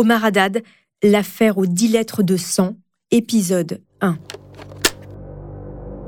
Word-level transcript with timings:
Omar 0.00 0.24
Haddad, 0.24 0.62
l'affaire 1.02 1.58
aux 1.58 1.66
dix 1.66 1.88
lettres 1.88 2.22
de 2.22 2.38
sang, 2.38 2.76
épisode 3.10 3.82
1. 4.00 4.16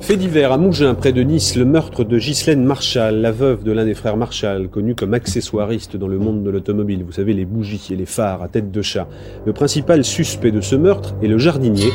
Fait 0.01 0.17
divers 0.17 0.51
à 0.51 0.57
Mougins, 0.57 0.95
près 0.95 1.13
de 1.13 1.23
Nice, 1.23 1.57
le 1.57 1.67
meurtre 1.67 2.03
de 2.03 2.19
Ghislaine 2.19 2.65
Marshall, 2.65 3.17
la 3.17 3.33
veuve 3.33 3.65
de 3.65 3.71
l'un 3.71 3.85
des 3.85 3.93
frères 3.93 4.17
Marshall, 4.17 4.71
connu 4.71 4.95
comme 4.95 5.13
accessoiriste 5.13 5.99
dans 5.99 6.09
le 6.09 6.19
monde 6.19 6.43
de 6.43 6.49
l'automobile. 6.49 7.05
Vous 7.05 7.13
savez, 7.13 7.35
les 7.35 7.45
bougies 7.45 7.89
et 7.91 7.97
les 7.97 8.07
phares 8.07 8.41
à 8.41 8.49
tête 8.49 8.71
de 8.71 8.81
chat. 8.81 9.07
Le 9.45 9.53
principal 9.53 10.05
suspect 10.05 10.53
de 10.53 10.63
ce 10.63 10.75
meurtre 10.75 11.15
est 11.23 11.29
le 11.29 11.37
jardinier. 11.37 11.91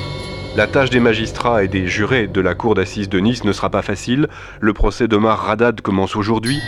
La 0.55 0.67
tâche 0.67 0.91
des 0.91 0.99
magistrats 0.99 1.63
et 1.63 1.67
des 1.67 1.87
jurés 1.87 2.27
de 2.27 2.41
la 2.41 2.53
cour 2.53 2.75
d'assises 2.75 3.09
de 3.09 3.17
Nice 3.17 3.43
ne 3.43 3.53
sera 3.53 3.71
pas 3.71 3.81
facile. 3.81 4.27
Le 4.61 4.73
procès 4.73 5.07
d'Omar 5.07 5.39
Radad 5.39 5.81
commence 5.81 6.15
aujourd'hui. 6.15 6.59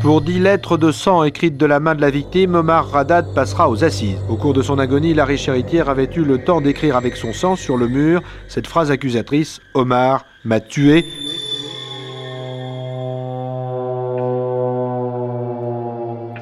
Pour 0.00 0.22
dix 0.22 0.38
lettres 0.38 0.78
de 0.78 0.92
sang 0.92 1.24
écrites 1.24 1.58
de 1.58 1.66
la 1.66 1.78
main 1.78 1.94
de 1.94 2.00
la 2.00 2.08
victime, 2.08 2.54
Omar 2.54 2.88
Radad 2.88 3.34
passera 3.34 3.68
aux 3.68 3.84
assises. 3.84 4.16
Au 4.30 4.36
cours 4.36 4.54
de 4.54 4.62
son 4.62 4.78
agonie, 4.78 5.12
la 5.12 5.26
riche 5.26 5.46
héritière 5.46 5.90
avait 5.90 6.08
eu 6.16 6.24
le 6.24 6.42
temps 6.42 6.62
d'écrire 6.62 6.96
avec 6.96 7.16
son 7.16 7.34
sang 7.34 7.54
sur 7.54 7.76
le 7.76 7.86
mur 7.86 8.22
cette 8.48 8.66
phrase 8.66 8.90
accusatrice 8.90 9.60
Omar 9.74 10.24
m'a 10.46 10.60
tué. 10.60 11.04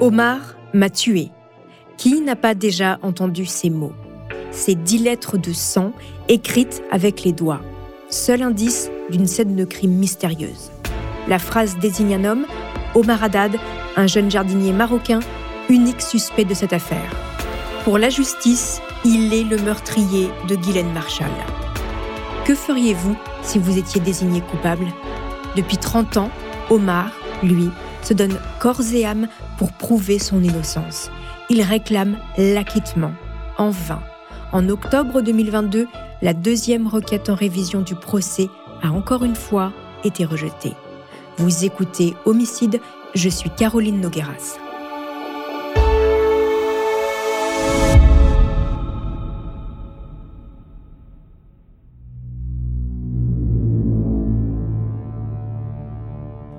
Omar 0.01 0.39
m'a 0.73 0.89
tué. 0.89 1.31
Qui 1.97 2.21
n'a 2.21 2.37
pas 2.37 2.55
déjà 2.55 3.01
entendu 3.03 3.45
ces 3.45 3.71
mots? 3.71 3.93
Ces 4.53 4.77
dix 4.77 4.99
lettres 4.99 5.37
de 5.37 5.53
sang 5.53 5.91
écrites 6.29 6.81
avec 6.93 7.25
les 7.25 7.33
doigts. 7.33 7.61
Seul 8.09 8.43
indice 8.43 8.89
d'une 9.11 9.27
scène 9.27 9.57
de 9.57 9.65
crime 9.65 9.95
mystérieuse. 9.95 10.71
La 11.27 11.41
phrase 11.41 11.77
désigne 11.79 12.15
un 12.15 12.25
homme 12.25 12.47
Omar 12.99 13.23
Haddad, 13.23 13.57
un 13.97 14.09
jeune 14.09 14.29
jardinier 14.29 14.73
marocain, 14.73 15.21
unique 15.69 16.03
suspect 16.03 16.45
de 16.45 16.53
cette 16.53 16.73
affaire. 16.73 17.09
Pour 17.85 17.97
la 17.97 18.11
justice, 18.11 18.83
il 19.05 19.33
est 19.33 19.45
le 19.45 19.57
meurtrier 19.59 20.31
de 20.49 20.57
Guylaine 20.57 20.93
Marshall. 20.93 21.31
Que 22.45 22.57
feriez-vous 22.57 23.17
si 23.43 23.61
vous 23.61 23.79
étiez 23.79 24.01
désigné 24.01 24.41
coupable? 24.41 24.87
Depuis 25.55 25.77
30 25.77 26.17
ans, 26.17 26.31
Omar, 26.71 27.13
lui, 27.45 27.71
se 28.03 28.15
donne 28.15 28.37
corps 28.59 28.83
et 28.93 29.07
âme 29.07 29.29
pour 29.59 29.71
prouver 29.71 30.19
son 30.19 30.43
innocence. 30.43 31.09
Il 31.51 31.63
réclame 31.63 32.17
l'acquittement, 32.37 33.13
en 33.59 33.71
vain. 33.71 34.03
En 34.51 34.69
octobre 34.69 35.21
2022, 35.21 35.87
la 36.21 36.35
deuxième 36.35 36.89
requête 36.89 37.31
en 37.31 37.37
révision 37.37 37.81
du 37.81 37.95
procès 37.95 38.49
a 38.83 38.91
encore 38.91 39.25
une 39.25 39.37
fois 39.37 39.73
été 40.03 40.25
rejetée. 40.25 40.75
Vous 41.39 41.65
écoutez 41.65 42.17
Homicide, 42.25 42.81
je 43.15 43.29
suis 43.29 43.49
Caroline 43.49 44.01
Nogueras. 44.01 44.59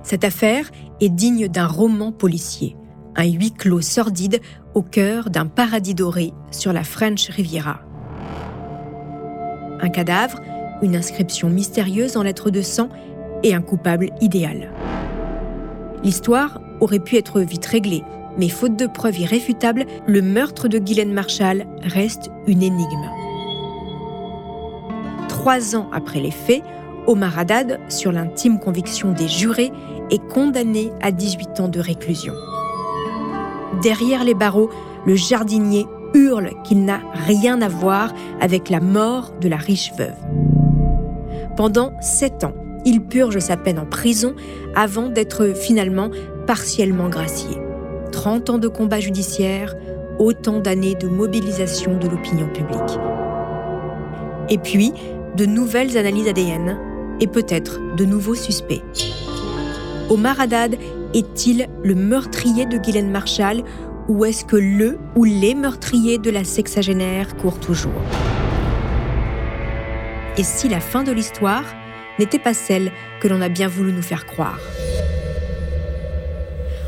Cette 0.04 0.24
affaire 0.24 0.72
est 1.02 1.10
digne 1.10 1.50
d'un 1.50 1.68
roman 1.68 2.14
policier, 2.14 2.78
un 3.18 3.26
huis 3.26 3.52
clos 3.52 3.82
sordide 3.82 4.40
au 4.76 4.82
cœur 4.82 5.30
d'un 5.30 5.48
paradis 5.48 5.94
doré 5.94 6.32
sur 6.52 6.72
la 6.72 6.86
French 6.86 7.28
Riviera. 7.28 7.82
Un 9.82 9.90
cadavre, 9.90 10.40
une 10.82 10.96
inscription 10.96 11.50
mystérieuse 11.50 12.16
en 12.16 12.24
lettres 12.24 12.50
de 12.50 12.62
sang 12.62 12.88
et 13.44 13.54
un 13.54 13.62
coupable 13.62 14.10
idéal. 14.22 14.72
L'histoire 16.04 16.62
aurait 16.80 17.00
pu 17.00 17.18
être 17.18 17.42
vite 17.42 17.66
réglée, 17.66 18.04
mais 18.38 18.50
faute 18.50 18.76
de 18.76 18.88
preuves 18.88 19.20
irréfutables, 19.20 19.86
le 20.08 20.22
meurtre 20.22 20.68
de 20.68 20.80
Guylaine 20.80 21.14
Marshall 21.14 21.66
reste 21.84 22.32
une 22.48 22.64
énigme. 22.64 23.10
Trois 25.28 25.76
ans 25.76 25.90
après 25.92 26.20
les 26.20 26.32
faits, 26.32 26.64
Omar 27.08 27.38
Haddad, 27.40 27.80
sur 27.90 28.12
l'intime 28.12 28.60
conviction 28.60 29.12
des 29.12 29.28
jurés, 29.28 29.72
est 30.12 30.26
condamné 30.28 30.92
à 31.02 31.12
18 31.12 31.60
ans 31.60 31.68
de 31.68 31.80
réclusion. 31.80 32.34
Derrière 33.82 34.24
les 34.24 34.34
barreaux, 34.34 34.70
le 35.06 35.16
jardinier 35.16 35.86
hurle 36.14 36.52
qu'il 36.64 36.86
n'a 36.86 37.00
rien 37.14 37.62
à 37.62 37.68
voir 37.68 38.14
avec 38.42 38.70
la 38.70 38.80
mort 38.80 39.34
de 39.40 39.48
la 39.48 39.58
riche 39.58 39.94
veuve. 39.98 40.16
Pendant 41.56 41.94
sept 42.02 42.44
ans, 42.44 42.54
il 42.86 43.02
purge 43.02 43.40
sa 43.40 43.58
peine 43.58 43.80
en 43.80 43.86
prison 43.86 44.36
avant 44.76 45.10
d'être 45.10 45.54
finalement 45.56 46.10
partiellement 46.48 47.10
gracié. 47.10 47.58
30 48.12 48.50
ans 48.50 48.58
de 48.58 48.68
combat 48.68 49.00
judiciaire, 49.00 49.76
autant 50.18 50.60
d'années 50.60 50.96
de 50.96 51.08
mobilisation 51.08 51.98
de 51.98 52.08
l'opinion 52.08 52.48
publique. 52.48 53.00
Et 54.50 54.58
puis, 54.58 54.94
de 55.36 55.46
nouvelles 55.46 55.98
analyses 55.98 56.28
ADN 56.28 56.78
et 57.20 57.28
peut-être 57.28 57.96
de 57.96 58.06
nouveaux 58.06 58.36
suspects. 58.36 58.82
Omar 60.10 60.40
Haddad 60.40 60.76
est-il 61.14 61.68
le 61.84 61.96
meurtrier 61.96 62.66
de 62.66 62.78
Guylaine 62.78 63.12
Marshall 63.12 63.64
ou 64.08 64.26
est-ce 64.26 64.44
que 64.44 64.56
le 64.56 64.98
ou 65.16 65.24
les 65.24 65.54
meurtriers 65.54 66.18
de 66.18 66.32
la 66.32 66.44
sexagénaire 66.44 67.38
courent 67.38 67.60
toujours? 67.60 68.02
Et 70.38 70.44
si 70.44 70.68
la 70.68 70.80
fin 70.80 71.04
de 71.04 71.12
l'histoire 71.12 71.64
n'était 72.20 72.40
pas 72.40 72.54
celle 72.54 72.92
que 73.20 73.28
l'on 73.28 73.42
a 73.42 73.50
bien 73.50 73.68
voulu 73.68 73.92
nous 73.92 74.02
faire 74.02 74.26
croire. 74.26 74.60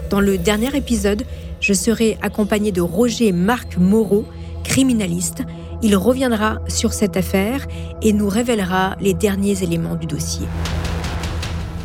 Dans 0.10 0.20
le 0.20 0.38
dernier 0.38 0.76
épisode, 0.76 1.24
je 1.62 1.74
serai 1.74 2.18
accompagné 2.22 2.72
de 2.72 2.82
Roger 2.82 3.32
Marc 3.32 3.78
Moreau, 3.78 4.26
criminaliste. 4.64 5.44
Il 5.82 5.96
reviendra 5.96 6.60
sur 6.68 6.94
cette 6.94 7.18
affaire 7.18 7.66
et 8.02 8.14
nous 8.14 8.28
révélera 8.28 8.96
les 9.00 9.14
derniers 9.14 9.64
éléments 9.64 9.96
du 9.96 10.06
dossier. 10.06 10.48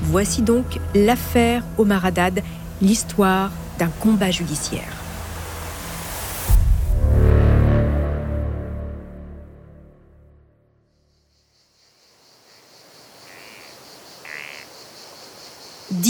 Voici 0.02 0.42
donc 0.42 0.78
l'affaire 0.94 1.62
Omar 1.78 2.04
Haddad, 2.04 2.42
l'histoire 2.82 3.50
d'un 3.78 3.90
combat 4.00 4.30
judiciaire. 4.30 5.05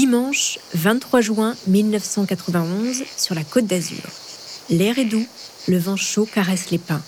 Dimanche 0.07 0.61
23 0.75 1.21
juin 1.21 1.57
1991 1.67 3.03
sur 3.17 3.35
la 3.35 3.43
côte 3.43 3.67
d'Azur. 3.67 4.05
L'air 4.71 5.01
est 5.01 5.05
doux, 5.05 5.27
le 5.67 5.79
vent 5.79 5.97
chaud 5.97 6.29
caresse 6.33 6.71
les 6.71 6.79
pins. 6.79 7.03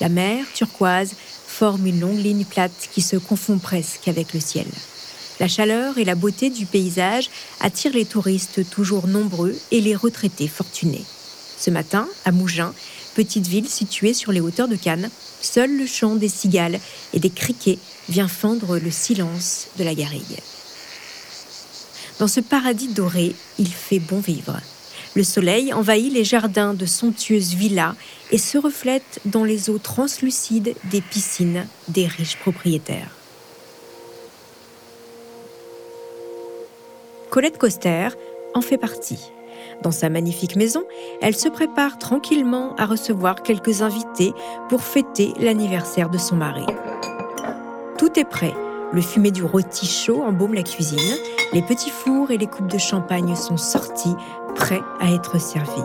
La 0.00 0.08
mer, 0.08 0.46
turquoise, 0.54 1.16
forme 1.48 1.84
une 1.88 1.98
longue 1.98 2.22
ligne 2.22 2.44
plate 2.44 2.90
qui 2.92 3.02
se 3.02 3.16
confond 3.16 3.58
presque 3.58 4.06
avec 4.06 4.32
le 4.34 4.38
ciel. 4.38 4.68
La 5.40 5.48
chaleur 5.48 5.98
et 5.98 6.04
la 6.04 6.14
beauté 6.14 6.48
du 6.48 6.64
paysage 6.64 7.28
attirent 7.58 7.94
les 7.94 8.04
touristes 8.04 8.70
toujours 8.70 9.08
nombreux 9.08 9.56
et 9.72 9.80
les 9.80 9.96
retraités 9.96 10.46
fortunés. 10.46 11.04
Ce 11.58 11.70
matin, 11.70 12.06
à 12.24 12.30
Mougins, 12.30 12.72
petite 13.16 13.48
ville 13.48 13.68
située 13.68 14.14
sur 14.14 14.30
les 14.30 14.40
hauteurs 14.40 14.68
de 14.68 14.76
Cannes, 14.76 15.10
seul 15.40 15.76
le 15.76 15.86
chant 15.86 16.14
des 16.14 16.28
cigales 16.28 16.78
et 17.14 17.18
des 17.18 17.30
criquets 17.30 17.80
vient 18.08 18.28
fendre 18.28 18.78
le 18.78 18.92
silence 18.92 19.66
de 19.76 19.82
la 19.82 19.96
garrigue. 19.96 20.38
Dans 22.18 22.28
ce 22.28 22.40
paradis 22.40 22.88
doré, 22.88 23.34
il 23.58 23.68
fait 23.68 23.98
bon 23.98 24.20
vivre. 24.20 24.60
Le 25.14 25.22
soleil 25.22 25.72
envahit 25.72 26.12
les 26.12 26.24
jardins 26.24 26.74
de 26.74 26.86
somptueuses 26.86 27.54
villas 27.54 27.94
et 28.30 28.38
se 28.38 28.58
reflète 28.58 29.20
dans 29.24 29.44
les 29.44 29.70
eaux 29.70 29.78
translucides 29.78 30.74
des 30.90 31.00
piscines 31.00 31.66
des 31.88 32.06
riches 32.06 32.36
propriétaires. 32.36 33.10
Colette 37.30 37.58
Coster 37.58 38.08
en 38.54 38.60
fait 38.60 38.78
partie. 38.78 39.18
Dans 39.82 39.90
sa 39.90 40.08
magnifique 40.08 40.56
maison, 40.56 40.84
elle 41.20 41.34
se 41.34 41.48
prépare 41.48 41.98
tranquillement 41.98 42.74
à 42.76 42.86
recevoir 42.86 43.42
quelques 43.42 43.82
invités 43.82 44.32
pour 44.68 44.82
fêter 44.82 45.32
l'anniversaire 45.40 46.10
de 46.10 46.18
son 46.18 46.36
mari. 46.36 46.64
Tout 47.98 48.18
est 48.18 48.24
prêt. 48.24 48.54
Le 48.94 49.00
fumet 49.00 49.32
du 49.32 49.42
rôti 49.42 49.86
chaud 49.86 50.22
embaume 50.22 50.54
la 50.54 50.62
cuisine 50.62 51.00
les 51.52 51.62
petits 51.62 51.90
fours 51.90 52.30
et 52.30 52.36
les 52.36 52.46
coupes 52.46 52.70
de 52.70 52.78
champagne 52.78 53.34
sont 53.36 53.56
sortis, 53.56 54.14
prêts 54.54 54.82
à 55.00 55.12
être 55.12 55.40
servis. 55.40 55.84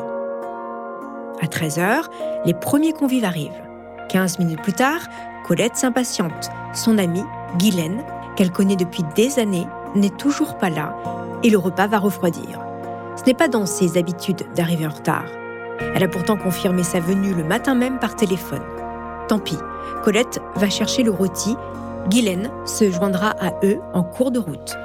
À 1.42 1.46
13h, 1.46 2.06
les 2.46 2.54
premiers 2.54 2.94
convives 2.94 3.24
arrivent. 3.24 3.62
15 4.10 4.40
minutes 4.40 4.62
plus 4.62 4.74
tard, 4.74 5.02
Colette 5.48 5.76
s'impatiente. 5.76 6.50
Son 6.74 6.98
amie, 6.98 7.24
Guylaine, 7.58 8.04
qu'elle 8.36 8.52
connaît 8.52 8.76
depuis 8.76 9.04
des 9.16 9.38
années, 9.38 9.68
n'est 9.96 10.10
toujours 10.10 10.58
pas 10.58 10.70
là 10.70 10.96
et 11.44 11.50
le 11.50 11.58
repas 11.58 11.88
va 11.88 12.00
refroidir. 12.00 12.60
Ce 13.16 13.24
n'est 13.26 13.34
pas 13.34 13.48
dans 13.48 13.66
ses 13.66 13.98
habitudes 13.98 14.46
d'arriver 14.56 14.88
en 14.88 14.92
retard. 14.92 15.26
Elle 15.96 16.04
a 16.04 16.08
pourtant 16.08 16.38
confirmé 16.38 16.84
sa 16.84 17.00
venue 17.00 17.34
le 17.34 17.44
matin 17.44 17.76
même 17.76 18.00
par 18.00 18.16
téléphone. 18.16 18.64
Tant 19.28 19.40
pis, 19.40 19.58
Colette 20.04 20.42
va 20.56 20.70
chercher 20.70 21.04
le 21.04 21.12
rôti. 21.12 21.56
Guylaine 22.08 22.50
se 22.66 22.90
joindra 22.90 23.32
à 23.40 23.54
eux 23.64 23.80
en 23.94 24.04
cours 24.04 24.32
de 24.32 24.40
route. 24.40 24.76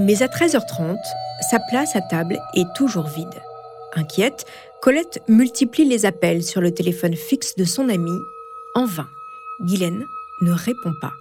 Mais 0.00 0.22
à 0.22 0.26
13h30, 0.26 0.96
sa 1.42 1.58
place 1.68 1.94
à 1.94 2.00
table 2.00 2.40
est 2.54 2.72
toujours 2.74 3.06
vide. 3.06 3.42
Inquiète, 3.94 4.46
Colette 4.80 5.22
multiplie 5.28 5.84
les 5.84 6.06
appels 6.06 6.42
sur 6.42 6.60
le 6.60 6.72
téléphone 6.72 7.14
fixe 7.14 7.54
de 7.56 7.64
son 7.64 7.88
amie. 7.88 8.18
En 8.74 8.86
vain, 8.86 9.08
Guylaine 9.60 10.04
ne 10.42 10.52
répond 10.52 10.92
pas. 11.00 11.12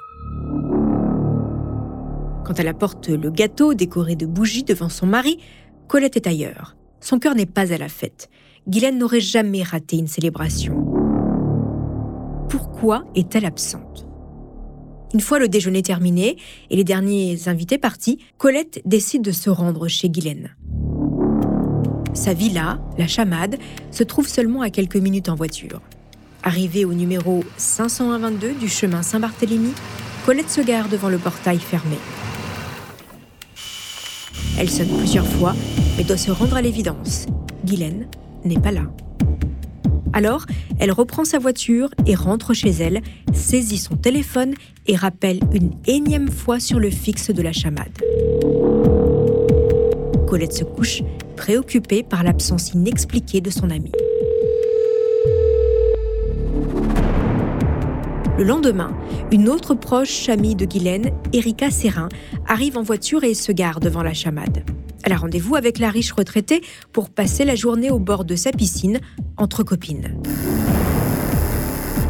Quand 2.46 2.60
elle 2.60 2.68
apporte 2.68 3.10
le 3.10 3.30
gâteau 3.30 3.74
décoré 3.74 4.16
de 4.16 4.26
bougies 4.26 4.64
devant 4.64 4.90
son 4.90 5.06
mari, 5.06 5.40
Colette 5.88 6.16
est 6.16 6.28
ailleurs. 6.28 6.76
Son 7.02 7.20
cœur 7.20 7.36
n'est 7.36 7.46
pas 7.46 7.74
à 7.74 7.78
la 7.78 7.90
fête. 7.90 8.30
Guylaine 8.68 8.98
n'aurait 8.98 9.20
jamais 9.20 9.62
raté 9.62 9.98
une 9.98 10.08
célébration. 10.08 10.99
Pourquoi 12.50 13.06
est-elle 13.14 13.46
absente? 13.46 14.08
Une 15.14 15.22
fois 15.22 15.38
le 15.38 15.48
déjeuner 15.48 15.84
terminé 15.84 16.36
et 16.72 16.76
les 16.76 16.84
derniers 16.84 17.48
invités 17.48 17.78
partis, 17.78 18.18
Colette 18.40 18.82
décide 18.86 19.22
de 19.22 19.32
se 19.32 19.52
rendre 19.52 19.88
chez 19.88 20.10
Guylaine. 20.10 20.56
Sa 22.14 22.34
villa, 22.34 22.82
la 22.98 23.06
Chamade, 23.06 23.58
se 23.92 24.04
trouve 24.04 24.28
seulement 24.28 24.62
à 24.62 24.72
quelques 24.72 24.96
minutes 24.96 25.30
en 25.30 25.36
voiture. 25.36 25.80
Arrivée 26.42 26.86
au 26.86 26.94
numéro 26.94 27.44
522 27.58 28.54
du 28.54 28.68
chemin 28.68 29.04
Saint-Barthélemy, 29.04 29.74
Colette 30.26 30.50
se 30.50 30.62
gare 30.62 30.90
devant 30.90 31.10
le 31.10 31.20
portail 31.20 31.60
fermé. 31.60 31.98
Elle 34.58 34.72
sonne 34.72 34.98
plusieurs 34.98 35.28
fois, 35.28 35.56
mais 35.98 36.04
doit 36.04 36.18
se 36.18 36.32
rendre 36.32 36.56
à 36.56 36.62
l'évidence. 36.64 37.28
Guylaine 37.64 38.08
n'est 38.44 38.60
pas 38.60 38.72
là. 38.72 38.84
Alors, 40.14 40.46
elle 40.80 40.92
reprend 40.92 41.24
sa 41.24 41.40
voiture 41.40 41.90
et 42.06 42.16
rentre 42.16 42.54
chez 42.54 42.70
elle, 42.70 43.02
saisit 43.34 43.78
son 43.78 43.96
téléphone 43.96 44.54
et 44.88 44.96
rappelle 44.96 45.40
une 45.54 45.72
énième 45.86 46.30
fois 46.30 46.60
sur 46.60 46.80
le 46.80 46.90
fixe 46.90 47.32
de 47.32 47.42
la 47.42 47.54
chamade. 47.54 47.98
Colette 50.28 50.54
se 50.54 50.64
couche, 50.64 51.02
préoccupée 51.36 52.04
par 52.04 52.24
l'absence 52.24 52.74
inexpliquée 52.74 53.42
de 53.42 53.50
son 53.50 53.70
amie. 53.70 53.92
Le 58.38 58.46
lendemain, 58.46 58.96
une 59.32 59.50
autre 59.50 59.74
proche 59.74 60.30
amie 60.30 60.56
de 60.56 60.66
Guylaine, 60.66 61.12
Erika 61.34 61.70
Serrin, 61.72 62.08
arrive 62.48 62.78
en 62.78 62.84
voiture 62.84 63.26
et 63.26 63.34
se 63.34 63.52
gare 63.52 63.82
devant 63.82 64.02
la 64.02 64.14
chamade. 64.14 64.64
Elle 65.10 65.16
a 65.16 65.18
rendez-vous 65.18 65.56
avec 65.56 65.80
la 65.80 65.90
riche 65.90 66.12
retraitée 66.12 66.62
pour 66.94 67.10
passer 67.10 67.44
la 67.44 67.56
journée 67.56 67.90
au 67.90 67.98
bord 67.98 68.26
de 68.26 68.36
sa 68.36 68.52
piscine, 68.52 69.00
entre 69.38 69.64
copines. 69.64 70.16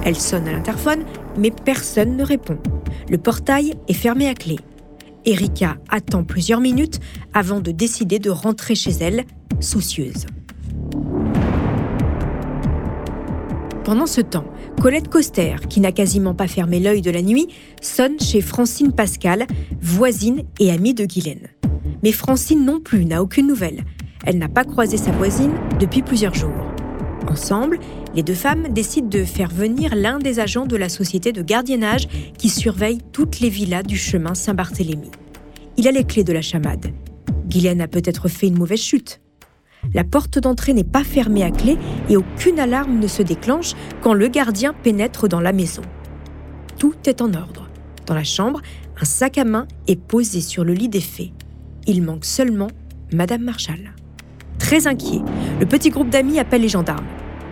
Elle 0.03 0.17
sonne 0.17 0.49
à 0.49 0.51
l'interphone, 0.51 1.05
mais 1.37 1.49
personne 1.49 2.17
ne 2.17 2.25
répond. 2.25 2.57
Le 3.09 3.17
portail 3.17 3.75
est 3.87 3.93
fermé 3.93 4.27
à 4.27 4.33
clé. 4.33 4.57
Erika 5.25 5.77
attend 5.87 6.25
plusieurs 6.25 6.59
minutes 6.59 6.99
avant 7.33 7.61
de 7.61 7.71
décider 7.71 8.19
de 8.19 8.31
rentrer 8.31 8.75
chez 8.75 8.91
elle, 8.99 9.23
soucieuse. 9.61 10.25
Pendant 13.85 14.07
ce 14.07 14.19
temps, 14.19 14.45
Colette 14.81 15.07
Coster, 15.07 15.55
qui 15.69 15.79
n'a 15.79 15.93
quasiment 15.93 16.35
pas 16.35 16.49
fermé 16.49 16.81
l'œil 16.81 17.01
de 17.01 17.11
la 17.11 17.21
nuit, 17.21 17.47
sonne 17.81 18.19
chez 18.19 18.41
Francine 18.41 18.91
Pascal, 18.91 19.47
voisine 19.79 20.43
et 20.59 20.69
amie 20.69 20.93
de 20.93 21.05
Guylaine. 21.05 21.47
Mais 22.03 22.11
Francine 22.11 22.65
non 22.65 22.79
plus 22.79 23.05
n'a 23.05 23.21
aucune 23.21 23.47
nouvelle. 23.47 23.83
Elle 24.25 24.37
n'a 24.37 24.49
pas 24.49 24.63
croisé 24.63 24.97
sa 24.97 25.11
voisine 25.11 25.53
depuis 25.79 26.01
plusieurs 26.01 26.33
jours. 26.35 26.65
Ensemble, 27.27 27.79
les 28.15 28.23
deux 28.23 28.33
femmes 28.33 28.67
décident 28.69 29.07
de 29.07 29.23
faire 29.23 29.49
venir 29.49 29.95
l'un 29.95 30.19
des 30.19 30.39
agents 30.39 30.65
de 30.65 30.75
la 30.75 30.89
société 30.89 31.31
de 31.31 31.41
gardiennage 31.41 32.07
qui 32.37 32.49
surveille 32.49 32.99
toutes 33.11 33.39
les 33.39 33.49
villas 33.49 33.83
du 33.83 33.97
chemin 33.97 34.33
Saint-Barthélemy. 34.33 35.11
Il 35.77 35.87
a 35.87 35.91
les 35.91 36.03
clés 36.03 36.23
de 36.23 36.33
la 36.33 36.41
chamade. 36.41 36.87
Guylaine 37.47 37.81
a 37.81 37.87
peut-être 37.87 38.27
fait 38.27 38.47
une 38.47 38.57
mauvaise 38.57 38.81
chute. 38.81 39.21
La 39.93 40.03
porte 40.03 40.39
d'entrée 40.39 40.73
n'est 40.73 40.83
pas 40.83 41.03
fermée 41.03 41.43
à 41.43 41.51
clé 41.51 41.77
et 42.09 42.17
aucune 42.17 42.59
alarme 42.59 42.99
ne 42.99 43.07
se 43.07 43.21
déclenche 43.21 43.73
quand 44.01 44.13
le 44.13 44.27
gardien 44.27 44.73
pénètre 44.73 45.27
dans 45.27 45.39
la 45.39 45.53
maison. 45.53 45.81
Tout 46.77 46.95
est 47.05 47.21
en 47.21 47.33
ordre. 47.33 47.69
Dans 48.05 48.15
la 48.15 48.23
chambre, 48.23 48.61
un 48.99 49.05
sac 49.05 49.37
à 49.37 49.45
main 49.45 49.67
est 49.87 49.99
posé 49.99 50.41
sur 50.41 50.63
le 50.63 50.73
lit 50.73 50.89
des 50.89 51.01
faits. 51.01 51.29
Il 51.87 52.03
manque 52.03 52.25
seulement 52.25 52.69
Madame 53.11 53.43
Marshall. 53.43 53.93
Très 54.59 54.87
inquiet, 54.87 55.21
le 55.59 55.65
petit 55.65 55.89
groupe 55.89 56.09
d'amis 56.09 56.39
appelle 56.39 56.61
les 56.61 56.69
gendarmes. 56.69 57.07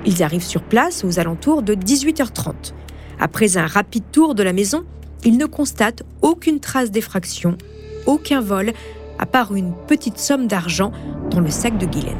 Ils 0.05 0.23
arrivent 0.23 0.43
sur 0.43 0.61
place 0.61 1.03
aux 1.03 1.19
alentours 1.19 1.63
de 1.63 1.73
18h30. 1.73 2.73
Après 3.19 3.57
un 3.57 3.65
rapide 3.65 4.03
tour 4.11 4.35
de 4.35 4.43
la 4.43 4.53
maison, 4.53 4.83
ils 5.23 5.37
ne 5.37 5.45
constatent 5.45 6.03
aucune 6.21 6.59
trace 6.59 6.91
d'effraction, 6.91 7.57
aucun 8.05 8.41
vol, 8.41 8.73
à 9.19 9.25
part 9.25 9.55
une 9.55 9.73
petite 9.87 10.19
somme 10.19 10.47
d'argent 10.47 10.91
dans 11.31 11.39
le 11.39 11.49
sac 11.49 11.77
de 11.77 11.85
Guylaine. 11.85 12.17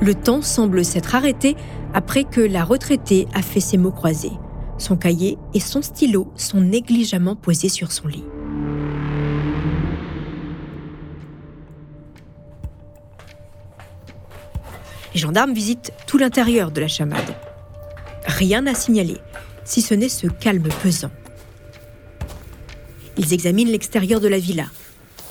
Le 0.00 0.14
temps 0.14 0.42
semble 0.42 0.84
s'être 0.84 1.14
arrêté 1.14 1.56
après 1.94 2.24
que 2.24 2.40
la 2.40 2.64
retraitée 2.64 3.28
a 3.32 3.42
fait 3.42 3.60
ses 3.60 3.78
mots 3.78 3.92
croisés. 3.92 4.32
Son 4.78 4.96
cahier 4.96 5.38
et 5.54 5.60
son 5.60 5.80
stylo 5.80 6.32
sont 6.36 6.60
négligemment 6.60 7.36
posés 7.36 7.70
sur 7.70 7.92
son 7.92 8.08
lit. 8.08 8.24
Les 15.16 15.22
gendarmes 15.22 15.54
visitent 15.54 15.92
tout 16.06 16.18
l'intérieur 16.18 16.70
de 16.70 16.78
la 16.78 16.88
chamade. 16.88 17.34
Rien 18.26 18.66
à 18.66 18.74
signaler, 18.74 19.16
si 19.64 19.80
ce 19.80 19.94
n'est 19.94 20.10
ce 20.10 20.26
calme 20.26 20.68
pesant. 20.82 21.10
Ils 23.16 23.32
examinent 23.32 23.70
l'extérieur 23.70 24.20
de 24.20 24.28
la 24.28 24.38
villa, 24.38 24.66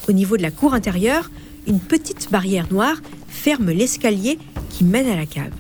au 0.10 0.12
niveau 0.12 0.38
de 0.38 0.42
la 0.42 0.50
cour 0.50 0.74
intérieure, 0.74 1.30
une 1.68 1.80
petite 1.80 2.32
barrière 2.32 2.66
noire 2.74 2.98
ferme 3.28 3.70
l'escalier 3.70 4.40
qui 4.72 4.86
mène 4.86 5.08
à 5.08 5.16
la 5.16 5.28
cave. 5.28 5.54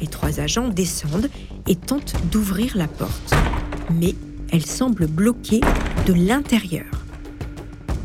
Les 0.00 0.06
trois 0.06 0.38
agents 0.38 0.68
descendent 0.68 1.30
et 1.66 1.74
tentent 1.74 2.14
d'ouvrir 2.30 2.76
la 2.76 2.86
porte, 2.86 3.34
mais 3.90 4.14
elle 4.52 4.64
semble 4.64 5.08
bloquée 5.08 5.62
de 6.06 6.12
l'intérieur. 6.12 7.01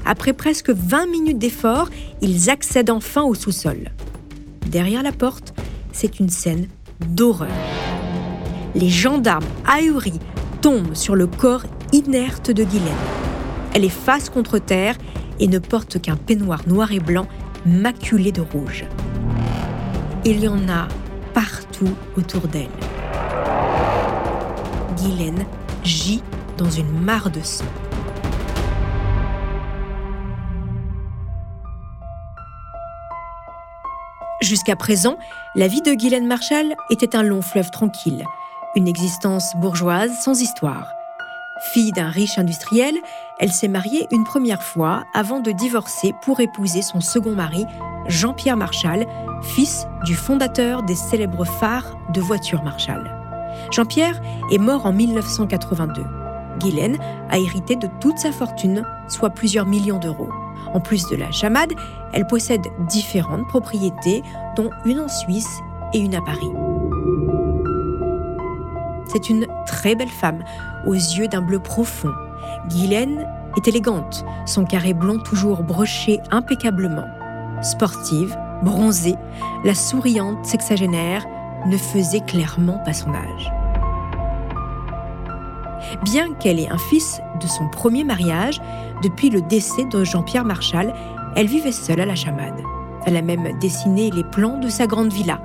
Après 0.10 0.32
presque 0.32 0.70
20 0.70 1.08
minutes 1.08 1.38
d'effort, 1.38 1.90
ils 2.22 2.50
accèdent 2.50 2.92
enfin 2.92 3.24
au 3.24 3.34
sous-sol. 3.36 3.92
Derrière 4.66 5.04
la 5.04 5.12
porte, 5.12 5.54
c'est 5.92 6.22
une 6.22 6.30
scène 6.30 6.70
d'horreur. 7.10 7.52
Les 8.74 8.88
gendarmes 8.88 9.44
ahuris 9.66 10.22
tombe 10.62 10.94
sur 10.94 11.14
le 11.18 11.28
corps 11.28 11.64
inerte 11.92 12.52
de 12.52 12.64
Guylaine. 12.64 12.94
Elle 13.74 13.84
est 13.84 13.90
face 13.90 14.30
contre 14.30 14.60
terre 14.60 14.96
et 15.42 15.48
ne 15.50 15.60
porte 15.60 16.02
qu'un 16.02 16.16
peignoir 16.16 16.62
noir 16.70 16.94
et 16.94 17.02
blanc 17.02 17.28
maculé 17.66 18.32
de 18.32 18.42
rouge. 18.42 18.86
Il 20.24 20.40
y 20.40 20.48
en 20.48 20.70
a 20.70 20.88
partout 21.34 21.94
autour 22.16 22.48
d'elle. 22.48 22.70
Guylaine 25.02 25.46
gît 25.84 26.24
dans 26.58 26.70
une 26.70 26.92
mare 26.92 27.30
de 27.30 27.42
sang. 27.42 27.66
Jusqu'à 34.42 34.76
présent, 34.76 35.18
la 35.56 35.68
vie 35.68 35.82
de 35.82 35.94
Guylaine 35.94 36.28
Marshall 36.28 36.76
était 36.92 37.16
un 37.16 37.24
long 37.24 37.42
fleuve 37.42 37.72
tranquille, 37.72 38.24
une 38.76 38.88
existence 38.88 39.56
bourgeoise 39.56 40.12
sans 40.20 40.40
histoire. 40.40 40.94
Fille 41.74 41.92
d'un 41.92 42.10
riche 42.10 42.38
industriel, 42.38 42.96
elle 43.40 43.52
s'est 43.52 43.68
mariée 43.68 44.08
une 44.12 44.24
première 44.24 44.62
fois 44.62 45.06
avant 45.16 45.40
de 45.40 45.52
divorcer 45.52 46.14
pour 46.22 46.40
épouser 46.40 46.84
son 46.84 47.02
second 47.02 47.32
mari, 47.32 47.66
Jean-Pierre 48.06 48.58
Marchal, 48.58 49.08
fils 49.42 49.88
du 50.06 50.14
fondateur 50.14 50.84
des 50.84 50.96
célèbres 50.96 51.46
phares 51.46 51.98
de 52.14 52.22
voitures 52.22 52.62
Marshall. 52.62 53.10
Jean-Pierre 53.72 54.22
est 54.52 54.60
mort 54.60 54.86
en 54.86 54.94
1982. 54.94 56.06
Guylaine 56.60 57.00
a 57.32 57.40
hérité 57.40 57.76
de 57.76 57.90
toute 58.00 58.20
sa 58.20 58.32
fortune, 58.32 58.84
soit 59.08 59.32
plusieurs 59.32 59.66
millions 59.66 60.00
d'euros. 60.00 60.30
En 60.74 60.80
plus 60.80 61.08
de 61.08 61.16
la 61.16 61.32
chamade, 61.32 61.74
elle 62.14 62.28
possède 62.28 62.68
différentes 62.88 63.48
propriétés, 63.48 64.24
dont 64.56 64.70
une 64.86 65.00
en 65.00 65.08
Suisse 65.08 65.60
et 65.94 66.00
une 66.00 66.16
à 66.16 66.22
Paris. 66.22 66.52
C'est 69.06 69.30
une 69.30 69.48
très 69.66 69.96
belle 69.96 70.10
femme, 70.10 70.44
aux 70.86 70.94
yeux 70.94 71.28
d'un 71.28 71.42
bleu 71.42 71.60
profond. 71.60 72.12
Guylaine 72.70 73.26
est 73.56 73.68
élégante, 73.68 74.26
son 74.46 74.66
carré 74.66 74.94
blond 74.94 75.20
toujours 75.20 75.64
broché 75.64 76.20
impeccablement. 76.32 77.08
Sportive, 77.62 78.38
bronzée, 78.64 79.16
la 79.64 79.74
souriante 79.74 80.46
sexagénaire 80.46 81.26
ne 81.66 81.78
faisait 81.78 82.22
clairement 82.22 82.80
pas 82.80 82.94
son 82.94 83.12
âge. 83.14 83.52
Bien 86.04 86.34
qu'elle 86.34 86.60
ait 86.60 86.70
un 86.70 86.78
fils 86.78 87.22
de 87.42 87.48
son 87.48 87.68
premier 87.70 88.04
mariage, 88.04 88.62
depuis 89.04 89.30
le 89.30 89.42
décès 89.42 89.86
de 89.86 90.04
Jean-Pierre 90.04 90.46
Marchal, 90.46 90.94
elle 91.38 91.48
vivait 91.48 91.72
seule 91.72 92.02
à 92.02 92.06
la 92.06 92.16
chamade. 92.16 92.62
Elle 93.06 93.16
a 93.16 93.22
même 93.22 93.58
dessiné 93.60 94.10
les 94.10 94.24
plans 94.24 94.58
de 94.58 94.70
sa 94.70 94.88
grande 94.88 95.14
villa, 95.14 95.40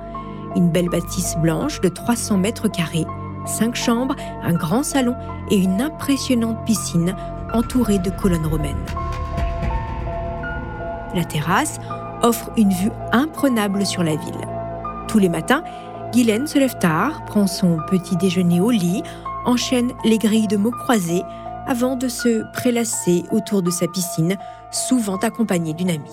une 0.55 0.71
belle 0.71 0.89
bâtisse 0.89 1.35
blanche 1.37 1.81
de 1.81 1.87
300 1.87 2.39
mètres 2.39 2.67
carrés, 2.67 3.05
cinq 3.45 3.75
chambres, 3.75 4.15
un 4.41 4.53
grand 4.53 4.81
salon 4.81 5.15
et 5.51 5.55
une 5.55 5.81
impressionnante 5.81 6.65
piscine 6.65 7.15
entourée 7.53 7.99
de 7.99 8.09
colonnes 8.09 8.47
romaines. 8.47 8.85
la 11.13 11.23
terrasse, 11.23 11.79
offre 12.23 12.49
une 12.57 12.71
vue 12.71 12.91
imprenable 13.11 13.85
sur 13.85 14.01
la 14.01 14.15
ville. 14.15 14.47
Tous 15.07 15.19
les 15.19 15.29
matins, 15.29 15.63
Guylaine 16.11 16.47
se 16.47 16.57
lève 16.57 16.79
tard, 16.79 17.23
prend 17.25 17.45
son 17.45 17.77
petit 17.87 18.17
déjeuner 18.17 18.59
au 18.59 18.71
lit, 18.71 19.03
enchaîne 19.45 19.91
les 20.03 20.17
grilles 20.17 20.47
de 20.47 20.57
mots 20.57 20.71
croisés 20.71 21.21
avant 21.67 21.95
de 21.95 22.07
se 22.07 22.43
prélasser 22.51 23.25
autour 23.31 23.61
de 23.61 23.69
sa 23.69 23.87
piscine, 23.87 24.37
souvent 24.73 25.17
accompagnée 25.17 25.73
d'une 25.73 25.89
amie. 25.89 26.09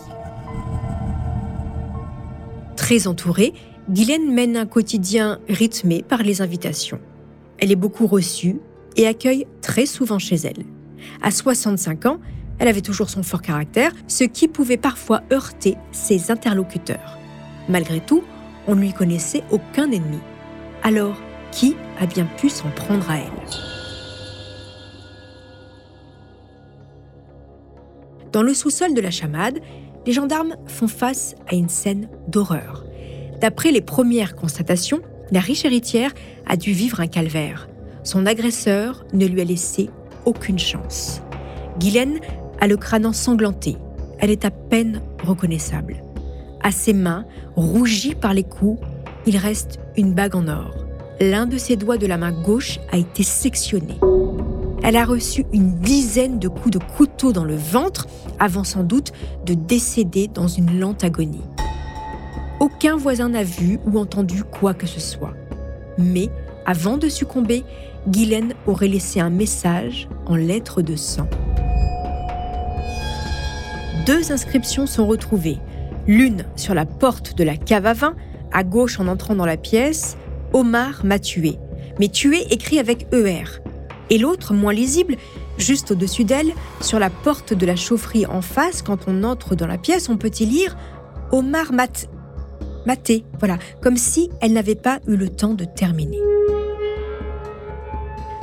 Très 2.77 3.07
entourée, 3.07 3.53
Guylaine 3.89 4.33
mène 4.33 4.57
un 4.57 4.67
quotidien 4.67 5.39
rythmé 5.49 6.03
par 6.03 6.23
les 6.23 6.43
invitations. 6.43 7.01
Elle 7.59 7.73
est 7.73 7.77
beaucoup 7.77 8.07
reçue 8.07 8.61
et 8.97 9.07
accueille 9.07 9.47
très 9.63 9.87
souvent 9.87 10.19
chez 10.19 10.37
elle. 10.37 10.65
À 11.23 11.31
65 11.31 12.07
ans, 12.07 12.19
elle 12.59 12.69
avait 12.69 12.83
toujours 12.83 13.09
son 13.09 13.23
fort 13.23 13.43
caractère, 13.43 13.93
ce 14.07 14.25
qui 14.25 14.47
pouvait 14.47 14.77
parfois 14.77 15.23
heurter 15.33 15.77
ses 15.93 16.31
interlocuteurs. 16.31 17.19
Malgré 17.69 18.01
tout, 18.01 18.23
on 18.67 18.75
ne 18.75 18.81
lui 18.81 18.93
connaissait 18.93 19.43
aucun 19.51 19.91
ennemi. 19.91 20.19
Alors, 20.83 21.17
qui 21.53 21.77
a 21.99 22.07
bien 22.07 22.27
pu 22.37 22.49
s'en 22.49 22.71
prendre 22.71 23.11
à 23.11 23.17
elle? 23.17 23.70
Dans 28.33 28.43
le 28.43 28.55
sous-sol 28.55 28.95
de 28.95 29.01
la 29.01 29.11
chamade, 29.11 29.61
les 30.07 30.13
gendarmes 30.13 30.57
font 30.67 30.89
face 30.89 31.35
à 31.49 31.55
une 31.55 31.69
scène 31.69 32.09
d'horreur. 32.29 32.85
D'après 33.41 33.73
les 33.73 33.81
premières 33.81 34.37
constatations, 34.37 35.01
la 35.31 35.41
riche 35.41 35.65
héritière 35.65 36.13
a 36.47 36.57
dû 36.57 36.73
vivre 36.73 37.01
un 37.01 37.07
calvaire. 37.07 37.69
Son 38.03 38.27
agresseur 38.27 39.05
ne 39.13 39.27
lui 39.27 39.41
a 39.41 39.45
laissé 39.45 39.91
aucune 40.25 40.59
chance. 40.59 41.23
Guylaine 41.79 42.21
a 42.61 42.67
le 42.67 42.77
crâne 42.77 43.07
ensanglanté. 43.07 43.77
Elle 44.19 44.31
est 44.31 44.45
à 44.45 44.51
peine 44.51 45.03
reconnaissable. 45.25 46.03
À 46.63 46.73
ses 46.73 46.93
mains, 46.93 47.25
rougies 47.57 48.15
par 48.15 48.35
les 48.35 48.45
coups, 48.45 48.81
il 49.27 49.37
reste 49.37 49.81
une 49.97 50.15
bague 50.15 50.37
en 50.37 50.47
or. 50.49 50.75
L'un 51.21 51.47
de 51.47 51.59
ses 51.59 51.77
doigts 51.77 51.99
de 51.99 52.07
la 52.07 52.17
main 52.17 52.33
gauche 52.33 52.79
a 52.93 52.99
été 52.99 53.23
sectionné. 53.23 53.99
Elle 54.83 54.97
a 54.97 55.05
reçu 55.05 55.45
une 55.53 55.75
dizaine 55.75 56.39
de 56.39 56.49
coups 56.49 56.71
de 56.71 56.79
couteau 56.97 57.33
dans 57.33 57.45
le 57.45 57.57
ventre 57.57 58.07
avant 58.39 58.65
sans 58.65 58.83
doute 58.83 59.13
de 59.45 59.55
décéder 59.55 60.29
dans 60.29 60.49
une 60.49 60.79
lente 60.79 61.05
agonie. 61.05 61.45
Aucun 62.61 62.97
voisin 62.97 63.31
n'a 63.31 63.43
vu 63.43 63.79
ou 63.87 63.99
entendu 63.99 64.45
quoi 64.45 64.75
que 64.75 64.87
ce 64.87 65.01
soit. 65.01 65.35
Mais, 65.99 66.29
avant 66.67 66.97
de 66.97 67.09
succomber, 67.09 67.65
Guylaine 68.09 68.55
aurait 68.67 68.89
laissé 68.89 69.21
un 69.21 69.31
message 69.31 70.09
en 70.27 70.37
lettres 70.37 70.83
de 70.83 70.97
sang 70.97 71.29
deux 74.11 74.33
inscriptions 74.33 74.87
sont 74.87 75.07
retrouvées. 75.07 75.59
L'une 76.09 76.45
sur 76.57 76.75
la 76.75 76.85
porte 76.85 77.39
de 77.39 77.45
la 77.45 77.57
cave 77.57 77.87
à 77.87 77.93
vin, 77.93 78.17
à 78.51 78.65
gauche 78.65 78.99
en 78.99 79.07
entrant 79.07 79.37
dans 79.37 79.47
la 79.47 79.57
pièce, 79.57 80.17
Omar 80.53 81.05
m'a 81.05 81.21
tué, 81.21 81.59
mais 82.01 82.09
tué 82.09 82.45
écrit 82.51 82.81
avec 82.81 83.07
ER. 83.13 83.45
Et 84.11 84.19
l'autre, 84.19 84.55
moins 84.55 84.73
lisible, 84.73 85.17
juste 85.57 85.93
au-dessus 85.93 86.25
d'elle, 86.25 86.53
sur 86.81 86.99
la 86.99 87.11
porte 87.11 87.55
de 87.55 87.65
la 87.65 87.77
chaufferie 87.77 88.27
en 88.27 88.43
face, 88.43 88.83
quand 88.83 89.07
on 89.07 89.23
entre 89.23 89.55
dans 89.55 89.69
la 89.69 89.79
pièce, 89.79 90.09
on 90.09 90.17
peut 90.17 90.33
y 90.41 90.47
lire 90.47 90.77
Omar 91.31 91.73
mat. 91.73 92.09
Maté, 92.87 93.25
voilà, 93.39 93.59
comme 93.81 93.97
si 93.97 94.31
elle 94.41 94.53
n'avait 94.53 94.75
pas 94.75 94.99
eu 95.07 95.17
le 95.17 95.29
temps 95.29 95.55
de 95.55 95.65
terminer. 95.65 96.19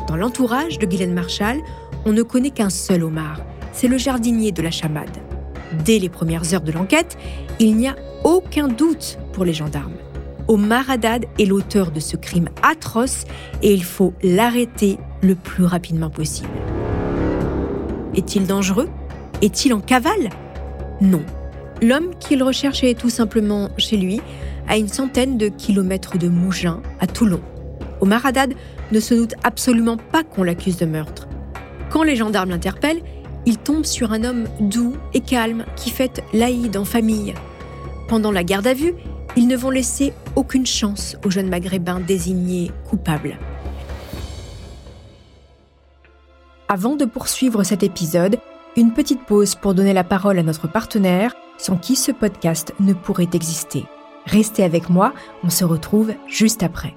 Dans 0.08 0.16
l'entourage 0.16 0.80
de 0.80 0.86
Guylaine 0.86 1.14
Marshall, 1.14 1.58
on 2.06 2.14
ne 2.14 2.22
connaît 2.22 2.52
qu'un 2.52 2.70
seul 2.70 3.04
Omar, 3.04 3.42
c'est 3.74 3.90
le 3.90 3.98
jardinier 3.98 4.54
de 4.54 4.62
la 4.62 4.72
chamade. 4.72 5.18
Dès 5.84 6.00
les 6.00 6.08
premières 6.08 6.54
heures 6.54 6.62
de 6.62 6.72
l'enquête, 6.72 7.18
il 7.60 7.76
n'y 7.76 7.90
a 7.90 7.96
aucun 8.24 8.70
doute 8.70 9.18
pour 9.34 9.44
les 9.44 9.54
gendarmes. 9.54 9.98
Omar 10.48 10.90
Haddad 10.90 11.26
est 11.40 11.46
l'auteur 11.46 11.92
de 11.92 12.00
ce 12.00 12.16
crime 12.16 12.48
atroce 12.64 13.26
et 13.62 13.74
il 13.74 13.84
faut 13.84 14.14
l'arrêter 14.24 14.98
le 15.22 15.36
plus 15.36 15.66
rapidement 15.66 16.10
possible. 16.10 16.50
Est-il 18.16 18.48
dangereux? 18.48 18.90
Est-il 19.42 19.74
en 19.74 19.80
cavale? 19.80 20.30
Non. 21.02 21.22
L'homme 21.82 22.16
qu'il 22.20 22.42
recherche 22.42 22.84
est 22.84 22.98
tout 22.98 23.10
simplement 23.10 23.70
chez 23.78 23.98
lui, 23.98 24.20
à 24.68 24.78
une 24.78 24.88
centaine 24.88 25.38
de 25.38 25.48
kilomètres 25.48 26.18
de 26.18 26.28
Mougins, 26.28 26.82
à 27.00 27.08
Toulon. 27.08 27.42
Omar 28.02 28.26
Haddad 28.26 28.54
ne 28.92 29.00
se 29.00 29.14
doute 29.14 29.36
absolument 29.44 29.98
pas 29.98 30.24
qu'on 30.24 30.44
l'accuse 30.44 30.78
de 30.78 30.86
meurtre. 30.86 31.28
Quand 31.90 32.04
les 32.04 32.16
gendarmes 32.16 32.50
l'interpellent, 32.50 33.02
il 33.46 33.58
tombe 33.58 33.86
sur 33.86 34.12
un 34.12 34.24
homme 34.24 34.46
doux 34.60 34.96
et 35.14 35.22
calme 35.22 35.66
qui 35.76 35.90
fête 35.90 36.22
l'Aïd 36.34 36.76
en 36.76 36.86
famille. 36.86 37.34
Pendant 38.08 38.32
la 38.32 38.44
garde 38.44 38.68
à 38.68 38.74
vue, 38.74 38.94
ils 39.36 39.48
ne 39.48 39.56
vont 39.56 39.70
laisser 39.70 40.14
aucune 40.36 40.66
chance 40.66 41.16
au 41.24 41.30
jeune 41.30 41.48
maghrébin 41.48 42.00
désigné 42.00 42.72
coupable. 42.90 43.38
Avant 46.70 46.98
de 46.98 47.06
poursuivre 47.06 47.64
cet 47.64 47.82
épisode, 47.82 48.40
une 48.76 48.92
petite 48.92 49.22
pause 49.24 49.56
pour 49.56 49.74
donner 49.74 49.94
la 49.94 50.04
parole 50.04 50.38
à 50.38 50.44
notre 50.44 50.68
partenaire, 50.68 51.34
sans 51.58 51.78
qui 51.78 51.96
ce 51.96 52.12
podcast 52.12 52.74
ne 52.82 52.92
pourrait 52.92 53.30
exister. 53.32 53.86
Restez 54.26 54.66
avec 54.66 54.90
moi, 54.90 55.14
on 55.46 55.50
se 55.50 55.64
retrouve 55.64 56.14
juste 56.28 56.64
après. 56.64 56.94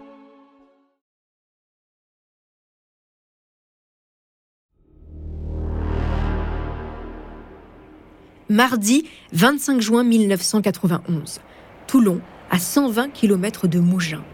mardi 8.49 9.07
25 9.33 9.81
juin 9.81 10.03
1991. 10.03 11.39
Toulon, 11.87 12.21
à 12.51 12.59
120 12.59 13.11
km 13.11 13.69
de 13.69 13.79
Mougins. 13.79 14.25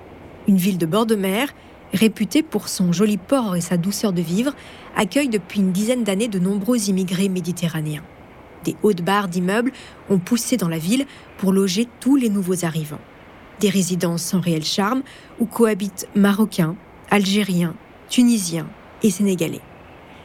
Une 0.48 0.56
ville 0.56 0.78
de 0.78 0.86
bord 0.86 1.04
de 1.04 1.16
mer, 1.16 1.52
réputée 1.92 2.42
pour 2.42 2.68
son 2.68 2.92
joli 2.92 3.16
port 3.16 3.56
et 3.56 3.60
sa 3.60 3.76
douceur 3.76 4.12
de 4.12 4.22
vivre, 4.22 4.52
accueille 4.96 5.28
depuis 5.28 5.60
une 5.60 5.72
dizaine 5.72 6.04
d'années 6.04 6.28
de 6.28 6.38
nombreux 6.38 6.88
immigrés 6.88 7.28
méditerranéens. 7.28 8.04
Des 8.64 8.76
hautes 8.82 9.02
barres 9.02 9.28
d'immeubles 9.28 9.72
ont 10.10 10.18
poussé 10.18 10.56
dans 10.56 10.68
la 10.68 10.78
ville 10.78 11.06
pour 11.38 11.52
loger 11.52 11.86
tous 12.00 12.16
les 12.16 12.28
nouveaux 12.28 12.64
arrivants. 12.64 13.00
Des 13.60 13.70
résidences 13.70 14.22
sans 14.22 14.40
réel 14.40 14.64
charme 14.64 15.02
où 15.38 15.46
cohabitent 15.46 16.08
Marocains, 16.14 16.76
Algériens, 17.10 17.74
Tunisiens 18.08 18.68
et 19.02 19.10
Sénégalais. 19.10 19.60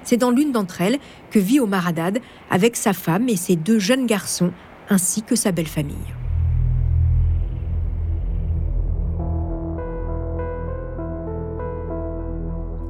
C'est 0.03 0.17
dans 0.17 0.31
l'une 0.31 0.51
d'entre 0.51 0.81
elles 0.81 0.99
que 1.29 1.39
vit 1.39 1.59
Omar 1.59 1.87
Haddad 1.87 2.19
avec 2.49 2.75
sa 2.75 2.93
femme 2.93 3.29
et 3.29 3.35
ses 3.35 3.55
deux 3.55 3.79
jeunes 3.79 4.07
garçons, 4.07 4.51
ainsi 4.89 5.21
que 5.21 5.35
sa 5.35 5.51
belle 5.51 5.67
famille. 5.67 5.95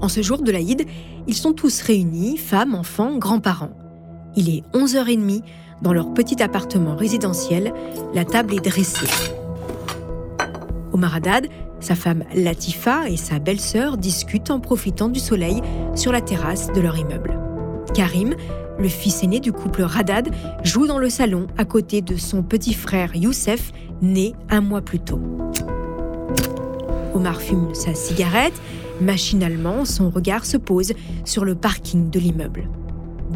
En 0.01 0.09
ce 0.09 0.21
jour 0.21 0.41
de 0.41 0.51
l'Aïd, 0.51 0.85
ils 1.27 1.35
sont 1.35 1.53
tous 1.53 1.81
réunis, 1.81 2.37
femmes, 2.37 2.75
enfants, 2.75 3.17
grands-parents. 3.17 3.77
Il 4.35 4.49
est 4.49 4.63
11h30, 4.73 5.41
dans 5.81 5.93
leur 5.93 6.13
petit 6.13 6.41
appartement 6.41 6.95
résidentiel, 6.95 7.73
la 8.13 8.25
table 8.25 8.53
est 8.53 8.65
dressée. 8.65 9.07
Omar 10.93 11.15
Haddad 11.15 11.47
sa 11.81 11.95
femme 11.95 12.23
Latifa 12.35 13.09
et 13.09 13.17
sa 13.17 13.39
belle-sœur 13.39 13.97
discutent 13.97 14.51
en 14.51 14.59
profitant 14.59 15.09
du 15.09 15.19
soleil 15.19 15.61
sur 15.95 16.11
la 16.11 16.21
terrasse 16.21 16.71
de 16.71 16.79
leur 16.79 16.97
immeuble. 16.97 17.37
Karim, 17.93 18.35
le 18.79 18.87
fils 18.87 19.23
aîné 19.23 19.39
du 19.39 19.51
couple 19.51 19.81
Radad, 19.81 20.29
joue 20.63 20.87
dans 20.87 20.99
le 20.99 21.09
salon 21.09 21.47
à 21.57 21.65
côté 21.65 22.01
de 22.01 22.17
son 22.17 22.43
petit 22.43 22.73
frère 22.73 23.15
Youssef, 23.15 23.71
né 24.01 24.33
un 24.49 24.61
mois 24.61 24.81
plus 24.81 24.99
tôt. 24.99 25.19
Omar 27.13 27.41
fume 27.41 27.73
sa 27.73 27.93
cigarette. 27.93 28.53
Machinalement, 29.01 29.83
son 29.83 30.11
regard 30.11 30.45
se 30.45 30.57
pose 30.57 30.93
sur 31.25 31.43
le 31.43 31.55
parking 31.55 32.11
de 32.11 32.19
l'immeuble. 32.19 32.69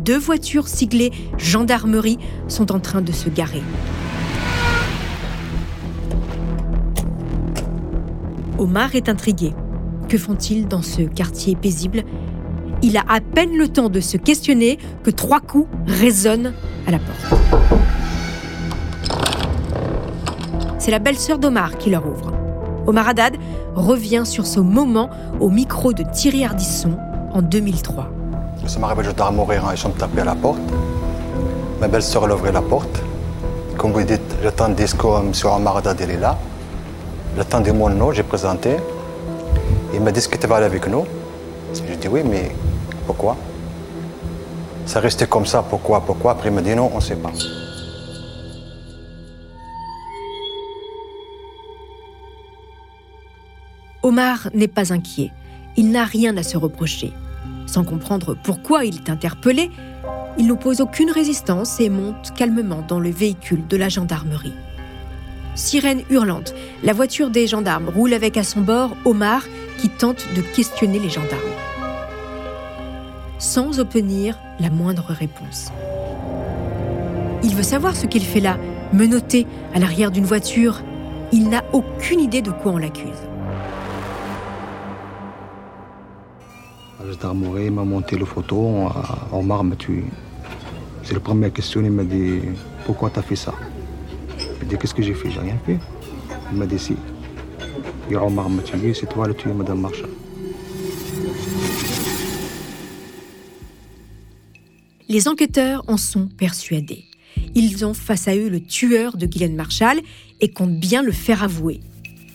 Deux 0.04 0.20
voitures 0.20 0.68
siglées 0.68 1.12
gendarmerie 1.40 2.20
sont 2.48 2.72
en 2.72 2.80
train 2.80 3.02
de 3.02 3.12
se 3.12 3.30
garer. 3.30 3.64
Omar 8.60 8.96
est 8.96 9.10
intrigué. 9.10 9.54
Que 10.08 10.20
font-ils 10.20 10.68
dans 10.68 10.84
ce 10.84 11.02
quartier 11.02 11.56
paisible? 11.56 12.04
Il 12.84 12.96
a 12.98 13.04
à 13.10 13.20
peine 13.20 13.58
le 13.58 13.68
temps 13.68 13.90
de 13.90 14.00
se 14.00 14.18
questionner 14.18 14.78
que 15.04 15.10
trois 15.10 15.40
coups 15.40 15.68
résonnent 15.88 16.54
à 16.86 16.92
la 16.92 17.00
porte. 17.00 17.42
C'est 20.78 20.92
la 20.92 21.00
belle-sœur 21.00 21.40
d'Omar 21.40 21.80
qui 21.80 21.90
leur 21.90 22.08
ouvre. 22.08 22.35
Omar 22.88 23.10
Haddad 23.10 23.36
revient 23.76 24.24
sur 24.26 24.46
ce 24.46 24.60
moment 24.60 25.10
au 25.40 25.50
micro 25.50 25.92
de 25.92 26.04
Thierry 26.04 26.46
Ardisson 26.46 26.92
en 27.34 27.42
2003. 27.42 28.08
Ça 28.68 28.80
m'arrive, 28.80 29.04
j'étais 29.04 29.22
à 29.22 29.32
mourir, 29.32 29.64
ils 29.72 29.78
sont 29.78 29.90
tapés 29.90 30.22
à 30.22 30.26
la 30.26 30.36
porte. 30.36 30.60
Ma 31.82 31.88
belle-sœur, 31.88 32.26
elle 32.26 32.32
ouvrait 32.32 32.52
la 32.52 32.62
porte. 32.62 33.02
Comme 33.78 33.92
vous 33.92 34.04
dites, 34.04 34.36
j'attends 34.42 34.68
le 34.68 34.76
discours, 34.76 35.20
M. 35.20 35.32
Omar 35.46 35.78
Haddad, 35.78 36.00
est 36.02 36.18
là. 36.18 36.38
J'attendais 37.36 37.74
mon 37.74 37.90
nom, 37.90 38.12
j'ai 38.12 38.24
présenté. 38.24 38.78
Il 39.94 40.02
m'a 40.02 40.12
dit 40.12 40.22
ce 40.22 40.30
que 40.30 40.38
tu 40.38 40.48
vas 40.48 40.58
aller 40.58 40.66
avec 40.66 40.88
nous? 40.88 41.06
J'ai 41.74 41.96
dit 41.98 42.08
oui, 42.08 42.22
mais 42.24 42.52
pourquoi? 43.06 43.36
Ça 44.86 45.00
restait 45.00 45.28
comme 45.28 45.46
ça, 45.46 45.64
pourquoi, 45.68 46.02
pourquoi? 46.02 46.34
Après, 46.34 46.50
il 46.50 46.56
m'a 46.56 46.62
dit 46.62 46.76
non, 46.76 46.92
on 46.94 46.98
ne 46.98 47.02
sait 47.02 47.16
pas. 47.16 47.32
Omar 54.06 54.50
n'est 54.54 54.68
pas 54.68 54.94
inquiet. 54.94 55.32
Il 55.78 55.90
n'a 55.90 56.04
rien 56.06 56.38
à 56.38 56.44
se 56.44 56.58
reprocher. 56.58 57.12
Sans 57.66 57.84
comprendre 57.84 58.38
pourquoi 58.44 58.86
il 58.86 58.98
est 58.98 59.10
interpellé, 59.10 59.72
il 60.38 60.46
n'oppose 60.46 60.80
aucune 60.80 61.10
résistance 61.10 61.80
et 61.80 61.90
monte 61.90 62.32
calmement 62.36 62.86
dans 62.88 63.00
le 63.00 63.10
véhicule 63.10 63.66
de 63.68 63.76
la 63.76 63.90
gendarmerie. 63.90 64.54
Sirène 65.56 66.04
hurlante, 66.12 66.54
la 66.84 66.94
voiture 66.94 67.32
des 67.32 67.48
gendarmes 67.48 67.90
roule 67.90 68.14
avec 68.14 68.38
à 68.38 68.44
son 68.44 68.62
bord 68.62 68.96
Omar 69.06 69.42
qui 69.80 69.90
tente 69.90 70.28
de 70.36 70.42
questionner 70.42 71.00
les 71.00 71.10
gendarmes. 71.10 71.42
Sans 73.40 73.80
obtenir 73.80 74.38
la 74.60 74.70
moindre 74.70 75.08
réponse. 75.10 75.72
Il 77.42 77.56
veut 77.56 77.64
savoir 77.64 77.96
ce 77.96 78.06
qu'il 78.06 78.24
fait 78.24 78.40
là, 78.40 78.60
menotté 78.94 79.48
à 79.74 79.80
l'arrière 79.80 80.12
d'une 80.12 80.26
voiture. 80.26 80.84
Il 81.32 81.50
n'a 81.50 81.64
aucune 81.74 82.20
idée 82.20 82.44
de 82.44 82.52
quoi 82.52 82.74
on 82.74 82.78
l'accuse. 82.78 83.10
Gendarmerie 87.12 87.70
m'a 87.70 87.84
monté 87.84 88.18
le 88.18 88.26
photo, 88.26 88.90
Omar 89.32 89.64
m'a 89.64 89.76
tué. 89.76 90.04
C'est 91.04 91.14
la 91.14 91.20
première 91.20 91.54
question, 91.54 91.82
il 91.84 91.92
m'a 91.92 92.04
dit 92.04 92.40
Pourquoi 92.86 93.10
t'as 93.10 93.22
fait 93.22 93.36
ça? 93.36 93.54
Il 94.62 94.68
dit 94.68 94.78
Qu'est-ce 94.78 94.94
que 94.94 95.04
j'ai 95.04 95.14
fait? 95.14 95.30
J'ai 95.30 95.40
rien 95.40 95.58
fait. 95.66 95.80
Il 96.52 96.58
m'a 96.58 96.66
dit 96.66 96.80
Si. 96.80 96.96
Il 98.10 98.18
Omar 98.18 98.50
m'a 98.50 98.62
tué, 98.64 98.94
c'est 98.94 99.08
toi 99.08 99.28
le 99.28 99.34
tué, 99.34 99.54
Madame 99.54 99.82
Marshall. 99.82 100.10
Les 105.08 105.28
enquêteurs 105.28 105.84
en 105.88 105.98
sont 105.98 106.28
persuadés. 106.28 107.06
Ils 107.54 107.86
ont 107.86 107.94
face 107.94 108.28
à 108.28 108.36
eux 108.36 108.50
le 108.50 108.60
tueur 108.60 109.18
de 109.18 109.26
Guylaine 109.26 109.56
Marshall 109.56 110.00
et 110.42 110.52
comptent 110.52 110.80
bien 110.80 111.04
le 111.04 111.12
faire 111.12 111.44
avouer. 111.44 111.82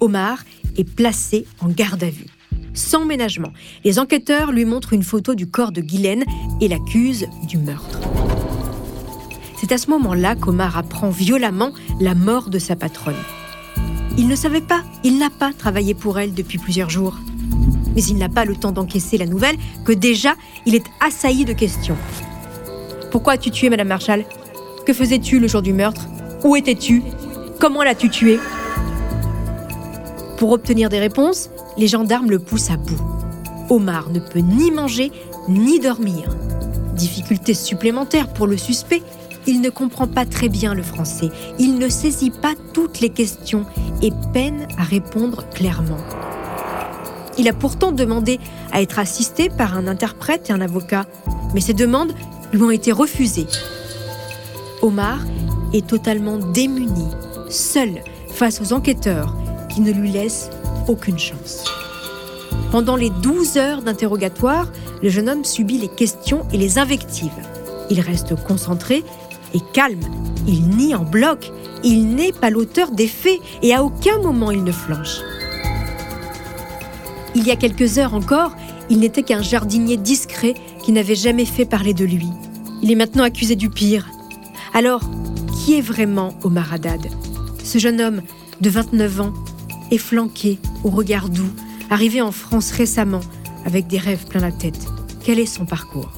Omar 0.01 0.45
est 0.77 0.85
placé 0.85 1.47
en 1.61 1.69
garde 1.69 2.03
à 2.05 2.11
vue. 2.11 2.27
Sans 2.75 3.05
ménagement, 3.05 3.53
les 3.85 3.99
enquêteurs 3.99 4.53
lui 4.53 4.65
montrent 4.65 4.93
une 4.93 5.03
photo 5.03 5.35
du 5.35 5.49
corps 5.49 5.73
de 5.73 5.81
Guylaine 5.81 6.25
et 6.61 6.69
l'accusent 6.69 7.27
du 7.49 7.59
meurtre. 7.59 8.01
C'est 9.61 9.73
à 9.73 9.79
ce 9.79 9.91
moment-là 9.91 10.37
qu'Omar 10.37 10.79
apprend 10.79 11.11
violemment 11.11 11.73
la 12.01 12.15
mort 12.15 12.49
de 12.49 12.59
sa 12.59 12.77
patronne. 12.77 13.17
Il 14.17 14.29
ne 14.29 14.37
savait 14.37 14.61
pas, 14.61 14.83
il 15.05 15.19
n'a 15.19 15.31
pas 15.31 15.53
travaillé 15.53 15.95
pour 15.95 16.19
elle 16.19 16.33
depuis 16.33 16.59
plusieurs 16.59 16.91
jours. 16.91 17.19
Mais 17.95 18.03
il 18.05 18.17
n'a 18.19 18.29
pas 18.29 18.45
le 18.45 18.55
temps 18.55 18.73
d'encaisser 18.73 19.19
la 19.19 19.27
nouvelle 19.27 19.57
que 19.85 19.93
déjà 19.93 20.35
il 20.65 20.75
est 20.75 20.87
assailli 21.01 21.45
de 21.45 21.53
questions. 21.53 21.97
Pourquoi 23.11 23.35
as-tu 23.35 23.51
tué 23.51 23.69
Madame 23.69 23.89
Marshall 23.89 24.25
Que 24.87 24.93
faisais-tu 24.93 25.41
le 25.41 25.49
jour 25.49 25.63
du 25.63 25.73
meurtre? 25.73 26.07
Où 26.45 26.55
étais-tu? 26.55 27.03
Comment 27.59 27.83
l'as-tu 27.83 28.09
tué? 28.09 28.39
Pour 30.39 30.53
obtenir 30.53 30.89
des 30.89 31.01
réponses, 31.01 31.51
les 31.81 31.89
gendarmes 31.89 32.31
le 32.31 32.39
poussent 32.39 32.71
à 32.71 32.77
bout. 32.77 33.01
Omar 33.71 34.11
ne 34.11 34.21
peut 34.21 34.41
ni 34.41 34.71
manger 34.71 35.11
ni 35.49 35.81
dormir. 35.81 36.37
Difficulté 36.95 37.55
supplémentaire 37.55 38.29
pour 38.35 38.47
le 38.47 38.59
suspect, 38.59 39.03
il 39.47 39.63
ne 39.63 39.71
comprend 39.71 40.07
pas 40.07 40.27
très 40.27 40.51
bien 40.51 40.75
le 40.75 40.83
français, 40.83 41.31
il 41.59 41.79
ne 41.79 41.89
saisit 41.89 42.31
pas 42.31 42.53
toutes 42.75 43.01
les 43.01 43.09
questions 43.09 43.65
et 44.03 44.13
peine 44.35 44.69
à 44.77 44.83
répondre 44.83 45.49
clairement. 45.49 45.97
Il 47.39 47.49
a 47.49 47.55
pourtant 47.55 47.93
demandé 47.93 48.39
à 48.73 48.83
être 48.83 48.99
assisté 48.99 49.49
par 49.49 49.75
un 49.75 49.87
interprète 49.87 50.51
et 50.51 50.53
un 50.53 50.61
avocat, 50.61 51.07
mais 51.55 51.63
ces 51.63 51.73
demandes 51.73 52.13
lui 52.53 52.63
ont 52.63 52.71
été 52.71 52.93
refusées. 52.93 53.47
Omar 54.83 55.21
est 55.73 55.87
totalement 55.87 56.37
démuni, 56.37 57.07
seul 57.49 58.03
face 58.35 58.61
aux 58.61 58.75
enquêteurs 58.75 59.35
qui 59.71 59.81
ne 59.81 59.93
lui 59.93 60.11
laissent 60.11 60.51
aucune 60.89 61.19
chance. 61.19 61.65
Pendant 62.71 62.97
les 62.97 63.11
12 63.11 63.57
heures 63.57 63.83
d'interrogatoire, 63.83 64.69
le 65.03 65.09
jeune 65.09 65.29
homme 65.29 65.45
subit 65.45 65.79
les 65.79 65.89
questions 65.89 66.47
et 66.53 66.57
les 66.57 66.79
invectives. 66.79 67.31
Il 67.91 68.01
reste 68.01 68.35
concentré 68.45 69.03
et 69.55 69.61
calme. 69.73 70.01
Il 70.47 70.69
nie 70.69 70.95
en 70.95 71.05
bloc. 71.05 71.51
Il 71.83 72.15
n'est 72.15 72.33
pas 72.33 72.51
l'auteur 72.51 72.93
des 72.93 73.09
faits 73.09 73.41
et 73.63 73.75
à 73.75 73.83
aucun 73.83 74.19
moment 74.19 74.51
il 74.51 74.63
ne 74.63 74.73
flanche. 74.73 75.21
Il 77.35 77.47
y 77.47 77.51
a 77.51 77.57
quelques 77.57 77.99
heures 77.99 78.15
encore, 78.15 78.53
il 78.91 78.99
n'était 78.99 79.23
qu'un 79.23 79.43
jardinier 79.43 79.97
discret 79.97 80.55
qui 80.83 80.93
n'avait 80.93 81.15
jamais 81.15 81.45
fait 81.45 81.65
parler 81.65 81.95
de 81.95 82.05
lui. 82.05 82.29
Il 82.83 82.91
est 82.91 82.97
maintenant 82.97 83.25
accusé 83.25 83.57
du 83.57 83.71
pire. 83.71 84.09
Alors, 84.75 85.03
qui 85.53 85.75
est 85.75 85.81
vraiment 85.81 86.35
Omar 86.43 86.73
Haddad? 86.73 87.07
Ce 87.63 87.79
jeune 87.79 88.01
homme 88.01 88.23
de 88.61 88.71
29 88.71 89.21
ans, 89.21 89.33
efflanqué, 89.91 90.59
au 90.85 90.91
regard 90.91 91.29
doux, 91.29 91.51
arrivé 91.91 92.21
en 92.21 92.33
France 92.33 92.71
récemment, 92.71 93.21
avec 93.65 93.87
des 93.87 93.99
rêves 93.99 94.27
plein 94.27 94.41
la 94.41 94.53
tête. 94.53 94.87
Quel 95.23 95.39
est 95.39 95.47
son 95.47 95.67
parcours? 95.67 96.13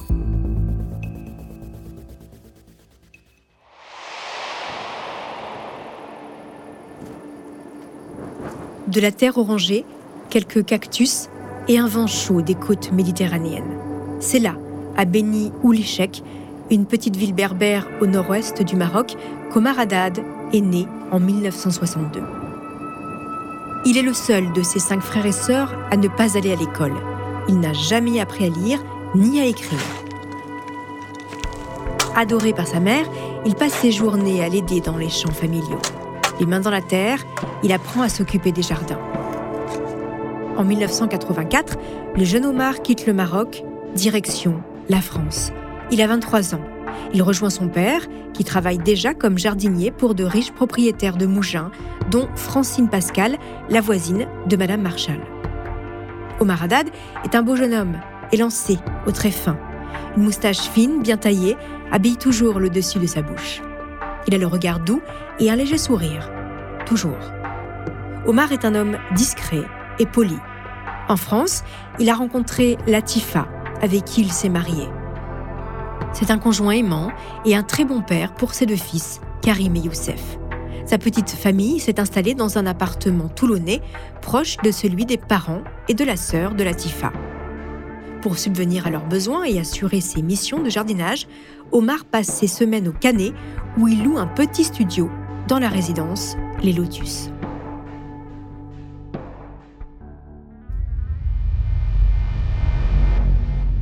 De 8.87 9.01
la 9.01 9.11
terre 9.11 9.37
orangée, 9.37 9.85
quelques 10.29 10.63
cactus 10.65 11.29
et 11.67 11.79
un 11.79 11.87
vent 11.87 12.07
chaud 12.07 12.41
des 12.41 12.55
côtes 12.55 12.91
méditerranéennes. 12.91 13.77
C'est 14.19 14.39
là, 14.39 14.55
à 14.95 15.05
Beni 15.05 15.51
Oulichek, 15.63 16.21
une 16.69 16.85
petite 16.85 17.15
ville 17.15 17.33
berbère 17.33 17.87
au 18.01 18.05
nord-ouest 18.05 18.61
du 18.61 18.75
Maroc, 18.75 19.15
qu'Omar 19.51 19.79
Haddad 19.79 20.19
est 20.53 20.61
né 20.61 20.87
en 21.11 21.19
1962. 21.19 22.42
Il 23.85 23.97
est 23.97 24.01
le 24.01 24.13
seul 24.13 24.53
de 24.53 24.61
ses 24.61 24.79
cinq 24.79 25.01
frères 25.01 25.25
et 25.25 25.33
sœurs 25.33 25.75
à 25.91 25.97
ne 25.97 26.07
pas 26.07 26.37
aller 26.37 26.53
à 26.53 26.55
l'école. 26.55 26.93
Il 27.49 27.59
n'a 27.59 27.73
jamais 27.73 28.21
appris 28.21 28.45
à 28.45 28.49
lire 28.49 28.79
ni 29.13 29.41
à 29.41 29.45
écrire. 29.45 29.79
Adoré 32.15 32.53
par 32.53 32.65
sa 32.65 32.79
mère, 32.79 33.05
il 33.45 33.55
passe 33.55 33.73
ses 33.73 33.91
journées 33.91 34.41
à 34.43 34.47
l'aider 34.47 34.79
dans 34.79 34.97
les 34.97 35.09
champs 35.09 35.31
familiaux. 35.31 35.81
Les 36.39 36.45
mains 36.45 36.61
dans 36.61 36.69
la 36.69 36.81
terre, 36.81 37.25
il 37.61 37.73
apprend 37.73 38.01
à 38.01 38.09
s'occuper 38.09 38.51
des 38.51 38.61
jardins. 38.61 38.99
En 40.57 40.63
1984, 40.63 41.77
le 42.15 42.23
jeune 42.23 42.45
Omar 42.45 42.81
quitte 42.83 43.05
le 43.05 43.13
Maroc, 43.13 43.63
direction 43.95 44.61
la 44.89 45.01
France. 45.01 45.51
Il 45.91 46.01
a 46.01 46.07
23 46.07 46.55
ans. 46.55 46.72
Il 47.13 47.21
rejoint 47.21 47.49
son 47.49 47.67
père, 47.67 48.01
qui 48.33 48.43
travaille 48.43 48.77
déjà 48.77 49.13
comme 49.13 49.37
jardinier 49.37 49.91
pour 49.91 50.15
de 50.15 50.23
riches 50.23 50.51
propriétaires 50.51 51.17
de 51.17 51.25
mougins, 51.25 51.71
dont 52.09 52.27
Francine 52.35 52.89
Pascal, 52.89 53.37
la 53.69 53.81
voisine 53.81 54.27
de 54.47 54.55
Madame 54.55 54.81
Marshall. 54.81 55.21
Omar 56.39 56.63
Haddad 56.63 56.89
est 57.23 57.35
un 57.35 57.43
beau 57.43 57.55
jeune 57.55 57.73
homme, 57.73 57.99
élancé, 58.31 58.79
au 59.05 59.11
trait 59.11 59.31
fin. 59.31 59.57
Une 60.17 60.23
moustache 60.23 60.69
fine, 60.69 61.01
bien 61.01 61.17
taillée, 61.17 61.55
habille 61.91 62.17
toujours 62.17 62.59
le 62.59 62.69
dessus 62.69 62.99
de 62.99 63.07
sa 63.07 63.21
bouche. 63.21 63.61
Il 64.27 64.35
a 64.35 64.37
le 64.37 64.47
regard 64.47 64.79
doux 64.79 65.01
et 65.39 65.51
un 65.51 65.55
léger 65.55 65.77
sourire. 65.77 66.31
Toujours. 66.85 67.31
Omar 68.25 68.51
est 68.51 68.65
un 68.65 68.75
homme 68.75 68.97
discret 69.15 69.63
et 69.99 70.05
poli. 70.05 70.37
En 71.09 71.17
France, 71.17 71.63
il 71.99 72.09
a 72.09 72.15
rencontré 72.15 72.77
Latifa, 72.87 73.47
avec 73.81 74.05
qui 74.05 74.21
il 74.21 74.31
s'est 74.31 74.49
marié. 74.49 74.87
C'est 76.13 76.29
un 76.29 76.37
conjoint 76.37 76.73
aimant 76.73 77.11
et 77.43 77.55
un 77.55 77.63
très 77.63 77.85
bon 77.85 78.01
père 78.01 78.35
pour 78.35 78.53
ses 78.53 78.67
deux 78.67 78.75
fils, 78.75 79.19
Karim 79.41 79.75
et 79.75 79.79
Youssef. 79.79 80.37
Sa 80.85 80.99
petite 80.99 81.31
famille 81.31 81.79
s'est 81.79 81.99
installée 81.99 82.35
dans 82.35 82.57
un 82.59 82.67
appartement 82.67 83.29
toulonnais 83.29 83.81
proche 84.21 84.57
de 84.63 84.69
celui 84.69 85.05
des 85.05 85.17
parents 85.17 85.63
et 85.87 85.95
de 85.95 86.03
la 86.03 86.15
sœur 86.15 86.53
de 86.53 86.63
Latifa. 86.63 87.11
Pour 88.21 88.37
subvenir 88.37 88.85
à 88.85 88.89
leurs 88.91 89.07
besoins 89.07 89.43
et 89.43 89.59
assurer 89.59 90.01
ses 90.01 90.21
missions 90.21 90.61
de 90.61 90.69
jardinage, 90.69 91.27
Omar 91.71 92.05
passe 92.05 92.27
ses 92.27 92.47
semaines 92.47 92.87
au 92.87 92.93
Canet 92.93 93.33
où 93.77 93.87
il 93.87 94.03
loue 94.03 94.17
un 94.17 94.27
petit 94.27 94.65
studio 94.65 95.09
dans 95.47 95.59
la 95.59 95.67
résidence 95.67 96.35
Les 96.61 96.73
Lotus. 96.73 97.31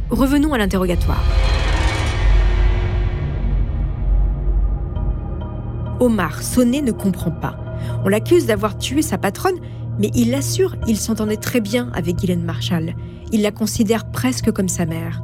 Revenons 0.10 0.54
à 0.54 0.58
l'interrogatoire. 0.58 1.24
Omar, 6.02 6.42
sonné, 6.42 6.82
ne 6.82 6.92
comprend 6.92 7.30
pas. 7.30 7.56
On 8.04 8.10
l'accuse 8.10 8.48
d'avoir 8.48 8.76
tué 8.76 9.04
sa 9.04 9.20
patronne, 9.20 9.60
mais 10.00 10.10
il 10.16 10.32
l'assure, 10.32 10.76
il 10.88 10.98
s'entendait 10.98 11.38
très 11.38 11.62
bien 11.62 11.92
avec 11.94 12.16
Guylaine 12.16 12.44
Marshall. 12.44 12.96
Il 13.32 13.44
la 13.44 13.52
considère 13.52 14.10
presque 14.10 14.52
comme 14.52 14.68
sa 14.68 14.88
mère. 14.88 15.22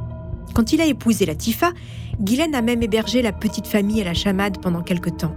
Quand 0.54 0.72
il 0.72 0.80
a 0.80 0.86
épousé 0.86 1.26
la 1.26 1.34
Tifa, 1.34 1.72
Guylaine 2.20 2.54
a 2.54 2.62
même 2.62 2.80
hébergé 2.80 3.22
la 3.22 3.32
petite 3.32 3.66
famille 3.66 4.00
à 4.00 4.04
la 4.04 4.14
chamade 4.14 4.60
pendant 4.62 4.82
quelque 4.82 5.10
temps. 5.10 5.34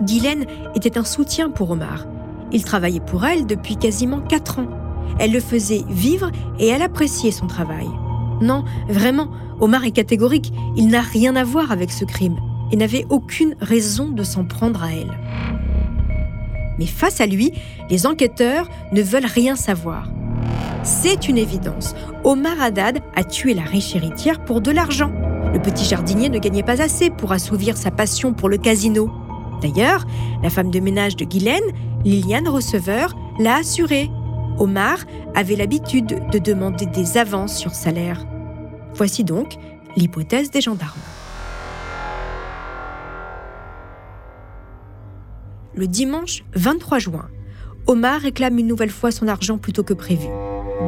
Guylaine 0.00 0.46
était 0.74 0.96
un 0.96 1.04
soutien 1.04 1.50
pour 1.50 1.70
Omar. 1.70 2.06
Il 2.50 2.64
travaillait 2.64 3.00
pour 3.00 3.26
elle 3.26 3.44
depuis 3.44 3.76
quasiment 3.76 4.20
quatre 4.20 4.58
ans. 4.58 4.70
Elle 5.18 5.32
le 5.32 5.40
faisait 5.40 5.84
vivre 5.90 6.30
et 6.58 6.68
elle 6.68 6.82
appréciait 6.82 7.30
son 7.30 7.46
travail. 7.46 7.88
Non, 8.40 8.64
vraiment, 8.88 9.28
Omar 9.60 9.84
est 9.84 9.90
catégorique, 9.90 10.50
il 10.76 10.88
n'a 10.88 11.02
rien 11.02 11.36
à 11.36 11.44
voir 11.44 11.72
avec 11.72 11.90
ce 11.90 12.06
crime 12.06 12.36
et 12.72 12.76
n'avait 12.76 13.06
aucune 13.10 13.56
raison 13.60 14.10
de 14.10 14.22
s'en 14.22 14.44
prendre 14.44 14.82
à 14.82 14.92
elle. 14.92 15.18
Mais 16.78 16.86
face 16.86 17.20
à 17.20 17.26
lui, 17.26 17.52
les 17.88 18.06
enquêteurs 18.06 18.68
ne 18.92 19.02
veulent 19.02 19.26
rien 19.26 19.56
savoir. 19.56 20.10
C'est 20.82 21.28
une 21.28 21.38
évidence. 21.38 21.94
Omar 22.22 22.60
Haddad 22.60 23.00
a 23.14 23.24
tué 23.24 23.54
la 23.54 23.62
riche 23.62 23.96
héritière 23.96 24.44
pour 24.44 24.60
de 24.60 24.70
l'argent. 24.70 25.10
Le 25.52 25.60
petit 25.60 25.84
jardinier 25.84 26.28
ne 26.28 26.38
gagnait 26.38 26.62
pas 26.62 26.82
assez 26.82 27.10
pour 27.10 27.32
assouvir 27.32 27.76
sa 27.76 27.90
passion 27.90 28.34
pour 28.34 28.48
le 28.48 28.58
casino. 28.58 29.10
D'ailleurs, 29.62 30.06
la 30.42 30.50
femme 30.50 30.70
de 30.70 30.80
ménage 30.80 31.16
de 31.16 31.24
Guylaine, 31.24 31.64
Liliane 32.04 32.48
Receveur, 32.48 33.16
l'a 33.38 33.56
assuré. 33.56 34.10
Omar 34.58 34.98
avait 35.34 35.56
l'habitude 35.56 36.22
de 36.30 36.38
demander 36.38 36.86
des 36.86 37.18
avances 37.18 37.56
sur 37.56 37.74
salaire. 37.74 38.26
Voici 38.94 39.24
donc 39.24 39.56
l'hypothèse 39.96 40.50
des 40.50 40.60
gendarmes. 40.60 41.00
Le 45.76 45.86
dimanche 45.86 46.42
23 46.54 46.98
juin, 46.98 47.28
Omar 47.86 48.22
réclame 48.22 48.58
une 48.58 48.66
nouvelle 48.66 48.90
fois 48.90 49.10
son 49.10 49.28
argent 49.28 49.58
plutôt 49.58 49.82
que 49.82 49.92
prévu. 49.92 50.26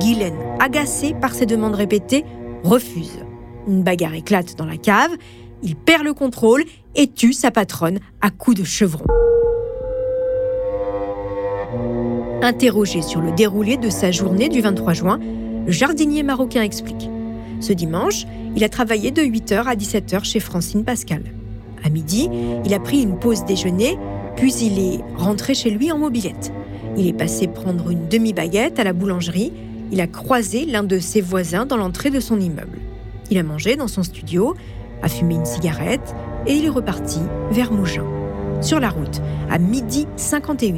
Guylaine, 0.01 0.39
agacée 0.61 1.15
par 1.21 1.35
ses 1.35 1.45
demandes 1.45 1.75
répétées, 1.75 2.25
refuse. 2.65 3.19
Une 3.67 3.83
bagarre 3.83 4.15
éclate 4.15 4.57
dans 4.57 4.65
la 4.65 4.79
cave, 4.79 5.11
il 5.63 5.77
perd 5.77 6.05
le 6.05 6.15
contrôle 6.15 6.65
et 6.95 7.07
tue 7.07 7.35
sa 7.35 7.51
patronne 7.51 7.99
à 8.23 8.31
coups 8.31 8.61
de 8.61 8.65
chevron. 8.65 9.05
Interrogé 12.41 13.03
sur 13.03 13.21
le 13.21 13.33
déroulé 13.33 13.77
de 13.77 13.91
sa 13.91 14.11
journée 14.11 14.49
du 14.49 14.63
23 14.63 14.95
juin, 14.95 15.21
le 15.67 15.73
jardinier 15.73 16.23
marocain 16.23 16.63
explique. 16.63 17.11
Ce 17.61 17.75
dimanche, 17.75 18.25
il 18.57 18.65
a 18.65 18.71
travaillé 18.71 19.11
de 19.11 19.21
8h 19.21 19.65
à 19.65 19.75
17h 19.75 20.25
chez 20.25 20.41
Francine 20.41 20.83
Pascal. 20.83 21.25
À 21.85 21.91
midi, 21.91 22.31
il 22.65 22.73
a 22.75 22.81
pris 22.81 23.03
une 23.03 23.19
pause 23.19 23.45
déjeuner, 23.45 23.99
puis 24.39 24.53
il 24.63 24.79
est 24.79 25.01
rentré 25.17 25.53
chez 25.53 25.69
lui 25.69 25.91
en 25.91 25.99
mobilette. 25.99 26.53
Il 26.97 27.09
est 27.09 27.13
passé 27.13 27.49
prendre 27.49 27.91
une 27.91 28.09
demi-baguette 28.09 28.79
à 28.79 28.85
la 28.85 28.93
boulangerie. 28.93 29.53
Il 29.91 30.01
a 30.01 30.07
croisé 30.07 30.65
l'un 30.65 30.85
de 30.85 31.01
ses 31.01 31.21
voisins 31.21 31.67
dans 31.67 31.77
l'entrée 31.77 32.11
de 32.11 32.21
son 32.21 32.39
immeuble. 32.39 32.79
Il 33.33 33.39
a 33.39 33.43
mangé 33.43 33.75
dans 33.75 33.89
son 33.89 34.05
studio, 34.05 34.55
a 35.03 35.09
fumé 35.09 35.35
une 35.35 35.45
cigarette 35.45 36.15
et 36.47 36.55
il 36.55 36.65
est 36.65 36.71
reparti 36.71 37.19
vers 37.51 37.73
Mougins. 37.73 38.07
Sur 38.61 38.79
la 38.79 38.91
route, 38.91 39.21
à 39.51 39.59
midi 39.59 40.07
51, 40.15 40.75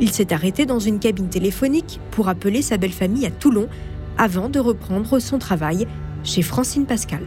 il 0.00 0.10
s'est 0.10 0.32
arrêté 0.32 0.66
dans 0.66 0.80
une 0.80 0.98
cabine 0.98 1.28
téléphonique 1.28 2.00
pour 2.10 2.28
appeler 2.28 2.62
sa 2.62 2.78
belle 2.78 2.90
famille 2.90 3.26
à 3.26 3.30
Toulon 3.30 3.68
avant 4.16 4.48
de 4.48 4.58
reprendre 4.58 5.20
son 5.20 5.38
travail 5.38 5.86
chez 6.24 6.42
Francine 6.42 6.84
Pascal. 6.84 7.22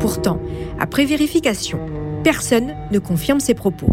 Pourtant, 0.00 0.40
après 0.80 1.04
vérification, 1.04 1.78
personne 2.22 2.74
ne 2.90 2.98
confirme 2.98 3.40
ses 3.40 3.54
propos. 3.54 3.88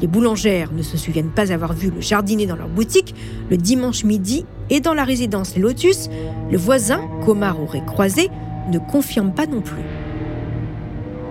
Les 0.00 0.06
boulangères 0.06 0.72
ne 0.72 0.82
se 0.82 0.96
souviennent 0.96 1.30
pas 1.30 1.52
avoir 1.52 1.72
vu 1.72 1.90
le 1.90 2.00
jardinier 2.00 2.46
dans 2.46 2.56
leur 2.56 2.68
boutique 2.68 3.14
le 3.50 3.56
dimanche 3.56 4.04
midi 4.04 4.46
et 4.70 4.80
dans 4.80 4.94
la 4.94 5.04
résidence 5.04 5.56
Lotus, 5.56 6.08
le 6.50 6.58
voisin 6.58 7.00
qu'Omar 7.24 7.60
aurait 7.60 7.84
croisé 7.84 8.30
ne 8.70 8.78
confirme 8.78 9.32
pas 9.32 9.46
non 9.46 9.60
plus. 9.60 9.82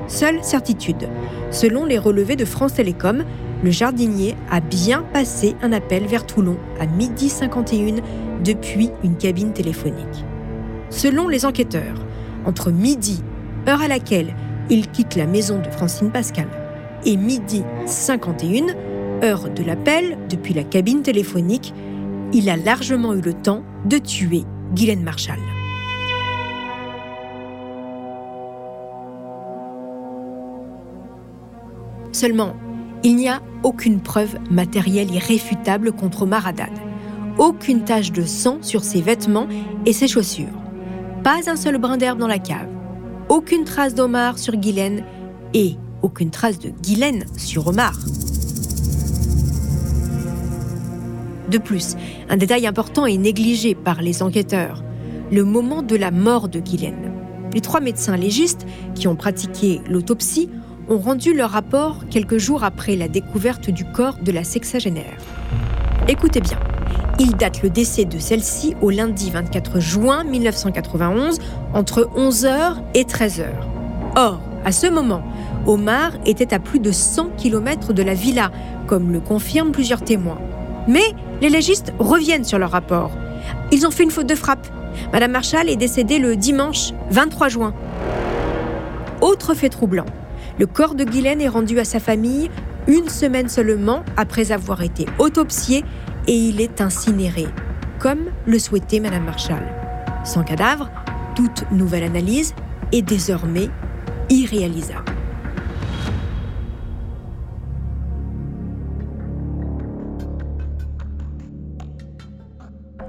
Seule 0.07 0.43
certitude, 0.43 1.07
selon 1.51 1.85
les 1.85 1.97
relevés 1.97 2.35
de 2.35 2.45
France 2.45 2.73
Télécom, 2.73 3.23
le 3.63 3.71
jardinier 3.71 4.35
a 4.51 4.59
bien 4.59 5.03
passé 5.13 5.55
un 5.61 5.71
appel 5.71 6.05
vers 6.05 6.25
Toulon 6.25 6.57
à 6.79 6.85
midi 6.85 7.29
51 7.29 7.95
depuis 8.43 8.89
une 9.03 9.17
cabine 9.17 9.53
téléphonique. 9.53 10.25
Selon 10.89 11.27
les 11.27 11.45
enquêteurs, 11.45 12.05
entre 12.45 12.71
midi, 12.71 13.21
heure 13.67 13.81
à 13.81 13.87
laquelle 13.87 14.33
il 14.69 14.89
quitte 14.89 15.15
la 15.15 15.25
maison 15.25 15.59
de 15.59 15.69
Francine 15.69 16.11
Pascal, 16.11 16.47
et 17.05 17.17
midi 17.17 17.63
51, 17.85 18.75
heure 19.23 19.49
de 19.49 19.63
l'appel 19.63 20.17
depuis 20.29 20.53
la 20.53 20.63
cabine 20.63 21.01
téléphonique, 21.01 21.73
il 22.33 22.49
a 22.49 22.57
largement 22.57 23.13
eu 23.13 23.21
le 23.21 23.33
temps 23.33 23.63
de 23.85 23.97
tuer 23.97 24.43
Guylaine 24.73 25.03
Marshall. 25.03 25.39
Seulement, 32.11 32.53
il 33.03 33.15
n'y 33.15 33.29
a 33.29 33.41
aucune 33.63 34.01
preuve 34.01 34.37
matérielle 34.49 35.13
irréfutable 35.13 35.91
contre 35.91 36.23
Omar. 36.23 36.51
Aucune 37.37 37.83
tache 37.83 38.11
de 38.11 38.23
sang 38.23 38.57
sur 38.61 38.83
ses 38.83 39.01
vêtements 39.01 39.47
et 39.85 39.93
ses 39.93 40.07
chaussures. 40.07 40.47
Pas 41.23 41.49
un 41.49 41.55
seul 41.55 41.77
brin 41.77 41.97
d'herbe 41.97 42.17
dans 42.17 42.27
la 42.27 42.39
cave. 42.39 42.76
Aucune 43.29 43.65
trace 43.65 43.93
d'Omar 43.93 44.39
sur 44.39 44.55
Guylaine 44.55 45.03
et 45.53 45.75
aucune 46.01 46.31
trace 46.31 46.59
de 46.59 46.69
Guylaine 46.69 47.25
sur 47.35 47.67
Omar. 47.67 47.93
De 51.51 51.57
plus, 51.57 51.97
un 52.29 52.37
détail 52.37 52.65
important 52.65 53.05
est 53.05 53.17
négligé 53.17 53.75
par 53.75 54.01
les 54.01 54.23
enquêteurs, 54.23 54.81
le 55.29 55.43
moment 55.43 55.81
de 55.81 55.97
la 55.97 56.09
mort 56.09 56.47
de 56.47 56.61
Guylaine. 56.61 57.11
Les 57.53 57.59
trois 57.59 57.81
médecins 57.81 58.15
légistes 58.15 58.65
qui 58.95 59.09
ont 59.09 59.17
pratiqué 59.17 59.81
l'autopsie 59.89 60.49
ont 60.87 60.99
rendu 60.99 61.33
leur 61.33 61.49
rapport 61.49 62.07
quelques 62.09 62.37
jours 62.37 62.63
après 62.63 62.95
la 62.95 63.09
découverte 63.09 63.69
du 63.69 63.83
corps 63.83 64.19
de 64.23 64.31
la 64.31 64.45
sexagénaire. 64.45 65.17
Écoutez 66.07 66.39
bien, 66.39 66.59
il 67.19 67.35
date 67.35 67.63
le 67.63 67.69
décès 67.69 68.05
de 68.05 68.19
celle-ci 68.19 68.75
au 68.81 68.89
lundi 68.89 69.31
24 69.31 69.79
juin 69.79 70.23
1991 70.23 71.39
entre 71.73 72.09
11h 72.15 72.75
et 72.93 73.03
13h. 73.03 73.45
Or, 74.15 74.39
à 74.65 74.71
ce 74.71 74.87
moment, 74.87 75.23
Omar 75.65 76.11
était 76.25 76.53
à 76.53 76.59
plus 76.59 76.79
de 76.79 76.91
100 76.91 77.29
km 77.37 77.93
de 77.93 78.03
la 78.03 78.13
villa, 78.13 78.51
comme 78.85 79.11
le 79.11 79.19
confirment 79.19 79.71
plusieurs 79.71 80.03
témoins. 80.03 80.39
Mais 80.87 81.13
les 81.41 81.49
légistes 81.49 81.93
reviennent 81.99 82.45
sur 82.45 82.59
leur 82.59 82.71
rapport. 82.71 83.11
Ils 83.71 83.85
ont 83.85 83.91
fait 83.91 84.03
une 84.03 84.11
faute 84.11 84.27
de 84.27 84.35
frappe. 84.35 84.67
Madame 85.11 85.31
Marshall 85.31 85.69
est 85.69 85.75
décédée 85.75 86.19
le 86.19 86.35
dimanche 86.35 86.93
23 87.09 87.49
juin. 87.49 87.73
Autre 89.21 89.53
fait 89.53 89.69
troublant, 89.69 90.05
le 90.59 90.67
corps 90.67 90.95
de 90.95 91.03
Guylaine 91.03 91.41
est 91.41 91.47
rendu 91.47 91.79
à 91.79 91.85
sa 91.85 91.99
famille 91.99 92.49
une 92.87 93.09
semaine 93.09 93.49
seulement 93.49 94.03
après 94.15 94.51
avoir 94.51 94.81
été 94.81 95.05
autopsié 95.19 95.83
et 96.27 96.35
il 96.35 96.61
est 96.61 96.81
incinéré, 96.81 97.47
comme 97.99 98.31
le 98.45 98.59
souhaitait 98.59 98.99
Madame 98.99 99.25
Marshall. 99.25 99.63
Son 100.25 100.43
cadavre, 100.43 100.89
toute 101.35 101.69
nouvelle 101.71 102.03
analyse 102.03 102.53
est 102.91 103.01
désormais 103.01 103.69
irréalisable. 104.29 105.11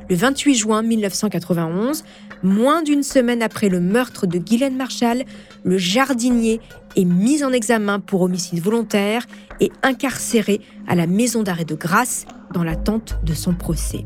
Le 0.08 0.16
28 0.16 0.54
juin 0.54 0.82
1991, 0.82 2.04
moins 2.42 2.82
d'une 2.82 3.02
semaine 3.02 3.42
après 3.42 3.68
le 3.68 3.80
meurtre 3.80 4.26
de 4.26 4.38
Guylaine 4.38 4.76
Marshall, 4.76 5.24
le 5.64 5.76
jardinier 5.76 6.60
est 6.96 7.04
mis 7.04 7.44
en 7.44 7.52
examen 7.52 8.00
pour 8.00 8.22
homicide 8.22 8.60
volontaire 8.60 9.26
et 9.60 9.70
incarcéré 9.82 10.60
à 10.86 10.94
la 10.94 11.06
maison 11.06 11.42
d'arrêt 11.42 11.64
de 11.64 11.74
Grasse 11.74 12.26
dans 12.52 12.64
l'attente 12.64 13.18
de 13.24 13.34
son 13.34 13.54
procès. 13.54 14.04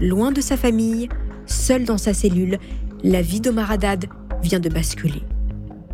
Loin 0.00 0.32
de 0.32 0.40
sa 0.40 0.56
famille, 0.56 1.08
seul 1.46 1.84
dans 1.84 1.98
sa 1.98 2.14
cellule, 2.14 2.58
la 3.02 3.22
vie 3.22 3.40
d'Omar 3.40 3.70
Haddad 3.70 4.06
vient 4.42 4.60
de 4.60 4.68
basculer. 4.68 5.22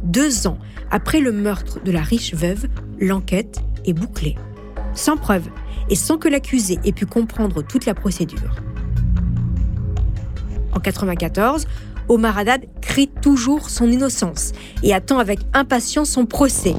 Deux 0.02 0.46
ans 0.46 0.58
après 0.90 1.20
le 1.20 1.32
meurtre 1.32 1.82
de 1.82 1.90
la 1.90 2.02
riche 2.02 2.34
veuve, 2.34 2.66
l'enquête 3.00 3.60
est 3.86 3.94
bouclée. 3.94 4.36
Sans 4.94 5.16
preuve 5.16 5.48
et 5.90 5.96
sans 5.96 6.18
que 6.18 6.28
l'accusé 6.28 6.78
ait 6.84 6.92
pu 6.92 7.06
comprendre 7.06 7.62
toute 7.62 7.86
la 7.86 7.94
procédure. 7.94 8.54
En 10.72 10.80
1994, 10.80 11.66
Omar 12.08 12.38
Haddad 12.38 12.66
crie 12.80 13.08
toujours 13.08 13.70
son 13.70 13.90
innocence 13.90 14.52
et 14.82 14.94
attend 14.94 15.18
avec 15.18 15.40
impatience 15.52 16.10
son 16.10 16.26
procès. 16.26 16.74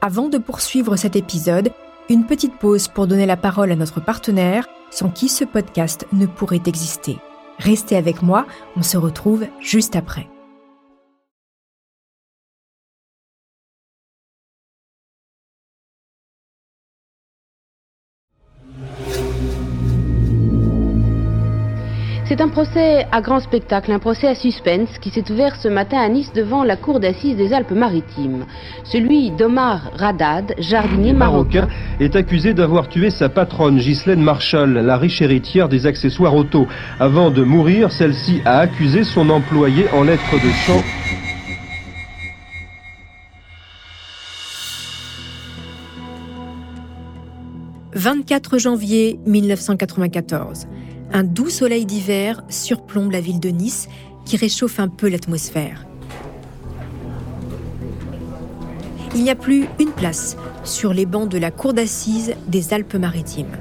Avant 0.00 0.28
de 0.28 0.38
poursuivre 0.38 0.96
cet 0.96 1.16
épisode, 1.16 1.70
une 2.08 2.24
petite 2.24 2.56
pause 2.58 2.88
pour 2.88 3.06
donner 3.06 3.26
la 3.26 3.36
parole 3.36 3.72
à 3.72 3.76
notre 3.76 4.00
partenaire, 4.00 4.68
sans 4.90 5.10
qui 5.10 5.28
ce 5.28 5.44
podcast 5.44 6.06
ne 6.12 6.26
pourrait 6.26 6.62
exister. 6.66 7.18
Restez 7.58 7.96
avec 7.96 8.22
moi, 8.22 8.46
on 8.76 8.82
se 8.82 8.96
retrouve 8.96 9.46
juste 9.60 9.96
après. 9.96 10.28
C'est 22.28 22.42
un 22.42 22.48
procès 22.48 23.06
à 23.10 23.22
grand 23.22 23.40
spectacle, 23.40 23.90
un 23.90 23.98
procès 23.98 24.26
à 24.26 24.34
suspense 24.34 24.98
qui 25.00 25.08
s'est 25.08 25.32
ouvert 25.32 25.56
ce 25.56 25.66
matin 25.66 25.96
à 25.96 26.10
Nice 26.10 26.30
devant 26.34 26.62
la 26.62 26.76
cour 26.76 27.00
d'assises 27.00 27.38
des 27.38 27.54
Alpes-Maritimes. 27.54 28.44
Celui 28.84 29.30
d'Omar 29.30 29.90
Radad, 29.96 30.54
jardinier 30.58 31.14
marocain, 31.14 31.68
est 32.00 32.16
accusé 32.16 32.52
d'avoir 32.52 32.90
tué 32.90 33.08
sa 33.08 33.30
patronne 33.30 33.78
Ghislaine 33.78 34.20
Marshall, 34.20 34.74
la 34.74 34.98
riche 34.98 35.22
héritière 35.22 35.70
des 35.70 35.86
accessoires 35.86 36.34
auto. 36.34 36.66
Avant 37.00 37.30
de 37.30 37.42
mourir, 37.42 37.90
celle-ci 37.92 38.42
a 38.44 38.58
accusé 38.58 39.04
son 39.04 39.30
employé 39.30 39.86
en 39.94 40.02
lettres 40.02 40.34
de 40.34 40.50
sang 40.66 40.82
24 47.94 48.58
janvier 48.58 49.18
1994. 49.24 50.66
Un 51.12 51.24
doux 51.24 51.48
soleil 51.48 51.86
d'hiver 51.86 52.42
surplombe 52.50 53.12
la 53.12 53.20
ville 53.20 53.40
de 53.40 53.48
Nice 53.48 53.88
qui 54.26 54.36
réchauffe 54.36 54.78
un 54.78 54.88
peu 54.88 55.08
l'atmosphère. 55.08 55.86
Il 59.14 59.22
n'y 59.22 59.30
a 59.30 59.34
plus 59.34 59.66
une 59.80 59.92
place 59.92 60.36
sur 60.64 60.92
les 60.92 61.06
bancs 61.06 61.28
de 61.28 61.38
la 61.38 61.50
cour 61.50 61.72
d'assises 61.72 62.34
des 62.46 62.74
Alpes-Maritimes. 62.74 63.56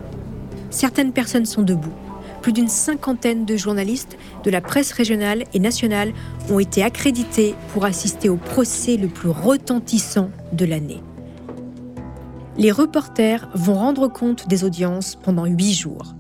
Certaines 0.70 1.14
personnes 1.14 1.46
sont 1.46 1.62
debout. 1.62 1.94
Plus 2.42 2.52
d'une 2.52 2.68
cinquantaine 2.68 3.46
de 3.46 3.56
journalistes 3.56 4.18
de 4.44 4.52
la 4.52 4.62
presse 4.62 4.92
régionale 4.92 5.46
et 5.54 5.60
nationale 5.60 6.12
ont 6.50 6.60
été 6.60 6.84
accrédités 6.84 7.56
pour 7.74 7.86
assister 7.86 8.28
au 8.28 8.36
procès 8.36 8.98
le 8.98 9.08
plus 9.08 9.30
retentissant 9.30 10.32
de 10.52 10.66
l'année. 10.66 11.02
Les 12.58 12.72
reporters 12.72 13.48
vont 13.54 13.76
rendre 13.76 14.08
compte 14.08 14.48
des 14.48 14.66
audiences 14.66 15.16
pendant 15.16 15.46
huit 15.46 15.74
jours. 15.74 16.14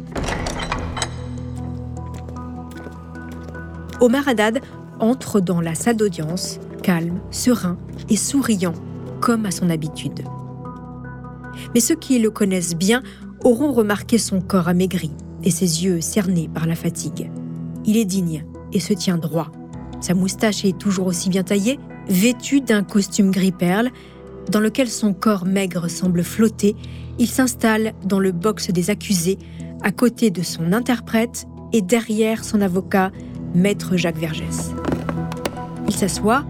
Omar 4.00 4.28
Haddad 4.28 4.62
entre 5.00 5.40
dans 5.40 5.62
la 5.62 5.76
salle 5.76 5.98
d'audience, 5.98 6.60
calme, 6.84 7.20
serein 7.32 7.78
et 8.10 8.16
souriant, 8.16 8.74
comme 9.22 9.46
à 9.46 9.52
son 9.52 9.70
habitude. 9.70 10.24
Mais 11.74 11.80
ceux 11.80 11.96
qui 11.96 12.20
le 12.20 12.30
connaissent 12.30 12.76
bien 12.76 13.02
auront 13.44 13.72
remarqué 13.72 14.18
son 14.18 14.42
corps 14.42 14.68
amaigri 14.68 15.12
et 15.44 15.52
ses 15.52 15.84
yeux 15.84 16.02
cernés 16.02 16.50
par 16.54 16.68
la 16.68 16.76
fatigue. 16.76 17.32
Il 17.86 17.98
est 17.98 18.06
digne 18.06 18.46
et 18.74 18.80
se 18.80 18.94
tient 18.94 19.18
droit. 19.18 19.52
Sa 20.00 20.14
moustache 20.14 20.66
est 20.66 20.78
toujours 20.78 21.08
aussi 21.08 21.30
bien 21.30 21.44
taillée, 21.44 21.80
vêtu 22.08 22.62
d'un 22.62 22.84
costume 22.84 23.32
gris 23.32 23.52
perle, 23.52 23.90
dans 24.52 24.60
lequel 24.60 24.90
son 24.90 25.14
corps 25.14 25.46
maigre 25.46 25.90
semble 25.90 26.24
flotter, 26.24 26.76
il 27.20 27.28
s'installe 27.28 27.94
dans 28.06 28.20
le 28.20 28.32
box 28.32 28.72
des 28.72 28.90
accusés, 28.90 29.38
à 29.82 29.92
côté 29.92 30.30
de 30.30 30.42
son 30.42 30.72
interprète 30.72 31.48
et 31.74 31.82
derrière 31.82 32.46
son 32.46 32.62
avocat, 32.62 33.12
maître 33.58 33.98
Jacques 33.98 34.17
Vergès. 34.17 34.74
Il 35.88 35.96
s'assoit, 35.96 36.46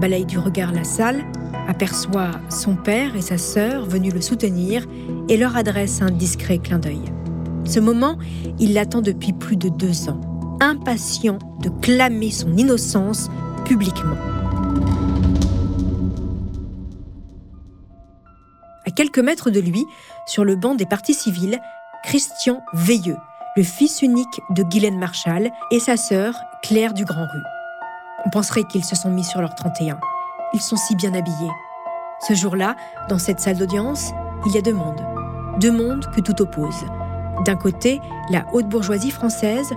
balaye 0.00 0.26
du 0.26 0.38
regard 0.38 0.72
la 0.72 0.84
salle, 0.84 1.24
aperçoit 1.68 2.32
son 2.50 2.74
père 2.74 3.14
et 3.14 3.20
sa 3.20 3.38
sœur 3.38 3.86
venus 3.86 4.12
le 4.12 4.20
soutenir 4.20 4.86
et 5.28 5.36
leur 5.36 5.56
adresse 5.56 6.02
un 6.02 6.10
discret 6.10 6.58
clin 6.58 6.78
d'œil. 6.78 7.00
Ce 7.64 7.80
moment, 7.80 8.18
il 8.58 8.74
l'attend 8.74 9.02
depuis 9.02 9.32
plus 9.32 9.56
de 9.56 9.68
deux 9.68 10.08
ans, 10.08 10.20
impatient 10.60 11.38
de 11.62 11.68
clamer 11.68 12.30
son 12.30 12.56
innocence 12.56 13.30
publiquement. 13.64 14.16
À 18.86 18.90
quelques 18.90 19.18
mètres 19.18 19.50
de 19.50 19.60
lui, 19.60 19.84
sur 20.26 20.44
le 20.44 20.56
banc 20.56 20.74
des 20.74 20.86
partis 20.86 21.14
civils, 21.14 21.60
Christian 22.02 22.60
Veilleux, 22.72 23.16
le 23.56 23.62
fils 23.62 24.02
unique 24.02 24.40
de 24.50 24.62
Guylaine 24.62 24.98
Marshall 24.98 25.50
et 25.70 25.80
sa 25.80 25.96
sœur 25.96 26.34
Claire 26.62 26.92
du 26.92 27.04
Grand 27.04 27.26
Rue. 27.26 27.42
On 28.26 28.30
penserait 28.30 28.64
qu'ils 28.64 28.84
se 28.84 28.96
sont 28.96 29.10
mis 29.10 29.24
sur 29.24 29.40
leur 29.40 29.54
31. 29.54 29.98
Ils 30.52 30.60
sont 30.60 30.76
si 30.76 30.96
bien 30.96 31.14
habillés. 31.14 31.50
Ce 32.26 32.34
jour-là, 32.34 32.74
dans 33.08 33.18
cette 33.18 33.40
salle 33.40 33.58
d'audience, 33.58 34.10
il 34.44 34.52
y 34.52 34.58
a 34.58 34.60
deux 34.60 34.74
mondes. 34.74 35.00
Deux 35.60 35.70
mondes 35.70 36.06
que 36.14 36.20
tout 36.20 36.42
oppose. 36.42 36.84
D'un 37.44 37.56
côté, 37.56 38.00
la 38.30 38.44
haute 38.52 38.68
bourgeoisie 38.68 39.12
française, 39.12 39.72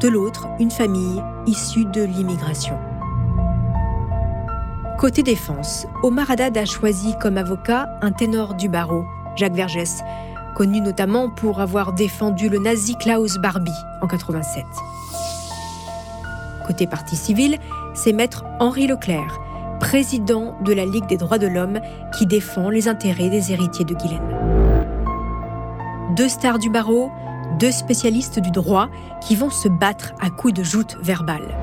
de 0.00 0.08
l'autre, 0.08 0.48
une 0.58 0.72
famille 0.72 1.22
issue 1.46 1.84
de 1.84 2.02
l'immigration. 2.02 2.78
Côté 4.98 5.22
défense, 5.22 5.86
Omar 6.02 6.30
Haddad 6.30 6.56
a 6.58 6.64
choisi 6.64 7.14
comme 7.20 7.38
avocat 7.38 7.88
un 8.02 8.10
ténor 8.10 8.54
du 8.54 8.68
barreau, 8.68 9.04
Jacques 9.36 9.54
Vergès, 9.54 10.02
connu 10.56 10.80
notamment 10.80 11.30
pour 11.30 11.60
avoir 11.60 11.92
défendu 11.92 12.48
le 12.48 12.58
nazi 12.58 12.96
Klaus 12.96 13.38
Barbie 13.38 13.70
en 14.02 14.08
87. 14.08 14.64
Côté 16.66 16.86
parti 16.86 17.16
civil, 17.16 17.58
c'est 17.94 18.12
maître 18.12 18.44
Henri 18.58 18.86
Leclerc, 18.86 19.38
président 19.80 20.56
de 20.62 20.72
la 20.72 20.86
Ligue 20.86 21.06
des 21.06 21.18
droits 21.18 21.38
de 21.38 21.46
l'homme 21.46 21.80
qui 22.16 22.26
défend 22.26 22.70
les 22.70 22.88
intérêts 22.88 23.28
des 23.28 23.52
héritiers 23.52 23.84
de 23.84 23.94
Guylaine. 23.94 24.84
Deux 26.16 26.28
stars 26.28 26.58
du 26.58 26.70
barreau, 26.70 27.10
deux 27.58 27.70
spécialistes 27.72 28.38
du 28.38 28.50
droit 28.50 28.88
qui 29.20 29.36
vont 29.36 29.50
se 29.50 29.68
battre 29.68 30.12
à 30.20 30.30
coups 30.30 30.54
de 30.54 30.62
joutes 30.62 30.96
verbales. 31.02 31.54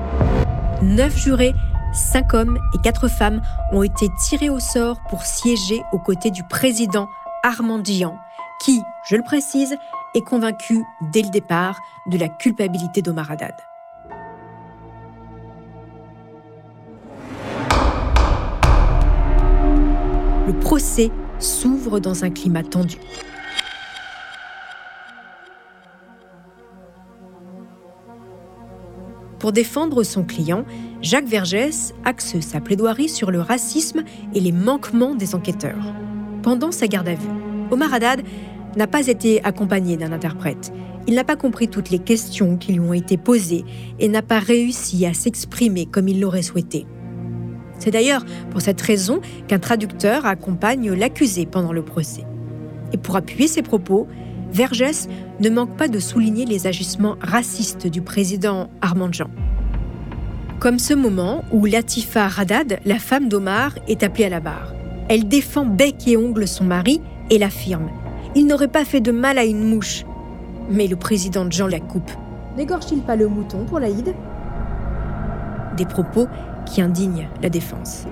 Neuf 0.82 1.16
jurés, 1.16 1.54
cinq 1.92 2.34
hommes 2.34 2.58
et 2.74 2.78
quatre 2.78 3.08
femmes 3.08 3.42
ont 3.72 3.82
été 3.82 4.08
tirés 4.20 4.50
au 4.50 4.60
sort 4.60 4.98
pour 5.08 5.22
siéger 5.22 5.82
aux 5.92 5.98
côtés 5.98 6.30
du 6.30 6.44
président 6.44 7.08
Armand 7.42 7.78
Dian, 7.78 8.16
qui, 8.64 8.80
je 9.08 9.16
le 9.16 9.22
précise, 9.22 9.76
est 10.14 10.22
convaincu 10.22 10.84
dès 11.12 11.22
le 11.22 11.30
départ 11.30 11.80
de 12.06 12.18
la 12.18 12.28
culpabilité 12.28 13.02
d'Omar 13.02 13.30
Haddad. 13.30 13.54
Le 20.52 20.58
procès 20.58 21.10
s'ouvre 21.38 21.98
dans 21.98 22.24
un 22.24 22.30
climat 22.30 22.62
tendu. 22.62 22.98
Pour 29.38 29.52
défendre 29.52 30.02
son 30.02 30.24
client, 30.24 30.66
Jacques 31.00 31.26
Vergès 31.26 31.94
axe 32.04 32.38
sa 32.40 32.60
plaidoirie 32.60 33.08
sur 33.08 33.30
le 33.30 33.40
racisme 33.40 34.04
et 34.34 34.40
les 34.40 34.52
manquements 34.52 35.14
des 35.14 35.34
enquêteurs. 35.34 35.94
Pendant 36.42 36.70
sa 36.70 36.86
garde 36.86 37.08
à 37.08 37.14
vue, 37.14 37.30
Omar 37.70 37.94
Haddad 37.94 38.22
n'a 38.76 38.86
pas 38.86 39.06
été 39.06 39.42
accompagné 39.44 39.96
d'un 39.96 40.12
interprète. 40.12 40.70
Il 41.06 41.14
n'a 41.14 41.24
pas 41.24 41.36
compris 41.36 41.68
toutes 41.68 41.88
les 41.88 41.98
questions 41.98 42.58
qui 42.58 42.74
lui 42.74 42.80
ont 42.80 42.92
été 42.92 43.16
posées 43.16 43.64
et 43.98 44.08
n'a 44.08 44.22
pas 44.22 44.38
réussi 44.38 45.06
à 45.06 45.14
s'exprimer 45.14 45.86
comme 45.86 46.08
il 46.08 46.20
l'aurait 46.20 46.42
souhaité. 46.42 46.86
C'est 47.82 47.90
d'ailleurs 47.90 48.24
pour 48.52 48.60
cette 48.60 48.80
raison 48.80 49.20
qu'un 49.48 49.58
traducteur 49.58 50.24
accompagne 50.24 50.92
l'accusé 50.92 51.46
pendant 51.46 51.72
le 51.72 51.82
procès. 51.82 52.24
Et 52.92 52.96
pour 52.96 53.16
appuyer 53.16 53.48
ses 53.48 53.62
propos, 53.62 54.06
Vergès 54.52 55.08
ne 55.40 55.50
manque 55.50 55.76
pas 55.76 55.88
de 55.88 55.98
souligner 55.98 56.44
les 56.44 56.68
agissements 56.68 57.16
racistes 57.20 57.88
du 57.88 58.00
président 58.00 58.70
Armand 58.82 59.12
Jean. 59.12 59.30
Comme 60.60 60.78
ce 60.78 60.94
moment 60.94 61.42
où 61.50 61.66
Latifa 61.66 62.28
Haddad, 62.38 62.78
la 62.84 63.00
femme 63.00 63.28
d'Omar, 63.28 63.72
est 63.88 64.04
appelée 64.04 64.26
à 64.26 64.28
la 64.28 64.38
barre. 64.38 64.72
Elle 65.08 65.26
défend 65.26 65.66
bec 65.66 66.06
et 66.06 66.16
ongle 66.16 66.46
son 66.46 66.62
mari 66.62 67.00
et 67.30 67.38
l'affirme. 67.38 67.90
Il 68.36 68.46
n'aurait 68.46 68.68
pas 68.68 68.84
fait 68.84 69.00
de 69.00 69.10
mal 69.10 69.38
à 69.38 69.44
une 69.44 69.68
mouche. 69.68 70.04
Mais 70.70 70.86
le 70.86 70.94
président 70.94 71.50
Jean 71.50 71.66
la 71.66 71.80
coupe. 71.80 72.12
N'égorge-t-il 72.56 73.00
pas 73.00 73.16
le 73.16 73.26
mouton 73.26 73.64
pour 73.64 73.80
l'Aïd? 73.80 74.14
Des 75.76 75.86
propos 75.86 76.28
qui 76.72 76.80
indignent 76.80 77.28
la 77.42 77.50
défense. 77.50 78.06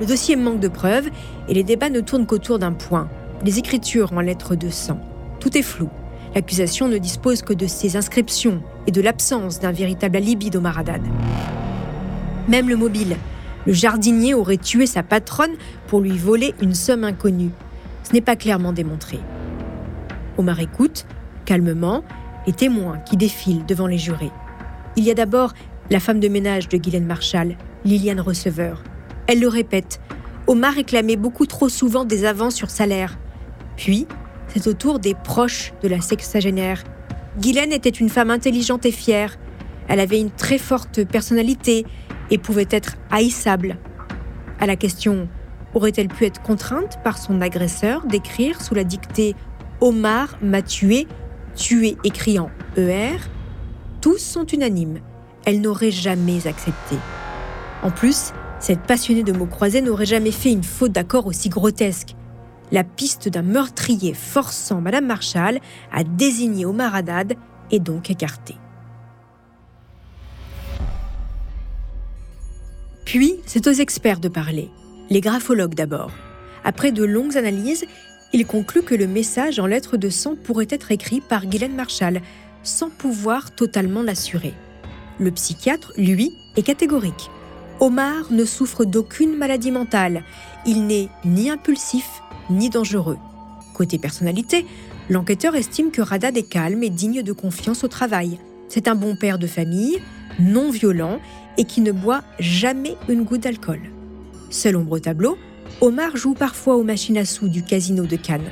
Le 0.00 0.06
dossier 0.06 0.34
manque 0.34 0.58
de 0.58 0.68
preuves 0.68 1.08
et 1.48 1.54
les 1.54 1.62
débats 1.62 1.88
ne 1.88 2.00
tournent 2.00 2.26
qu'autour 2.26 2.58
d'un 2.58 2.72
point 2.72 3.08
les 3.44 3.58
écritures 3.58 4.12
en 4.12 4.20
lettres 4.20 4.56
de 4.56 4.68
sang. 4.68 4.98
Tout 5.38 5.56
est 5.56 5.62
flou. 5.62 5.88
L'accusation 6.34 6.88
ne 6.88 6.98
dispose 6.98 7.42
que 7.42 7.52
de 7.52 7.66
ces 7.66 7.96
inscriptions 7.96 8.60
et 8.86 8.90
de 8.90 9.00
l'absence 9.00 9.60
d'un 9.60 9.70
véritable 9.70 10.16
alibi 10.16 10.50
d'Omar 10.50 10.80
Haddad. 10.80 11.02
Même 12.48 12.68
le 12.68 12.76
mobile. 12.76 13.16
Le 13.66 13.72
jardinier 13.72 14.34
aurait 14.34 14.56
tué 14.56 14.86
sa 14.86 15.02
patronne 15.02 15.54
pour 15.86 16.00
lui 16.00 16.18
voler 16.18 16.54
une 16.60 16.74
somme 16.74 17.04
inconnue. 17.04 17.50
Ce 18.02 18.12
n'est 18.12 18.20
pas 18.20 18.36
clairement 18.36 18.72
démontré. 18.72 19.18
Omar 20.38 20.60
écoute, 20.60 21.06
calmement, 21.44 22.02
les 22.46 22.52
témoins 22.52 22.98
qui 22.98 23.16
défilent 23.16 23.64
devant 23.66 23.86
les 23.86 23.98
jurés. 23.98 24.32
Il 24.96 25.04
y 25.04 25.10
a 25.10 25.14
d'abord 25.14 25.52
la 25.90 26.00
femme 26.00 26.20
de 26.20 26.28
ménage 26.28 26.68
de 26.68 26.76
Guylaine 26.76 27.06
Marshall, 27.06 27.56
Liliane 27.84 28.20
Receveur. 28.20 28.82
Elle 29.26 29.40
le 29.40 29.48
répète, 29.48 30.00
Omar 30.46 30.74
réclamait 30.74 31.16
beaucoup 31.16 31.46
trop 31.46 31.68
souvent 31.68 32.04
des 32.04 32.24
avances 32.24 32.54
sur 32.54 32.70
salaire. 32.70 33.18
Puis, 33.76 34.06
c'est 34.48 34.66
au 34.66 34.72
tour 34.72 34.98
des 34.98 35.14
proches 35.14 35.72
de 35.82 35.88
la 35.88 36.00
sexagénaire. 36.00 36.82
Guylaine 37.40 37.72
était 37.72 37.88
une 37.88 38.08
femme 38.08 38.30
intelligente 38.30 38.86
et 38.86 38.92
fière. 38.92 39.36
Elle 39.88 40.00
avait 40.00 40.20
une 40.20 40.30
très 40.30 40.58
forte 40.58 41.04
personnalité 41.04 41.84
et 42.30 42.38
pouvait 42.38 42.68
être 42.70 42.96
haïssable. 43.10 43.76
À 44.58 44.66
la 44.66 44.76
question 44.76 45.28
aurait-elle 45.74 46.08
pu 46.08 46.24
être 46.24 46.42
contrainte 46.42 46.98
par 47.04 47.18
son 47.18 47.40
agresseur 47.40 48.06
d'écrire 48.06 48.62
sous 48.62 48.74
la 48.74 48.84
dictée 48.84 49.34
Omar 49.80 50.38
m'a 50.40 50.62
tué, 50.62 51.06
tué 51.54 51.98
écrit 52.02 52.38
ER 52.76 53.18
Tous 54.00 54.18
sont 54.18 54.46
unanimes. 54.46 55.00
Elle 55.46 55.62
n'aurait 55.62 55.90
jamais 55.90 56.46
accepté. 56.46 56.96
En 57.82 57.90
plus, 57.90 58.32
cette 58.60 58.82
passionnée 58.82 59.22
de 59.22 59.32
mots 59.32 59.46
croisés 59.46 59.80
n'aurait 59.80 60.04
jamais 60.04 60.32
fait 60.32 60.52
une 60.52 60.64
faute 60.64 60.92
d'accord 60.92 61.26
aussi 61.26 61.48
grotesque 61.48 62.14
la 62.72 62.84
piste 62.84 63.28
d'un 63.28 63.42
meurtrier 63.42 64.14
forçant 64.14 64.80
Madame 64.80 65.06
Marshall 65.06 65.60
à 65.92 66.04
désigner 66.04 66.66
Omar 66.66 66.94
Haddad 66.94 67.34
est 67.70 67.78
donc 67.78 68.10
écartée. 68.10 68.56
Puis, 73.04 73.36
c'est 73.46 73.66
aux 73.68 73.72
experts 73.72 74.18
de 74.18 74.28
parler. 74.28 74.68
Les 75.10 75.20
graphologues 75.20 75.74
d'abord. 75.74 76.10
Après 76.64 76.90
de 76.90 77.04
longues 77.04 77.36
analyses, 77.36 77.86
Il 78.32 78.44
conclut 78.44 78.82
que 78.82 78.96
le 78.96 79.06
message 79.06 79.60
en 79.60 79.66
lettres 79.66 79.96
de 79.96 80.10
sang 80.10 80.34
pourrait 80.34 80.66
être 80.68 80.90
écrit 80.90 81.20
par 81.20 81.46
Guylaine 81.46 81.76
Marshall, 81.76 82.20
sans 82.64 82.90
pouvoir 82.90 83.54
totalement 83.54 84.02
l'assurer. 84.02 84.52
Le 85.18 85.30
psychiatre, 85.30 85.92
lui, 85.96 86.32
est 86.56 86.62
catégorique. 86.62 87.30
Omar 87.80 88.30
ne 88.30 88.44
souffre 88.44 88.84
d'aucune 88.84 89.36
maladie 89.36 89.70
mentale. 89.70 90.24
Il 90.66 90.86
n'est 90.86 91.08
ni 91.24 91.50
impulsif 91.50 92.22
ni 92.50 92.70
dangereux. 92.70 93.18
Côté 93.74 93.98
personnalité, 93.98 94.66
l'enquêteur 95.10 95.54
estime 95.54 95.90
que 95.90 96.00
Radad 96.00 96.36
est 96.36 96.48
calme 96.48 96.82
et 96.82 96.90
digne 96.90 97.22
de 97.22 97.32
confiance 97.32 97.84
au 97.84 97.88
travail. 97.88 98.38
C'est 98.68 98.88
un 98.88 98.94
bon 98.94 99.16
père 99.16 99.38
de 99.38 99.46
famille, 99.46 100.00
non 100.38 100.70
violent 100.70 101.18
et 101.58 101.64
qui 101.64 101.80
ne 101.80 101.92
boit 101.92 102.22
jamais 102.38 102.96
une 103.08 103.24
goutte 103.24 103.42
d'alcool. 103.42 103.80
Seul 104.50 104.76
ombre 104.76 104.92
au 104.92 104.98
tableau, 104.98 105.36
Omar 105.80 106.16
joue 106.16 106.34
parfois 106.34 106.76
aux 106.76 106.84
machines 106.84 107.18
à 107.18 107.24
sous 107.24 107.48
du 107.48 107.62
casino 107.62 108.06
de 108.06 108.16
Cannes. 108.16 108.50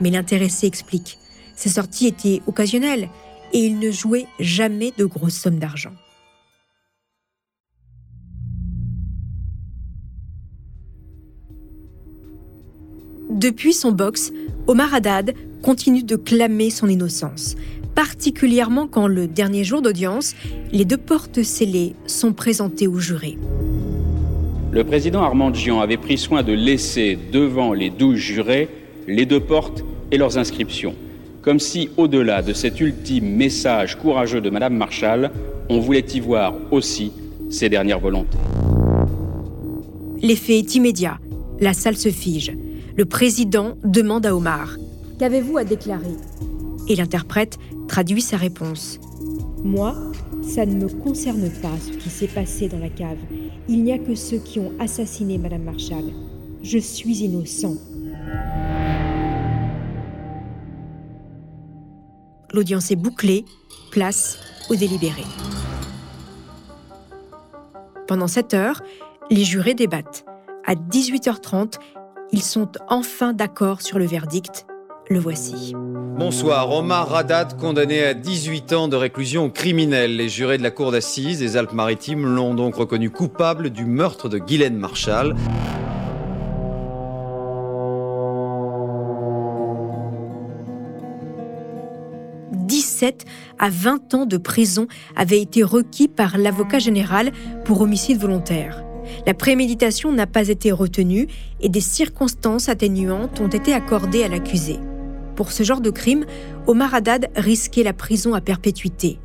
Mais 0.00 0.10
l'intéressé 0.10 0.66
explique. 0.66 1.18
Ses 1.54 1.70
sorties 1.70 2.06
étaient 2.06 2.42
occasionnelles 2.46 3.08
et 3.52 3.58
il 3.58 3.78
ne 3.78 3.90
jouait 3.90 4.26
jamais 4.40 4.92
de 4.96 5.04
grosses 5.04 5.36
sommes 5.36 5.58
d'argent. 5.58 5.92
Depuis 13.30 13.74
son 13.74 13.92
box, 13.92 14.32
Omar 14.66 14.94
Haddad 14.94 15.34
continue 15.62 16.02
de 16.02 16.16
clamer 16.16 16.70
son 16.70 16.88
innocence, 16.88 17.54
particulièrement 17.94 18.86
quand 18.86 19.08
le 19.08 19.26
dernier 19.26 19.62
jour 19.62 19.82
d'audience, 19.82 20.34
les 20.72 20.84
deux 20.84 20.96
portes 20.96 21.42
scellées 21.42 21.94
sont 22.06 22.32
présentées 22.32 22.86
aux 22.86 22.98
jurés. 22.98 23.36
Le 24.72 24.84
président 24.84 25.22
Armand 25.22 25.52
Gian 25.52 25.80
avait 25.80 25.96
pris 25.96 26.18
soin 26.18 26.42
de 26.42 26.52
laisser 26.52 27.18
devant 27.32 27.72
les 27.72 27.90
douze 27.90 28.16
jurés 28.16 28.68
les 29.06 29.26
deux 29.26 29.40
portes 29.40 29.84
et 30.10 30.18
leurs 30.18 30.38
inscriptions, 30.38 30.94
comme 31.46 31.60
si, 31.60 31.90
au-delà 31.96 32.42
de 32.42 32.52
cet 32.52 32.80
ultime 32.80 33.36
message 33.36 33.96
courageux 33.96 34.40
de 34.40 34.50
Madame 34.50 34.76
Marshall, 34.76 35.30
on 35.68 35.78
voulait 35.78 36.04
y 36.12 36.18
voir 36.18 36.56
aussi 36.72 37.12
ses 37.50 37.68
dernières 37.68 38.00
volontés. 38.00 38.36
L'effet 40.20 40.58
est 40.58 40.74
immédiat. 40.74 41.20
La 41.60 41.72
salle 41.72 41.96
se 41.96 42.08
fige. 42.08 42.52
Le 42.96 43.04
président 43.04 43.76
demande 43.84 44.26
à 44.26 44.34
Omar 44.34 44.76
Qu'avez-vous 45.20 45.56
à 45.56 45.62
déclarer? 45.62 46.16
Et 46.88 46.96
l'interprète 46.96 47.58
traduit 47.86 48.22
sa 48.22 48.36
réponse. 48.36 48.98
Moi, 49.62 49.94
ça 50.42 50.66
ne 50.66 50.74
me 50.74 50.88
concerne 50.88 51.48
pas 51.62 51.76
ce 51.80 51.96
qui 51.96 52.10
s'est 52.10 52.26
passé 52.26 52.68
dans 52.68 52.80
la 52.80 52.88
cave. 52.88 53.18
Il 53.68 53.84
n'y 53.84 53.92
a 53.92 53.98
que 53.98 54.16
ceux 54.16 54.38
qui 54.38 54.58
ont 54.58 54.72
assassiné 54.80 55.38
Madame 55.38 55.62
Marshall. 55.62 56.06
Je 56.64 56.78
suis 56.78 57.18
innocent. 57.18 57.76
L'audience 62.56 62.90
est 62.90 62.96
bouclée, 62.96 63.44
place 63.90 64.38
au 64.70 64.76
délibéré. 64.76 65.24
Pendant 68.08 68.28
7 68.28 68.54
heures, 68.54 68.82
les 69.30 69.44
jurés 69.44 69.74
débattent. 69.74 70.24
À 70.64 70.74
18h30, 70.74 71.74
ils 72.32 72.40
sont 72.40 72.70
enfin 72.88 73.34
d'accord 73.34 73.82
sur 73.82 73.98
le 73.98 74.06
verdict. 74.06 74.66
Le 75.10 75.18
voici. 75.18 75.74
Bonsoir. 76.18 76.70
Omar 76.70 77.10
Radat, 77.10 77.48
condamné 77.60 78.02
à 78.02 78.14
18 78.14 78.72
ans 78.72 78.88
de 78.88 78.96
réclusion 78.96 79.50
criminelle. 79.50 80.16
Les 80.16 80.30
jurés 80.30 80.56
de 80.56 80.62
la 80.62 80.70
Cour 80.70 80.92
d'assises 80.92 81.40
des 81.40 81.58
Alpes-Maritimes 81.58 82.24
l'ont 82.24 82.54
donc 82.54 82.76
reconnu 82.76 83.10
coupable 83.10 83.68
du 83.68 83.84
meurtre 83.84 84.30
de 84.30 84.38
Guylaine 84.38 84.78
Marshall. 84.78 85.36
«17 92.96 93.26
à 93.58 93.68
20 93.68 94.14
ans 94.14 94.24
de 94.26 94.38
prison 94.38 94.86
avaient 95.16 95.42
été 95.42 95.62
requis 95.62 96.08
par 96.08 96.38
l'avocat 96.38 96.78
général 96.78 97.30
pour 97.66 97.82
homicide 97.82 98.18
volontaire. 98.18 98.82
La 99.26 99.34
préméditation 99.34 100.12
n'a 100.12 100.26
pas 100.26 100.48
été 100.48 100.72
retenue 100.72 101.26
et 101.60 101.68
des 101.68 101.82
circonstances 101.82 102.70
atténuantes 102.70 103.38
ont 103.40 103.48
été 103.48 103.74
accordées 103.74 104.24
à 104.24 104.28
l'accusé. 104.28 104.76
Pour 105.34 105.52
ce 105.52 105.62
genre 105.62 105.82
de 105.82 105.90
crime, 105.90 106.24
Omar 106.66 106.94
Haddad 106.94 107.28
risquait 107.36 107.82
la 107.82 107.92
prison 107.92 108.32
à 108.32 108.40
perpétuité. 108.40 109.18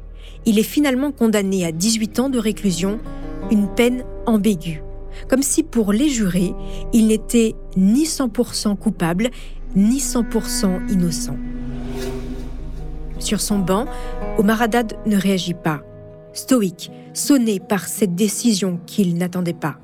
Il 0.45 0.59
est 0.59 0.63
finalement 0.63 1.13
condamné 1.13 1.65
à 1.65 1.71
18 1.71 2.19
ans 2.19 2.29
de 2.29 2.39
réclusion, 2.39 2.99
une 3.51 3.69
peine 3.73 4.03
ambiguë. 4.25 4.81
Comme 5.29 5.43
si 5.43 5.63
pour 5.63 5.93
les 5.93 6.09
jurés, 6.09 6.53
il 6.91 7.07
n'était 7.07 7.55
ni 7.77 8.03
100% 8.03 8.75
coupable, 8.75 9.29
ni 9.75 9.99
100% 9.99 10.91
innocent. 10.91 11.37
Sur 13.21 13.39
son 13.39 13.59
banc, 13.59 13.85
Omar 14.39 14.63
Haddad 14.63 14.97
ne 15.05 15.15
réagit 15.15 15.53
pas. 15.53 15.81
Stoïque, 16.33 16.91
sonné 17.13 17.59
par 17.59 17.87
cette 17.87 18.15
décision 18.15 18.79
qu'il 18.87 19.15
n'attendait 19.15 19.53
pas. 19.53 19.75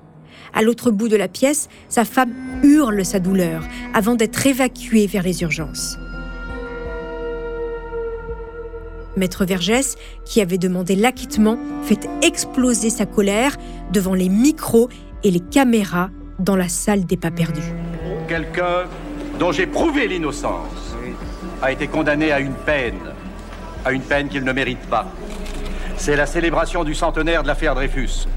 À 0.54 0.64
l'autre 0.64 0.90
bout 0.92 1.08
de 1.08 1.16
la 1.16 1.28
pièce, 1.28 1.70
sa 1.88 2.04
femme 2.04 2.34
hurle 2.64 3.06
sa 3.06 3.20
douleur 3.20 3.64
avant 3.94 4.16
d'être 4.16 4.46
évacuée 4.48 5.06
vers 5.06 5.24
les 5.24 5.44
urgences. 5.44 5.98
Maître 9.16 9.46
Vergès, 9.46 9.96
qui 10.26 10.42
avait 10.42 10.58
demandé 10.58 10.96
l'acquittement, 10.96 11.58
fait 11.84 12.10
exploser 12.24 12.90
sa 12.90 13.06
colère 13.06 13.56
devant 13.94 14.14
les 14.14 14.30
micros 14.30 14.90
et 15.24 15.32
les 15.32 15.40
caméras 15.40 16.10
dans 16.40 16.56
la 16.56 16.70
salle 16.70 17.06
des 17.06 17.18
pas 17.18 17.32
perdus. 17.32 17.74
Quelqu'un 18.28 18.86
dont 19.40 19.52
j'ai 19.52 19.68
prouvé 19.68 20.08
l'innocence 20.08 20.96
a 21.62 21.72
été 21.72 21.88
condamné 21.88 22.32
à 22.32 22.40
une 22.40 22.54
peine, 22.54 23.00
à 23.88 23.94
une 23.94 24.02
peine 24.02 24.28
qu'il 24.28 24.44
ne 24.44 24.52
mérite 24.52 24.86
pas. 24.90 25.06
C'est 25.96 26.18
la 26.18 26.26
célébration 26.26 26.84
du 26.84 26.94
centenaire 26.94 27.42
de 27.42 27.48
l'affaire 27.48 27.74
Dreyfus. 27.74 28.28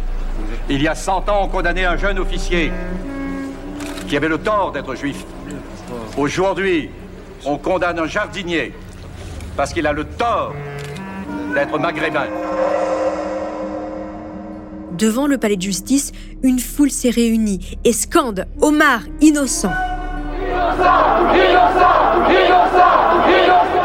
Il 0.68 0.80
y 0.80 0.86
a 0.86 0.94
100 0.94 1.28
ans, 1.28 1.40
on 1.42 1.48
condamnait 1.48 1.84
un 1.84 1.96
jeune 1.96 2.18
officier 2.18 2.72
qui 4.08 4.16
avait 4.16 4.28
le 4.28 4.38
tort 4.38 4.70
d'être 4.72 4.94
juif. 4.94 5.24
Aujourd'hui, 6.16 6.90
on 7.44 7.58
condamne 7.58 7.98
un 7.98 8.06
jardinier 8.06 8.72
parce 9.56 9.72
qu'il 9.72 9.86
a 9.86 9.92
le 9.92 10.04
tort 10.04 10.54
d'être 11.52 11.78
maghrébin. 11.78 12.26
Devant 14.92 15.26
le 15.26 15.38
palais 15.38 15.56
de 15.56 15.62
justice, 15.62 16.12
une 16.44 16.60
foule 16.60 16.90
s'est 16.90 17.10
réunie 17.10 17.78
et 17.84 17.92
scande 17.92 18.46
Omar 18.60 19.00
innocent. 19.20 19.72
Innocent 20.46 21.34
Innocent 21.34 22.30
Innocent 22.30 23.28
Innocent 23.28 23.79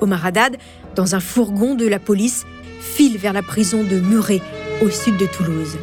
Omar 0.00 0.24
Haddad, 0.24 0.56
dans 0.94 1.14
un 1.14 1.20
fourgon 1.20 1.74
de 1.74 1.86
la 1.86 1.98
police, 1.98 2.44
file 2.80 3.18
vers 3.18 3.32
la 3.32 3.42
prison 3.42 3.84
de 3.84 3.98
Muret, 3.98 4.40
au 4.82 4.90
sud 4.90 5.16
de 5.16 5.26
Toulouse. 5.26 5.76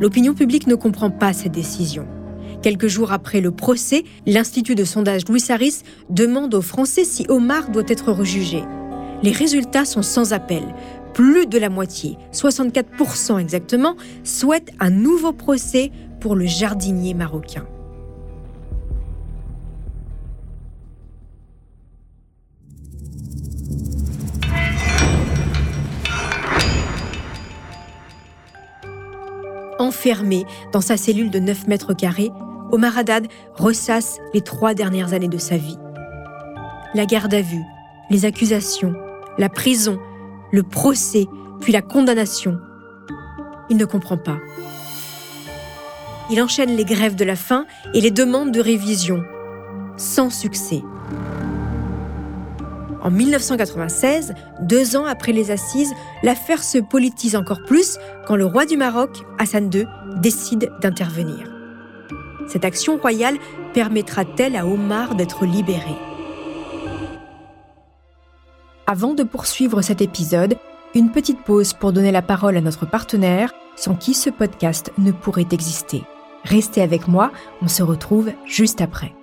L'opinion 0.00 0.34
publique 0.34 0.66
ne 0.66 0.74
comprend 0.74 1.10
pas 1.10 1.32
cette 1.32 1.52
décision. 1.52 2.06
Quelques 2.62 2.88
jours 2.88 3.12
après 3.12 3.40
le 3.40 3.50
procès, 3.50 4.04
l'Institut 4.26 4.74
de 4.74 4.84
sondage 4.84 5.26
Louis 5.28 5.40
Saris 5.40 5.82
demande 6.10 6.54
aux 6.54 6.62
Français 6.62 7.04
si 7.04 7.24
Omar 7.28 7.70
doit 7.70 7.84
être 7.88 8.12
rejugé. 8.12 8.62
Les 9.22 9.32
résultats 9.32 9.84
sont 9.84 10.02
sans 10.02 10.32
appel. 10.32 10.62
Plus 11.14 11.46
de 11.46 11.58
la 11.58 11.68
moitié, 11.68 12.16
64% 12.32 13.38
exactement, 13.38 13.96
souhaitent 14.24 14.72
un 14.78 14.90
nouveau 14.90 15.32
procès 15.32 15.90
pour 16.20 16.36
le 16.36 16.46
jardinier 16.46 17.14
marocain. 17.14 17.66
Enfermé 29.90 30.46
dans 30.72 30.80
sa 30.80 30.96
cellule 30.96 31.30
de 31.30 31.40
9 31.40 31.66
mètres 31.66 31.94
carrés, 31.94 32.30
Omar 32.70 32.96
Haddad 32.96 33.26
ressasse 33.54 34.20
les 34.32 34.40
trois 34.40 34.72
dernières 34.72 35.14
années 35.14 35.26
de 35.26 35.36
sa 35.36 35.56
vie. 35.56 35.78
La 36.94 37.06
garde 37.06 37.34
à 37.34 37.40
vue, 37.40 37.64
les 38.08 38.24
accusations, 38.24 38.94
la 39.36 39.48
prison, 39.48 39.98
le 40.52 40.62
procès, 40.62 41.26
puis 41.60 41.72
la 41.72 41.82
condamnation. 41.82 42.56
Il 43.68 43.78
ne 43.78 43.84
comprend 43.84 44.16
pas. 44.16 44.38
Il 46.30 46.40
enchaîne 46.40 46.76
les 46.76 46.84
grèves 46.84 47.16
de 47.16 47.24
la 47.24 47.34
faim 47.34 47.66
et 47.92 48.00
les 48.00 48.12
demandes 48.12 48.52
de 48.52 48.60
révision, 48.60 49.24
sans 49.96 50.30
succès. 50.30 50.84
En 53.02 53.10
1996, 53.10 54.34
deux 54.60 54.96
ans 54.96 55.06
après 55.06 55.32
les 55.32 55.50
assises, 55.50 55.92
l'affaire 56.22 56.62
se 56.62 56.78
politise 56.78 57.34
encore 57.34 57.62
plus 57.64 57.98
quand 58.26 58.36
le 58.36 58.44
roi 58.44 58.66
du 58.66 58.76
Maroc, 58.76 59.24
Hassan 59.38 59.70
II, 59.72 59.86
décide 60.16 60.70
d'intervenir. 60.82 61.50
Cette 62.46 62.64
action 62.64 62.98
royale 62.98 63.38
permettra-t-elle 63.72 64.56
à 64.56 64.66
Omar 64.66 65.14
d'être 65.14 65.46
libéré? 65.46 65.94
Avant 68.86 69.14
de 69.14 69.22
poursuivre 69.22 69.82
cet 69.82 70.02
épisode, 70.02 70.56
une 70.94 71.12
petite 71.12 71.44
pause 71.44 71.72
pour 71.72 71.92
donner 71.92 72.10
la 72.10 72.22
parole 72.22 72.56
à 72.56 72.60
notre 72.60 72.86
partenaire, 72.86 73.52
sans 73.76 73.94
qui 73.94 74.14
ce 74.14 74.28
podcast 74.28 74.92
ne 74.98 75.12
pourrait 75.12 75.46
exister. 75.52 76.02
Restez 76.44 76.82
avec 76.82 77.06
moi, 77.06 77.30
on 77.62 77.68
se 77.68 77.82
retrouve 77.82 78.32
juste 78.44 78.80
après. 78.80 79.14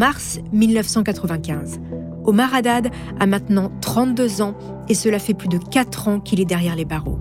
Mars 0.00 0.40
1995. 0.52 1.78
Omar 2.24 2.54
Haddad 2.54 2.90
a 3.18 3.26
maintenant 3.26 3.70
32 3.82 4.40
ans 4.40 4.54
et 4.88 4.94
cela 4.94 5.18
fait 5.18 5.34
plus 5.34 5.50
de 5.50 5.58
4 5.58 6.08
ans 6.08 6.20
qu'il 6.20 6.40
est 6.40 6.46
derrière 6.46 6.74
les 6.74 6.86
barreaux. 6.86 7.18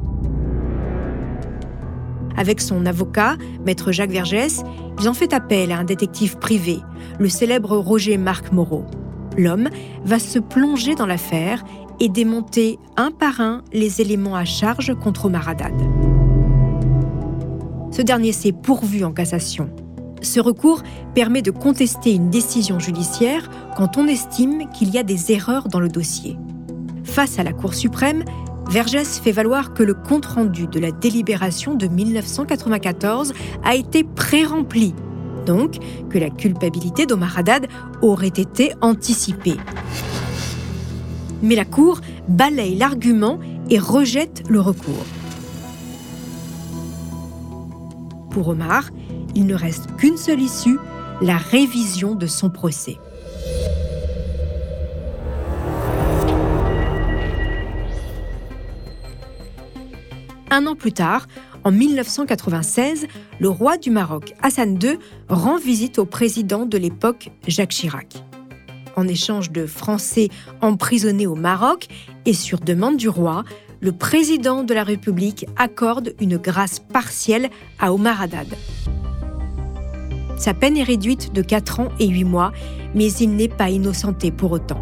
Avec 2.38 2.62
son 2.62 2.86
avocat, 2.86 3.36
maître 3.66 3.92
Jacques 3.92 4.12
Vergès, 4.12 4.64
ils 4.98 5.10
ont 5.10 5.14
fait 5.14 5.34
appel 5.34 5.74
à 5.74 5.78
un 5.78 5.84
détective 5.84 6.38
privé, 6.38 6.80
le 7.20 7.28
célèbre 7.28 7.76
Roger 7.76 8.18
Marc 8.18 8.54
Moreau. 8.54 8.86
L'homme 9.38 9.68
va 10.06 10.18
se 10.18 10.40
plonger 10.40 10.96
dans 10.96 11.06
l'affaire 11.06 11.66
et 12.00 12.08
démonter 12.08 12.80
un 12.96 13.12
par 13.12 13.42
un 13.42 13.62
les 13.74 14.00
éléments 14.00 14.38
à 14.38 14.46
charge 14.46 14.96
contre 15.04 15.26
Omar 15.26 15.50
Haddad. 15.50 15.76
Ce 17.92 18.02
dernier 18.02 18.32
s'est 18.32 18.54
pourvu 18.54 19.04
en 19.04 19.12
cassation. 19.12 19.70
Ce 20.22 20.39
recours 20.39 20.84
permet 21.15 21.41
de 21.41 21.51
contester 21.51 22.13
une 22.13 22.30
décision 22.30 22.80
judiciaire 22.80 23.49
quand 23.78 23.97
on 23.97 24.07
estime 24.07 24.70
qu'il 24.72 24.89
y 24.89 24.97
a 24.97 25.03
des 25.03 25.32
erreurs 25.32 25.67
dans 25.67 25.80
le 25.80 25.89
dossier. 25.89 26.38
Face 27.03 27.39
à 27.39 27.43
la 27.43 27.53
Cour 27.53 27.74
suprême, 27.74 28.24
Vergès 28.70 29.20
fait 29.20 29.32
valoir 29.32 29.74
que 29.74 29.82
le 29.82 29.95
compte-rendu 29.95 30.67
de 30.67 30.80
la 30.80 30.91
délibération 30.91 31.74
de 31.74 31.88
1994 31.88 33.34
a 33.63 33.76
été 33.76 34.03
pré-rempli, 34.03 34.93
donc 35.45 35.78
que 36.09 36.20
la 36.20 36.30
culpabilité 36.30 37.05
d'Omar 37.05 37.39
Haddad 37.39 37.67
aurait 38.01 38.28
été 38.28 38.74
anticipée. 38.82 39.57
Mais 41.41 41.55
la 41.55 41.65
Cour 41.65 42.01
balaye 42.28 42.76
l'argument 42.76 43.39
et 43.70 43.80
rejette 43.80 44.43
le 44.49 44.59
recours. 44.59 45.05
Pour 48.30 48.49
Omar, 48.49 48.91
il 49.36 49.46
ne 49.46 49.56
reste 49.56 49.96
qu'une 49.98 50.18
seule 50.18 50.42
issue, 50.42 50.78
la 51.22 51.38
révision 51.38 52.16
de 52.16 52.28
son 52.28 52.50
procès. 52.50 52.98
Un 60.52 60.66
an 60.66 60.76
plus 60.76 60.94
tard, 60.94 61.28
en 61.64 61.72
1996, 61.72 63.08
le 63.40 63.50
roi 63.50 63.78
du 63.78 63.92
Maroc, 63.92 64.34
Hassan 64.42 64.80
II, 64.82 64.98
rend 65.28 65.58
visite 65.58 66.00
au 66.00 66.06
président 66.06 66.66
de 66.66 66.78
l'époque, 66.78 67.30
Jacques 67.48 67.70
Chirac. 67.70 68.24
En 68.96 69.08
échange 69.08 69.52
de 69.52 69.66
Français 69.66 70.30
emprisonnés 70.62 71.28
au 71.28 71.36
Maroc 71.36 71.88
et 72.26 72.34
sur 72.34 72.60
demande 72.60 72.98
du 72.98 73.10
roi, 73.10 73.44
le 73.82 73.92
président 73.92 74.64
de 74.64 74.74
la 74.74 74.84
République 74.84 75.46
accorde 75.56 76.14
une 76.20 76.38
grâce 76.38 76.80
partielle 76.80 77.50
à 77.80 77.94
Omar 77.94 78.22
Haddad. 78.22 78.48
Sa 80.40 80.54
peine 80.54 80.78
est 80.78 80.84
réduite 80.84 81.34
de 81.34 81.42
4 81.42 81.82
ans 81.82 81.90
et 82.00 82.08
8 82.08 82.24
mois, 82.24 82.54
mais 82.96 83.12
il 83.12 83.36
n'est 83.36 83.50
pas 83.50 83.70
innocenté 83.70 84.32
pour 84.32 84.54
autant. 84.54 84.80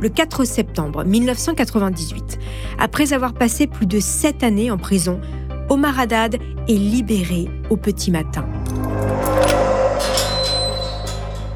Le 0.00 0.08
4 0.08 0.44
septembre 0.44 1.04
1998, 1.04 2.38
après 2.78 3.12
avoir 3.12 3.34
passé 3.34 3.66
plus 3.66 3.86
de 3.86 3.98
7 3.98 4.44
années 4.44 4.70
en 4.70 4.78
prison, 4.78 5.20
Omar 5.68 5.98
Haddad 5.98 6.36
est 6.68 6.72
libéré 6.72 7.48
au 7.68 7.76
petit 7.76 8.12
matin. 8.12 8.46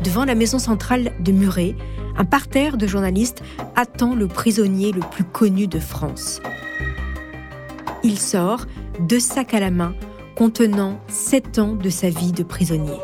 Devant 0.03 0.25
la 0.25 0.35
maison 0.35 0.59
centrale 0.59 1.13
de 1.21 1.31
Muret, 1.31 1.77
un 2.19 2.25
parterre 2.25 2.77
de 2.77 2.89
journalistes 2.89 3.45
attend 3.77 4.17
le 4.17 4.27
prisonnier 4.27 4.91
le 4.91 5.01
plus 5.01 5.25
connu 5.25 5.69
de 5.69 5.79
France. 5.79 6.43
Il 8.03 8.19
sort, 8.19 8.67
deux 8.99 9.21
sacs 9.21 9.55
à 9.55 9.61
la 9.61 9.71
main, 9.71 9.95
contenant 10.35 10.99
sept 11.09 11.59
ans 11.59 11.75
de 11.75 11.91
sa 11.91 12.11
vie 12.11 12.33
de 12.33 12.43
prisonnier. 12.43 12.99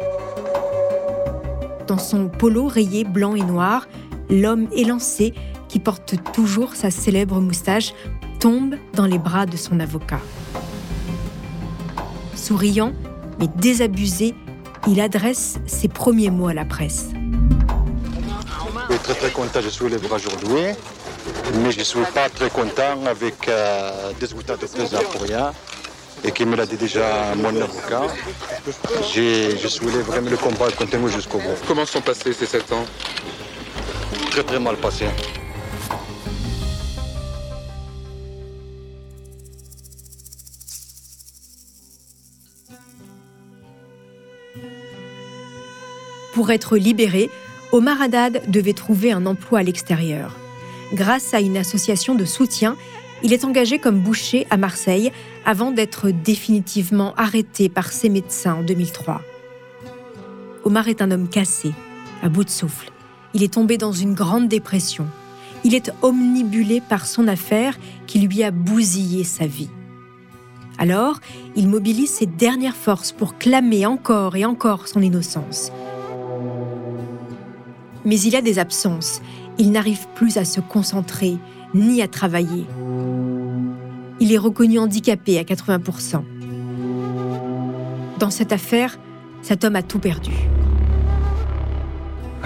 Dans 1.87 1.99
son 1.99 2.29
polo 2.29 2.67
rayé 2.67 3.05
blanc 3.05 3.35
et 3.35 3.43
noir, 3.43 3.89
l'homme 4.29 4.69
élancé, 4.73 5.35
qui 5.69 5.79
porte 5.79 6.15
toujours 6.33 6.75
sa 6.75 6.91
célèbre 6.91 7.41
moustache, 7.41 7.95
tombe 8.41 8.75
dans 8.95 9.07
les 9.07 9.19
bras 9.19 9.47
de 9.47 9.57
son 9.57 9.79
avocat. 9.81 10.21
Souriant, 12.35 12.93
mais 13.39 13.49
désabusé, 13.57 14.35
il 14.89 15.01
adresse 15.01 15.59
ses 15.67 15.89
premiers 15.89 16.31
mots 16.31 16.49
à 16.49 16.55
la 16.55 16.65
presse. 16.65 17.11
Je 18.89 18.95
suis 18.95 19.03
très 19.03 19.15
très 19.15 19.31
content, 19.31 19.61
je 19.63 19.69
suis 19.69 19.85
aujourd'hui, 19.85 20.75
mais 21.63 21.71
je 21.71 21.79
ne 21.79 21.85
suis 21.85 22.01
pas 22.13 22.29
très 22.29 22.51
content 22.51 23.05
avec 23.07 23.49
euh, 23.49 24.13
des 24.19 24.27
résultats 24.27 24.57
de 24.57 24.67
président 24.67 25.01
pour 25.13 25.23
rien 25.23 25.53
et 26.25 26.33
qui 26.33 26.45
me 26.45 26.57
l'a 26.57 26.67
dit 26.67 26.77
déjà 26.77 27.35
mon 27.37 27.49
avocat. 27.61 28.03
Je 29.13 29.69
suis 29.69 29.87
vraiment 29.87 30.31
le 30.31 30.37
combat 30.37 30.71
continue 30.71 31.11
jusqu'au 31.11 31.39
bout. 31.39 31.57
Comment 31.67 31.87
sont 31.87 32.01
passés 32.01 32.33
ces 32.33 32.47
sept 32.47 32.73
ans? 32.73 32.85
Très 34.31 34.43
très 34.43 34.61
mal 34.61 34.77
passés. 34.77 35.07
Pour 46.35 46.51
être 46.51 46.77
libéré, 46.77 47.29
Omar 47.73 48.01
Haddad 48.01 48.43
devait 48.49 48.73
trouver 48.73 49.13
un 49.13 49.27
emploi 49.27 49.59
à 49.59 49.63
l'extérieur. 49.63 50.37
Grâce 50.93 51.35
à 51.35 51.41
une 51.41 51.57
association 51.57 52.15
de 52.15 52.25
soutien, 52.25 52.77
il 53.23 53.33
est 53.33 53.45
engagé 53.45 53.79
comme 53.79 54.01
boucher 54.01 54.47
à 54.51 54.57
Marseille 54.57 55.13
avant 55.45 55.71
d'être 55.71 56.11
définitivement 56.11 57.15
arrêté 57.17 57.69
par 57.69 57.93
ses 57.93 58.09
médecins 58.09 58.55
en 58.55 58.63
2003. 58.63 59.21
Omar 60.65 60.89
est 60.89 61.03
un 61.03 61.11
homme 61.11 61.29
cassé, 61.29 61.73
à 62.23 62.29
bout 62.29 62.45
de 62.45 62.51
souffle. 62.51 62.91
Il 63.35 63.43
est 63.43 63.55
tombé 63.55 63.79
dans 63.79 63.93
une 63.93 64.15
grande 64.15 64.49
dépression. 64.49 65.07
Il 65.65 65.75
est 65.75 65.93
omnibulé 66.03 66.81
par 66.81 67.07
son 67.07 67.29
affaire 67.29 67.79
qui 68.07 68.21
lui 68.21 68.43
a 68.43 68.51
bousillé 68.51 69.25
sa 69.25 69.47
vie. 69.47 69.71
Alors, 70.79 71.21
il 71.57 71.69
mobilise 71.69 72.11
ses 72.11 72.27
dernières 72.27 72.77
forces 72.77 73.13
pour 73.13 73.37
clamer 73.37 73.85
encore 73.85 74.37
et 74.37 74.47
encore 74.47 74.89
son 74.89 75.03
innocence. 75.03 75.71
Mais 78.07 78.19
il 78.19 78.35
a 78.35 78.41
des 78.41 78.59
absences. 78.59 79.21
Il 79.59 79.73
n'arrive 79.73 80.07
plus 80.15 80.39
à 80.39 80.47
se 80.47 80.61
concentrer 80.61 81.37
ni 81.75 82.01
à 82.01 82.09
travailler. 82.09 82.65
Il 84.23 84.33
est 84.35 84.39
reconnu 84.39 84.79
handicapé 84.79 85.39
à 85.39 85.43
80%. 85.43 86.23
Dans 88.19 88.29
cette 88.31 88.53
affaire, 88.53 88.99
cet 89.41 89.65
homme 89.65 89.77
a 89.77 89.83
tout 89.83 89.99
perdu. 89.99 90.33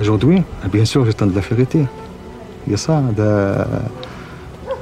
Aujourd'hui, 0.00 0.42
bien 0.72 0.84
sûr, 0.84 1.04
j'attends 1.04 1.26
de 1.26 1.34
la 1.34 1.40
vérité. 1.40 1.84
Il 2.66 2.70
y 2.70 2.74
a 2.74 2.76
ça. 2.76 3.02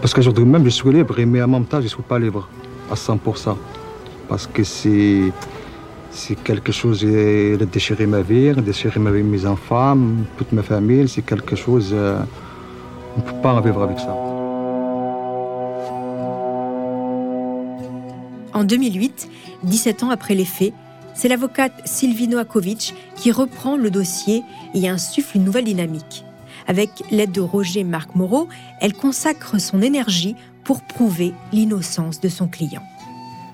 Parce 0.02 0.12
qu'aujourd'hui 0.12 0.44
même, 0.44 0.64
je 0.64 0.70
suis 0.70 0.92
libre, 0.92 1.14
mais 1.26 1.42
en 1.42 1.48
même 1.48 1.64
temps, 1.64 1.78
je 1.78 1.84
ne 1.84 1.88
suis 1.88 2.02
pas 2.02 2.18
libre 2.18 2.46
à 2.90 2.94
100%. 2.94 3.56
Parce 4.28 4.46
que 4.46 4.62
c'est, 4.62 5.32
quelque 6.44 6.72
chose, 6.72 7.00
de 7.02 7.64
déchirer 7.72 8.06
ma 8.06 8.20
vie, 8.20 8.52
déchirer 8.52 9.00
ma 9.00 9.10
vie, 9.10 9.22
mes 9.22 9.46
enfants, 9.46 9.96
toute 10.36 10.52
ma 10.52 10.62
famille. 10.62 11.08
C'est 11.08 11.22
quelque 11.22 11.56
chose, 11.56 11.90
euh, 11.92 12.20
on 13.16 13.20
ne 13.20 13.24
peut 13.24 13.40
pas 13.42 13.54
en 13.54 13.60
vivre 13.62 13.82
avec 13.82 13.98
ça. 13.98 14.14
En 18.54 18.64
2008, 18.64 19.28
17 19.62 20.02
ans 20.02 20.10
après 20.10 20.34
les 20.34 20.44
faits, 20.44 20.74
c'est 21.14 21.28
l'avocate 21.28 21.72
Sylvie 21.84 22.28
Noakovic 22.28 22.94
qui 23.16 23.32
reprend 23.32 23.76
le 23.76 23.90
dossier 23.90 24.42
et 24.74 24.88
insuffle 24.88 25.36
une 25.36 25.44
nouvelle 25.44 25.64
dynamique. 25.64 26.24
Avec 26.66 26.90
l'aide 27.10 27.32
de 27.32 27.40
Roger 27.40 27.82
Marc 27.82 28.14
Moreau, 28.14 28.48
elle 28.80 28.94
consacre 28.94 29.58
son 29.58 29.82
énergie 29.82 30.36
pour 30.64 30.82
prouver 30.82 31.34
l'innocence 31.52 32.20
de 32.20 32.28
son 32.28 32.46
client. 32.46 32.82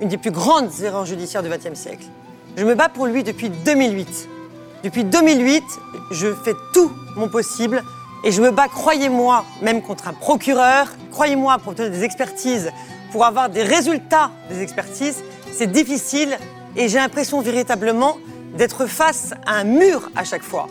Une 0.01 0.09
des 0.09 0.19
plus 0.19 0.31
grandes 0.31 0.71
erreurs 0.83 1.07
judiciaires 1.07 1.43
du 1.43 1.49
XXe 1.49 1.79
siècle. 1.79 2.05
Je 2.57 2.65
me 2.65 2.75
bats 2.75 2.89
pour 2.89 3.07
lui 3.07 3.23
depuis 3.23 3.51
2008. 3.51 4.29
Depuis 4.85 5.05
2008, 5.05 5.63
je 6.11 6.35
fais 6.35 6.55
tout 6.75 6.91
mon 7.17 7.29
possible 7.29 7.83
et 8.25 8.33
je 8.33 8.43
me 8.43 8.51
bats, 8.51 8.69
croyez-moi, 8.69 9.45
même 9.63 9.81
contre 9.81 10.09
un 10.09 10.13
procureur, 10.13 10.89
croyez-moi, 11.13 11.59
pour 11.59 11.69
obtenir 11.69 11.91
des 11.91 12.05
expertises, 12.05 12.71
pour 13.13 13.25
avoir 13.25 13.49
des 13.51 13.63
résultats 13.63 14.31
des 14.51 14.61
expertises. 14.63 15.23
C'est 15.53 15.71
difficile 15.71 16.37
et 16.77 16.89
j'ai 16.89 16.99
l'impression 16.99 17.41
véritablement 17.41 18.19
d'être 18.57 18.87
face 18.87 19.33
à 19.47 19.57
un 19.57 19.65
mur 19.65 20.11
à 20.17 20.25
chaque 20.25 20.43
fois. 20.43 20.69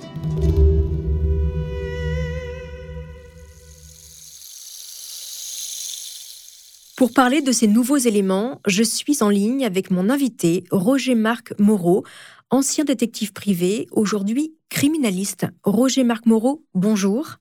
Pour 6.98 7.14
parler 7.14 7.42
de 7.42 7.52
ces 7.52 7.68
nouveaux 7.68 7.98
éléments, 7.98 8.60
je 8.66 8.82
suis 8.82 9.22
en 9.22 9.30
ligne 9.30 9.64
avec 9.66 9.92
mon 9.92 10.10
invité, 10.10 10.64
Roger 10.72 11.14
Marc 11.14 11.54
Moreau, 11.60 12.04
ancien 12.50 12.86
détective 12.86 13.34
privé, 13.34 13.88
aujourd'hui 13.92 14.56
criminaliste. 14.70 15.46
Roger 15.64 16.04
Marc 16.04 16.26
Moreau, 16.26 16.64
bonjour. 16.74 17.36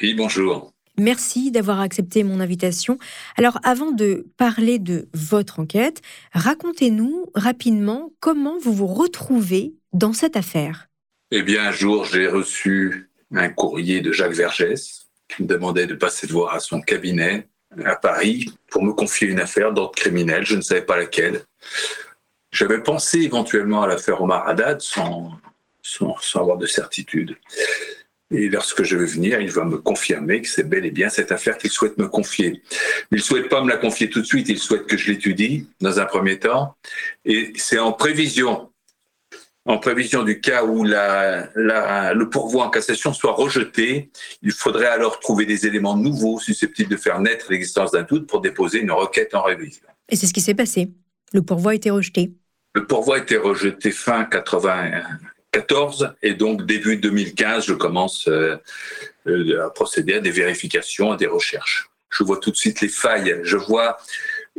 Oui, 0.00 0.14
bonjour. 0.14 0.73
Merci 0.98 1.50
d'avoir 1.50 1.80
accepté 1.80 2.22
mon 2.22 2.40
invitation. 2.40 2.98
Alors, 3.36 3.58
avant 3.64 3.90
de 3.90 4.26
parler 4.36 4.78
de 4.78 5.08
votre 5.12 5.58
enquête, 5.58 6.02
racontez-nous 6.32 7.26
rapidement 7.34 8.12
comment 8.20 8.58
vous 8.58 8.72
vous 8.72 8.86
retrouvez 8.86 9.74
dans 9.92 10.12
cette 10.12 10.36
affaire. 10.36 10.86
Eh 11.30 11.42
bien, 11.42 11.64
un 11.64 11.72
jour, 11.72 12.04
j'ai 12.04 12.28
reçu 12.28 13.10
un 13.34 13.48
courrier 13.48 14.00
de 14.00 14.12
Jacques 14.12 14.34
Vergès 14.34 15.06
qui 15.28 15.42
me 15.42 15.48
demandait 15.48 15.86
de 15.86 15.94
passer 15.94 16.26
de 16.26 16.32
voir 16.32 16.54
à 16.54 16.60
son 16.60 16.80
cabinet 16.80 17.48
à 17.84 17.96
Paris 17.96 18.54
pour 18.70 18.84
me 18.84 18.92
confier 18.92 19.28
une 19.28 19.40
affaire 19.40 19.72
d'ordre 19.72 19.96
criminel. 19.96 20.46
Je 20.46 20.54
ne 20.54 20.60
savais 20.60 20.82
pas 20.82 20.96
laquelle. 20.96 21.42
J'avais 22.52 22.80
pensé 22.80 23.22
éventuellement 23.22 23.82
à 23.82 23.88
l'affaire 23.88 24.22
Omar 24.22 24.46
Haddad 24.48 24.80
sans, 24.80 25.32
sans, 25.82 26.14
sans 26.20 26.40
avoir 26.40 26.56
de 26.56 26.66
certitude. 26.66 27.36
Et 28.36 28.48
lorsque 28.48 28.82
je 28.82 28.96
vais 28.96 29.06
venir, 29.06 29.40
il 29.40 29.50
va 29.50 29.64
me 29.64 29.78
confirmer 29.78 30.42
que 30.42 30.48
c'est 30.48 30.68
bel 30.68 30.84
et 30.84 30.90
bien 30.90 31.08
cette 31.08 31.30
affaire 31.30 31.56
qu'il 31.56 31.70
souhaite 31.70 31.98
me 31.98 32.08
confier. 32.08 32.62
Il 33.12 33.18
ne 33.18 33.22
souhaite 33.22 33.48
pas 33.48 33.62
me 33.62 33.68
la 33.68 33.76
confier 33.76 34.10
tout 34.10 34.20
de 34.20 34.26
suite, 34.26 34.48
il 34.48 34.58
souhaite 34.58 34.86
que 34.86 34.96
je 34.96 35.12
l'étudie 35.12 35.68
dans 35.80 36.00
un 36.00 36.04
premier 36.04 36.38
temps. 36.40 36.74
Et 37.24 37.52
c'est 37.56 37.78
en 37.78 37.92
prévision, 37.92 38.70
en 39.66 39.78
prévision 39.78 40.24
du 40.24 40.40
cas 40.40 40.64
où 40.64 40.82
la, 40.82 41.48
la, 41.54 42.12
le 42.12 42.28
pourvoi 42.28 42.64
en 42.64 42.70
cassation 42.70 43.12
soit 43.12 43.34
rejeté, 43.34 44.10
il 44.42 44.50
faudrait 44.50 44.86
alors 44.86 45.20
trouver 45.20 45.46
des 45.46 45.66
éléments 45.66 45.96
nouveaux 45.96 46.40
susceptibles 46.40 46.90
de 46.90 46.96
faire 46.96 47.20
naître 47.20 47.46
l'existence 47.50 47.92
d'un 47.92 48.02
doute 48.02 48.26
pour 48.26 48.40
déposer 48.40 48.80
une 48.80 48.90
requête 48.90 49.34
en 49.36 49.42
révision. 49.42 49.86
Et 50.08 50.16
c'est 50.16 50.26
ce 50.26 50.34
qui 50.34 50.40
s'est 50.40 50.54
passé. 50.54 50.90
Le 51.32 51.42
pourvoi 51.42 51.72
a 51.72 51.74
été 51.76 51.90
rejeté. 51.90 52.32
Le 52.74 52.84
pourvoi 52.84 53.16
a 53.16 53.18
été 53.20 53.36
rejeté 53.36 53.92
fin 53.92 54.24
81 54.24 55.04
14 55.54 56.16
et 56.22 56.34
donc 56.34 56.66
début 56.66 56.96
2015, 56.96 57.66
je 57.66 57.74
commence 57.74 58.26
euh, 58.26 58.56
euh, 59.28 59.66
à 59.66 59.70
procéder 59.70 60.14
à 60.14 60.20
des 60.20 60.32
vérifications, 60.32 61.12
à 61.12 61.16
des 61.16 61.28
recherches. 61.28 61.90
Je 62.10 62.24
vois 62.24 62.38
tout 62.38 62.50
de 62.50 62.56
suite 62.56 62.80
les 62.80 62.88
failles, 62.88 63.40
je 63.44 63.56
vois 63.56 63.96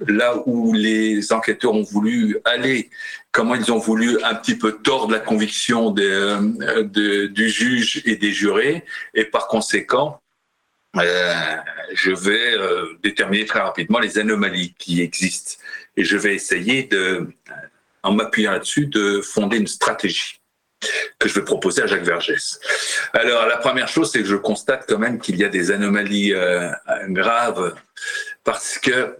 là 0.07 0.41
où 0.45 0.71
les 0.73 1.33
enquêteurs 1.33 1.73
ont 1.73 1.83
voulu 1.83 2.37
aller, 2.45 2.89
comment 3.33 3.55
ils 3.55 3.73
ont 3.73 3.77
voulu 3.77 4.23
un 4.23 4.35
petit 4.35 4.55
peu 4.55 4.71
tordre 4.71 5.11
la 5.11 5.19
conviction 5.19 5.93
euh, 5.97 6.83
du 7.27 7.49
juge 7.49 8.01
et 8.05 8.15
des 8.15 8.31
jurés, 8.31 8.85
et 9.13 9.25
par 9.25 9.47
conséquent, 9.47 10.21
je 10.95 12.11
vais 12.11 12.55
déterminer 13.03 13.45
très 13.45 13.59
rapidement 13.59 13.99
les 13.99 14.17
anomalies 14.17 14.73
qui 14.77 15.01
existent, 15.01 15.61
et 15.97 16.05
je 16.05 16.15
vais 16.15 16.35
essayer 16.35 16.83
de, 16.83 17.27
en 18.01 18.13
m'appuyant 18.13 18.51
là-dessus, 18.53 18.87
de 18.87 19.19
fonder 19.19 19.57
une 19.57 19.67
stratégie 19.67 20.39
que 21.19 21.29
je 21.29 21.35
vais 21.35 21.43
proposer 21.43 21.83
à 21.83 21.87
Jacques 21.87 22.03
Vergès. 22.03 22.59
Alors, 23.13 23.45
la 23.45 23.57
première 23.57 23.87
chose, 23.87 24.11
c'est 24.11 24.19
que 24.19 24.27
je 24.27 24.35
constate 24.35 24.85
quand 24.87 24.99
même 24.99 25.19
qu'il 25.19 25.37
y 25.37 25.43
a 25.43 25.49
des 25.49 25.71
anomalies 25.71 26.33
euh, 26.33 26.69
graves 27.09 27.75
parce 28.43 28.77
que 28.77 28.91
euh, 28.91 29.15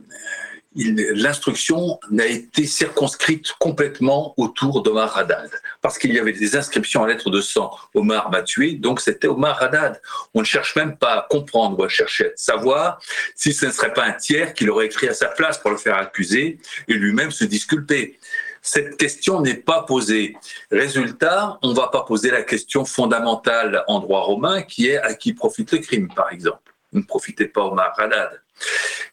l'instruction 0.76 1.99
n'a 2.11 2.26
été 2.26 2.66
circonscrite 2.66 3.53
complètement 3.59 4.34
autour 4.38 4.84
d'Omar 4.84 5.18
Haddad, 5.18 5.49
parce 5.82 5.97
qu'il 5.97 6.13
y 6.13 6.20
avait 6.20 6.34
des 6.34 6.57
inscriptions 6.57 7.01
en 7.01 7.05
lettres 7.05 7.30
de 7.30 7.39
sang. 7.39 7.72
Omar 7.93 8.30
m'a 8.30 8.41
tué, 8.41 8.74
donc 8.74 8.99
c'était 8.99 9.28
Omar 9.28 9.61
Haddad. 9.63 10.01
On 10.34 10.41
ne 10.41 10.45
cherche 10.45 10.76
même 10.76 10.97
pas 10.97 11.13
à 11.13 11.28
comprendre 11.30 11.80
ou 11.80 11.84
à 11.84 11.89
chercher 11.89 12.28
à 12.28 12.32
savoir 12.36 12.99
si 13.36 13.53
ce 13.53 13.68
ne 13.68 13.72
serait 13.72 13.93
pas 13.93 14.03
un 14.03 14.11
tiers 14.11 14.53
qui 14.53 14.66
l'aurait 14.66 14.88
écrit 14.88 15.07
à 15.07 15.13
sa 15.13 15.28
place 15.28 15.57
pour 15.57 15.72
le 15.72 15.78
faire 15.78 15.97
accuser 15.97 16.59
et 16.88 16.93
lui-même 16.93 17.32
se 17.32 17.45
disculper 17.45 18.20
cette 18.66 18.97
question 18.97 19.41
n'est 19.41 19.53
pas 19.53 19.84
posée. 19.84 20.36
Résultat, 20.72 21.59
on 21.61 21.70
ne 21.70 21.76
va 21.76 21.88
pas 21.89 22.01
poser 22.01 22.32
la 22.32 22.41
question 22.41 22.84
fondamentale 22.84 23.84
en 23.88 23.99
droit 23.99 24.22
romain 24.22 24.63
qui 24.63 24.88
est 24.88 24.97
à 24.97 25.13
qui 25.13 25.34
profite 25.34 25.72
le 25.72 25.78
crime, 25.78 26.09
par 26.13 26.32
exemple. 26.34 26.74
Ne 26.91 27.03
profitez 27.03 27.45
pas 27.47 27.63
au 27.63 27.78
Haddad. 27.78 28.41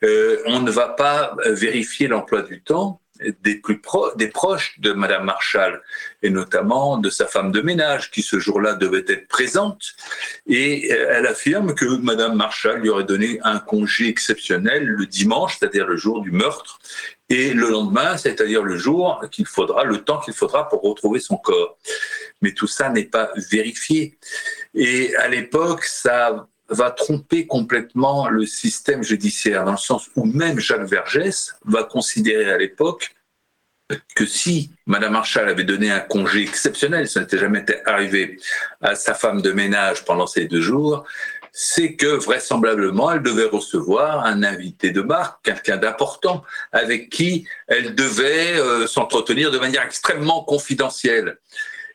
Euh, 0.05 0.43
on 0.47 0.61
ne 0.61 0.71
va 0.71 0.89
pas 0.89 1.37
vérifier 1.45 2.09
l'emploi 2.09 2.41
du 2.43 2.63
temps 2.63 3.03
des 3.43 3.57
plus 3.57 3.79
proches 3.79 4.79
de 4.81 4.93
Madame 4.93 5.25
Marshall 5.25 5.81
et 6.23 6.31
notamment 6.31 6.99
de 6.99 7.11
sa 7.11 7.27
femme 7.27 7.53
de 7.53 7.61
ménage 7.61 8.11
qui 8.11 8.23
ce 8.23 8.39
jour-là 8.39 8.75
devait 8.75 9.05
être 9.09 9.29
présente 9.29 9.95
et 10.47 10.93
euh, 10.93 11.09
elle 11.11 11.27
affirme 11.27 11.75
que 11.75 11.85
Madame 11.85 12.37
Marshall 12.37 12.81
lui 12.81 12.89
aurait 12.89 13.05
donné 13.05 13.39
un 13.45 13.59
congé 13.59 14.09
exceptionnel 14.09 14.85
le 14.85 15.07
dimanche, 15.07 15.59
c'est-à-dire 15.59 15.87
le 15.87 15.97
jour 15.97 16.23
du 16.23 16.31
meurtre 16.31 16.79
et 17.33 17.55
le 17.55 17.71
lendemain, 17.71 18.19
c'est-à-dire 18.19 18.63
le 18.63 18.77
jour 18.77 19.25
qu'il 19.31 19.47
faudra, 19.47 19.85
le 19.85 20.05
temps 20.05 20.21
qu'il 20.21 20.35
faudra 20.35 20.69
pour 20.69 20.83
retrouver 20.83 21.19
son 21.19 21.39
corps. 21.39 21.79
Mais 22.43 22.53
tout 22.53 22.67
ça 22.67 22.91
n'est 22.91 23.07
pas 23.07 23.31
vérifié. 23.51 24.19
Et 24.75 25.17
à 25.17 25.29
l'époque, 25.29 25.85
ça 25.85 26.47
va 26.69 26.91
tromper 26.91 27.47
complètement 27.47 28.29
le 28.29 28.45
système 28.45 29.03
judiciaire, 29.03 29.65
dans 29.65 29.73
le 29.73 29.79
sens 29.79 30.11
où 30.15 30.27
même 30.27 30.59
Jacques 30.59 30.87
Vergès 30.87 31.55
va 31.65 31.85
considérer 31.85 32.51
à 32.51 32.59
l'époque 32.59 33.15
que 34.15 34.27
si 34.27 34.71
Madame 34.87 35.13
Marshall 35.13 35.49
avait 35.49 35.65
donné 35.65 35.91
un 35.91 36.01
congé 36.01 36.43
exceptionnel, 36.43 37.09
ça 37.09 37.21
n'était 37.21 37.39
jamais 37.39 37.65
arrivé 37.87 38.39
à 38.83 38.95
sa 38.95 39.15
femme 39.15 39.41
de 39.41 39.53
ménage 39.53 40.05
pendant 40.05 40.27
ces 40.27 40.47
deux 40.47 40.61
jours, 40.61 41.05
c'est 41.53 41.97
que 41.97 42.07
vraisemblablement, 42.07 43.13
elle 43.13 43.23
devait 43.23 43.47
recevoir 43.47 44.25
un 44.25 44.43
invité 44.43 44.91
de 44.91 45.03
marque, 45.03 45.45
quelqu'un 45.45 45.77
d'important, 45.77 46.43
avec 46.73 47.11
qui 47.11 47.47
elle 47.69 47.95
devait 47.95 48.59
euh, 48.59 48.87
s'entretenir 48.87 49.51
de 49.51 49.59
manière 49.59 49.83
extrêmement 49.83 50.43
confidentielle. 50.45 51.39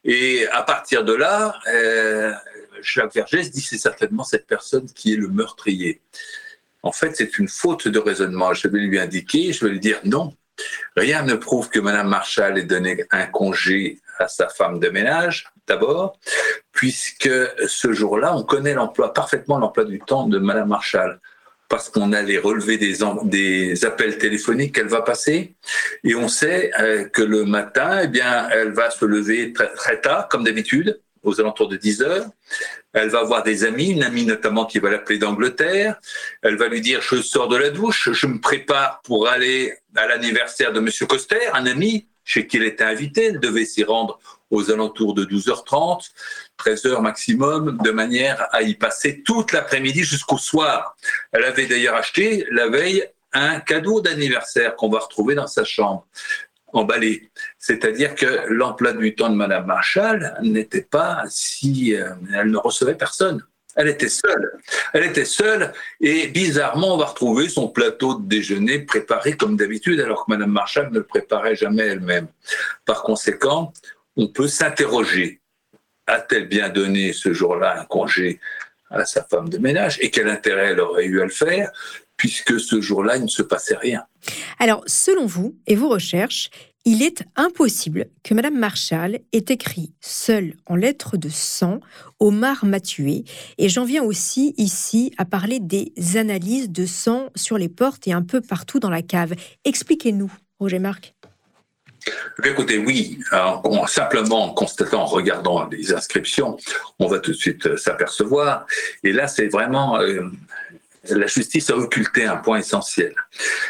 Et 0.03 0.47
à 0.51 0.61
partir 0.61 1.03
de 1.03 1.13
là, 1.13 1.55
euh, 1.67 2.31
Jacques 2.81 3.15
Vergès 3.15 3.49
dit 3.49 3.61
c'est 3.61 3.79
certainement 3.79 4.23
cette 4.23 4.45
personne 4.45 4.85
qui 4.85 5.13
est 5.13 5.17
le 5.17 5.27
meurtrier. 5.27 6.01
En 6.83 6.91
fait, 6.91 7.15
c'est 7.15 7.39
une 7.39 7.49
faute 7.49 7.87
de 7.87 7.99
raisonnement. 7.99 8.53
Je 8.53 8.67
vais 8.67 8.79
lui 8.79 8.99
indiquer, 8.99 9.51
je 9.53 9.65
vais 9.65 9.71
lui 9.71 9.79
dire 9.79 9.99
non. 10.03 10.35
Rien 10.95 11.23
ne 11.23 11.33
prouve 11.33 11.69
que 11.69 11.79
Madame 11.79 12.07
Marshall 12.07 12.57
ait 12.59 12.63
donné 12.63 13.05
un 13.11 13.25
congé 13.25 13.99
à 14.20 14.28
sa 14.28 14.49
femme 14.49 14.80
de 14.80 14.89
ménage, 14.89 15.47
d'abord, 15.68 16.20
puisque 16.72 17.30
ce 17.68 17.93
jour-là, 17.93 18.36
on 18.36 18.43
connaît 18.43 18.74
l'emploi, 18.74 19.13
parfaitement 19.13 19.57
l'emploi 19.57 19.86
du 19.86 19.99
temps 19.99 20.28
de 20.28 20.39
Madame 20.39 20.70
Marshall 20.70 21.20
parce 21.70 21.89
qu'on 21.89 22.13
a 22.13 22.22
les 22.22 22.38
relevés 22.38 22.78
des, 22.78 22.97
des 23.24 23.86
appels 23.86 24.18
téléphoniques 24.18 24.76
qu'elle 24.76 24.88
va 24.88 25.01
passer, 25.01 25.55
et 26.03 26.15
on 26.15 26.28
sait 26.28 26.72
euh, 26.80 27.05
que 27.05 27.22
le 27.22 27.43
matin, 27.43 28.01
eh 28.03 28.07
bien, 28.07 28.47
elle 28.49 28.72
va 28.72 28.89
se 28.89 29.03
lever 29.05 29.53
très, 29.53 29.74
très 29.74 29.99
tard, 29.99 30.28
comme 30.30 30.43
d'habitude, 30.43 31.01
aux 31.24 31.41
alentours 31.41 31.68
de 31.68 31.76
10 31.76 32.01
heures. 32.03 32.26
Elle 32.93 33.09
va 33.09 33.20
avoir 33.20 33.43
des 33.43 33.65
amis, 33.65 33.89
une 33.89 34.03
amie 34.03 34.26
notamment 34.26 34.65
qui 34.65 34.80
va 34.80 34.89
l'appeler 34.89 35.20
d'Angleterre. 35.20 35.99
Elle 36.41 36.55
va 36.55 36.68
lui 36.68 36.80
dire, 36.80 37.01
je 37.01 37.22
sors 37.22 37.49
de 37.49 37.57
la 37.57 37.70
douche, 37.70 38.11
je 38.13 38.28
me 38.28 38.39
prépare 38.39 39.01
pour 39.03 39.28
aller 39.28 39.74
à 39.95 40.07
l'anniversaire 40.07 40.72
de 40.72 40.80
Monsieur 40.80 41.05
Coster, 41.05 41.47
un 41.53 41.65
ami 41.65 42.07
chez 42.28 42.45
qui 42.45 42.57
elle 42.57 42.63
était 42.63 42.84
invitée. 42.84 43.28
Elle 43.28 43.39
devait 43.39 43.65
s'y 43.65 43.84
rendre 43.84 44.19
aux 44.51 44.69
alentours 44.69 45.13
de 45.13 45.23
12h30, 45.23 46.11
13h 46.59 47.01
maximum, 47.01 47.78
de 47.84 47.91
manière 47.91 48.47
à 48.51 48.61
y 48.61 48.75
passer 48.75 49.23
toute 49.23 49.53
l'après-midi 49.53 50.03
jusqu'au 50.03 50.38
soir. 50.38 50.95
Elle 51.32 51.45
avait 51.45 51.65
d'ailleurs 51.65 51.95
acheté 51.95 52.45
la 52.51 52.67
veille 52.67 53.03
un 53.34 53.59
cadeau 53.61 54.01
d'anniversaire 54.01 54.75
qu'on 54.75 54.89
va 54.89 54.99
retrouver 54.99 55.36
dans 55.36 55.47
sa 55.47 55.63
chambre 55.63 56.05
emballé. 56.73 57.32
C'est-à-dire 57.57 58.13
que 58.13 58.45
l'emploi 58.49 58.91
du 58.91 59.15
temps 59.15 59.30
de 59.30 59.36
Madame 59.36 59.65
Marshall 59.65 60.38
n'était 60.41 60.82
pas 60.82 61.23
si... 61.30 61.95
Euh, 61.95 62.09
elle 62.34 62.51
ne 62.51 62.57
recevait 62.57 62.95
personne. 62.95 63.41
Elle 63.78 63.89
était 63.89 64.09
seule. 64.09 64.59
Elle 64.91 65.05
était 65.05 65.23
seule 65.23 65.71
et 66.01 66.28
bizarrement, 66.28 66.95
on 66.95 66.97
va 66.97 67.05
retrouver 67.05 67.47
son 67.47 67.69
plateau 67.69 68.15
de 68.15 68.28
déjeuner 68.28 68.80
préparé 68.80 69.38
comme 69.38 69.55
d'habitude, 69.55 69.99
alors 70.01 70.25
que 70.25 70.32
Madame 70.32 70.51
Marshall 70.51 70.89
ne 70.89 70.97
le 70.97 71.03
préparait 71.03 71.55
jamais 71.55 71.84
elle-même. 71.84 72.28
Par 72.86 73.03
conséquent, 73.03 73.71
on 74.15 74.28
peut 74.28 74.47
s'interroger. 74.47 75.41
A-t-elle 76.07 76.47
bien 76.47 76.69
donné 76.69 77.13
ce 77.13 77.34
jour-là 77.34 77.80
un 77.80 77.86
congé 77.86 78.39
à 78.89 79.05
sa 79.05 79.23
femme 79.23 79.49
de 79.49 79.59
ménage 79.59 79.99
et 80.01 80.09
quel 80.09 80.28
intérêt 80.28 80.71
elle 80.71 80.80
aurait 80.80 81.05
eu 81.05 81.21
à 81.21 81.25
le 81.25 81.30
faire 81.30 81.71
puisque 82.15 82.59
ce 82.59 82.82
jour-là, 82.82 83.17
il 83.17 83.23
ne 83.23 83.28
se 83.28 83.43
passait 83.43 83.78
rien? 83.78 84.03
Alors, 84.57 84.84
selon 84.88 85.28
vous 85.28 85.55
et 85.67 85.75
vos 85.75 85.89
recherches, 85.89 86.49
il 86.88 87.03
est 87.03 87.25
impossible 87.35 88.05
que 88.23 88.33
Madame 88.33 88.57
Marshall 88.57 89.19
ait 89.33 89.45
écrit 89.49 89.91
seule 89.99 90.53
en 90.67 90.77
lettres 90.77 91.17
de 91.17 91.27
sang 91.27 91.81
Omar 92.21 92.63
m'a 92.63 92.79
tué. 92.79 93.25
Et 93.57 93.67
j'en 93.67 93.83
viens 93.83 94.03
aussi 94.03 94.53
ici 94.55 95.13
à 95.17 95.25
parler 95.25 95.59
des 95.59 95.91
analyses 96.15 96.69
de 96.69 96.85
sang 96.85 97.27
sur 97.35 97.57
les 97.57 97.67
portes 97.67 98.07
et 98.07 98.13
un 98.13 98.21
peu 98.21 98.39
partout 98.39 98.79
dans 98.79 98.89
la 98.89 99.01
cave. 99.01 99.33
Expliquez-nous, 99.65 100.31
Roger 100.61 100.79
Marc. 100.79 101.13
Écoutez, 102.45 102.77
oui, 102.77 103.19
simplement 103.88 104.45
en 104.45 104.53
constatant, 104.53 105.01
en 105.01 105.07
regardant 105.07 105.67
les 105.67 105.93
inscriptions, 105.93 106.55
on 106.99 107.07
va 107.07 107.19
tout 107.19 107.31
de 107.31 107.35
suite 107.35 107.65
euh, 107.65 107.75
s'apercevoir. 107.75 108.65
Et 109.03 109.11
là, 109.11 109.27
c'est 109.27 109.47
vraiment 109.47 109.99
euh, 109.99 110.21
la 111.09 111.27
justice 111.27 111.69
a 111.69 111.77
occulté 111.77 112.25
un 112.25 112.37
point 112.37 112.59
essentiel. 112.59 113.15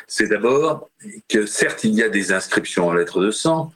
C'est 0.08 0.28
d'abord 0.28 0.90
que 1.30 1.46
certes, 1.46 1.84
il 1.84 1.94
y 1.94 2.04
a 2.04 2.10
des 2.10 2.32
inscriptions 2.32 2.88
en 2.88 2.94
lettres 2.94 3.22
de 3.22 3.32
sang, 3.32 3.74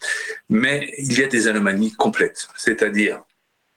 mais 0.49 0.93
il 0.97 1.18
y 1.20 1.24
a 1.24 1.28
des 1.28 1.47
anomalies 1.47 1.93
complètes. 1.93 2.47
C'est-à-dire, 2.57 3.22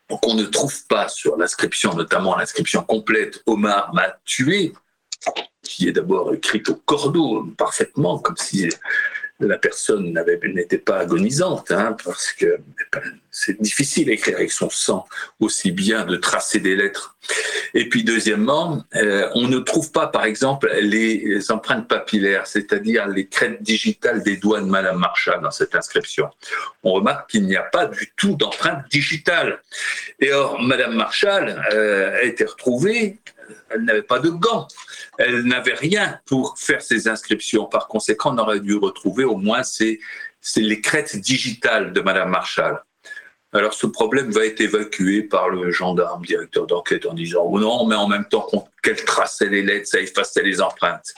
qu'on 0.09 0.35
ne 0.35 0.45
trouve 0.45 0.87
pas 0.87 1.09
sur 1.09 1.37
l'inscription, 1.37 1.95
notamment 1.95 2.37
l'inscription 2.37 2.83
complète 2.83 3.43
Omar 3.47 3.93
m'a 3.95 4.17
tué, 4.25 4.73
qui 5.63 5.89
est 5.89 5.93
d'abord 5.93 6.35
écrite 6.35 6.69
au 6.69 6.75
cordeau 6.75 7.45
parfaitement, 7.57 8.19
comme 8.19 8.37
si 8.37 8.69
la 9.41 9.59
personne 9.59 10.13
n'était 10.13 10.79
pas 10.79 10.99
agonisante, 10.99 11.71
hein, 11.71 11.97
parce 12.05 12.33
que 12.33 12.59
c'est 13.37 13.61
difficile 13.61 14.07
d'écrire 14.07 14.37
avec 14.37 14.53
son 14.53 14.71
sang 14.71 15.07
aussi 15.41 15.73
bien 15.73 16.05
de 16.05 16.15
tracer 16.15 16.61
des 16.61 16.77
lettres. 16.77 17.17
Et 17.75 17.89
puis 17.89 18.05
deuxièmement, 18.05 18.85
euh, 18.95 19.29
on 19.35 19.49
ne 19.49 19.59
trouve 19.59 19.91
pas 19.91 20.07
par 20.07 20.25
exemple 20.25 20.71
les 20.81 21.51
empreintes 21.51 21.89
papillaires, 21.89 22.47
c'est-à-dire 22.47 23.09
les 23.09 23.27
crêtes 23.27 23.61
digitales 23.61 24.23
des 24.23 24.37
doigts 24.37 24.61
de 24.61 24.67
Madame 24.67 24.99
Marshall 24.99 25.43
dans 25.43 25.51
cette 25.51 25.75
inscription. 25.75 26.31
On 26.85 26.93
remarque 26.93 27.31
qu'il 27.31 27.45
n'y 27.45 27.57
a 27.57 27.63
pas 27.63 27.87
du 27.87 28.13
tout 28.17 28.37
d'empreinte 28.37 28.89
digitale. 28.89 29.61
Et 30.21 30.33
or, 30.33 30.63
Madame 30.63 30.95
Marshall 30.95 31.61
euh, 31.73 32.17
a 32.17 32.23
été 32.23 32.45
retrouvée, 32.45 33.19
elle 33.71 33.83
n'avait 33.83 34.03
pas 34.03 34.21
de 34.21 34.31
gants. 34.31 34.69
Elle 35.19 35.43
n'avait 35.43 35.75
rien 35.75 36.21
pour 36.25 36.57
faire 36.57 36.83
ses 36.83 37.09
inscriptions. 37.09 37.65
Par 37.65 37.89
conséquent, 37.89 38.33
on 38.33 38.39
aurait 38.39 38.61
dû 38.61 38.77
retrouver 38.77 39.25
au 39.25 39.37
moins 39.37 39.65
ces, 39.65 39.99
les 40.57 40.81
crêtes 40.81 41.17
digitales 41.17 41.93
de 41.93 42.01
Madame 42.01 42.31
Marshall. 42.31 42.81
Alors 43.55 43.73
ce 43.73 43.87
problème 43.87 44.31
va 44.31 44.45
être 44.45 44.61
évacué 44.61 45.23
par 45.23 45.49
le 45.49 45.71
gendarme, 45.71 46.25
directeur 46.25 46.67
d'enquête, 46.67 47.07
en 47.07 47.15
disant 47.15 47.45
oh 47.47 47.61
non, 47.61 47.87
mais 47.87 47.95
en 47.95 48.09
même 48.09 48.27
temps 48.27 48.49
qu'elle 48.85 49.05
traçait 49.05 49.49
les 49.49 49.63
lettres, 49.63 49.89
ça 49.89 50.01
effaçait 50.01 50.43
les 50.43 50.61
empreintes. 50.61 51.15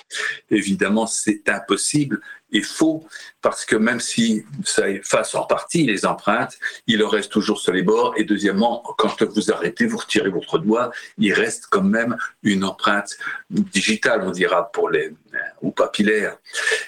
Évidemment, 0.50 1.06
c'est 1.06 1.48
impossible 1.48 2.20
et 2.52 2.62
faux, 2.62 3.06
parce 3.42 3.64
que 3.64 3.74
même 3.74 3.98
si 3.98 4.44
ça 4.64 4.88
efface 4.88 5.34
en 5.34 5.44
partie 5.44 5.84
les 5.84 6.06
empreintes, 6.06 6.56
il 6.86 7.02
en 7.02 7.08
reste 7.08 7.32
toujours 7.32 7.60
sur 7.60 7.72
les 7.72 7.82
bords. 7.82 8.14
Et 8.16 8.24
deuxièmement, 8.24 8.82
quand 8.98 9.22
vous 9.24 9.50
arrêtez, 9.50 9.86
vous 9.86 9.96
retirez 9.96 10.30
votre 10.30 10.58
doigt, 10.58 10.92
il 11.18 11.32
reste 11.32 11.66
quand 11.68 11.82
même 11.82 12.16
une 12.44 12.62
empreinte 12.62 13.16
digitale, 13.50 14.22
on 14.22 14.30
dira, 14.30 14.70
pour 14.70 14.90
les 14.90 15.12
ou 15.60 15.70
papillaire. 15.70 16.38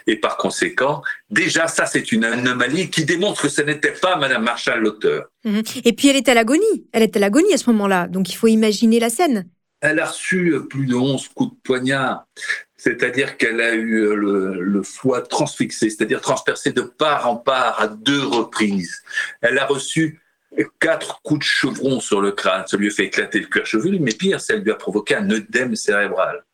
Et 0.06 0.16
par 0.16 0.36
conséquent, 0.36 1.02
déjà, 1.28 1.68
ça, 1.68 1.84
c'est 1.86 2.12
une 2.12 2.24
anomalie 2.24 2.88
qui 2.88 3.04
démontre 3.04 3.42
que 3.42 3.48
ce 3.48 3.60
n'était 3.60 3.92
pas 3.92 4.16
Madame 4.16 4.42
Marshall 4.42 4.80
l'auteur. 4.80 5.26
Mhm. 5.44 5.62
Et 5.84 5.92
puis, 5.92 6.08
elle 6.08 6.16
est 6.16 6.28
à 6.28 6.34
l'agonie. 6.34 6.86
Elle 6.92 7.02
est 7.02 7.16
à 7.16 7.20
l'agonie 7.20 7.52
à 7.52 7.58
ce 7.58 7.68
moment-là. 7.70 8.06
Donc, 8.06 8.30
il 8.30 8.36
faut 8.36 8.48
imaginer 8.48 9.00
la 9.00 9.10
scène. 9.10 9.48
Elle 9.80 10.00
a 10.00 10.06
reçu 10.06 10.54
plus 10.68 10.86
de 10.86 10.94
11 10.94 11.28
coups 11.28 11.54
de 11.54 11.60
poignard. 11.62 12.26
C'est-à-dire 12.76 13.36
qu'elle 13.36 13.60
a 13.60 13.74
eu 13.74 14.14
le, 14.14 14.82
foie 14.82 15.22
transfixé, 15.22 15.90
c'est-à-dire 15.90 16.20
transpercé 16.20 16.72
de 16.72 16.82
part 16.82 17.28
en 17.28 17.36
part 17.36 17.80
à 17.80 17.88
deux 17.88 18.24
reprises. 18.24 19.02
Elle 19.40 19.58
a 19.58 19.66
reçu 19.66 20.20
quatre 20.80 21.20
coups 21.22 21.40
de 21.40 21.44
chevron 21.44 22.00
sur 22.00 22.20
le 22.20 22.32
crâne. 22.32 22.64
Ça 22.66 22.76
lui 22.76 22.88
a 22.88 22.90
fait 22.90 23.04
éclater 23.04 23.40
le 23.40 23.46
cuir 23.46 23.66
chevelu, 23.66 23.98
mais 24.00 24.12
pire, 24.12 24.40
ça 24.40 24.56
lui 24.56 24.70
a 24.70 24.74
provoqué 24.74 25.14
un 25.14 25.30
œdème 25.30 25.76
cérébral. 25.76 26.44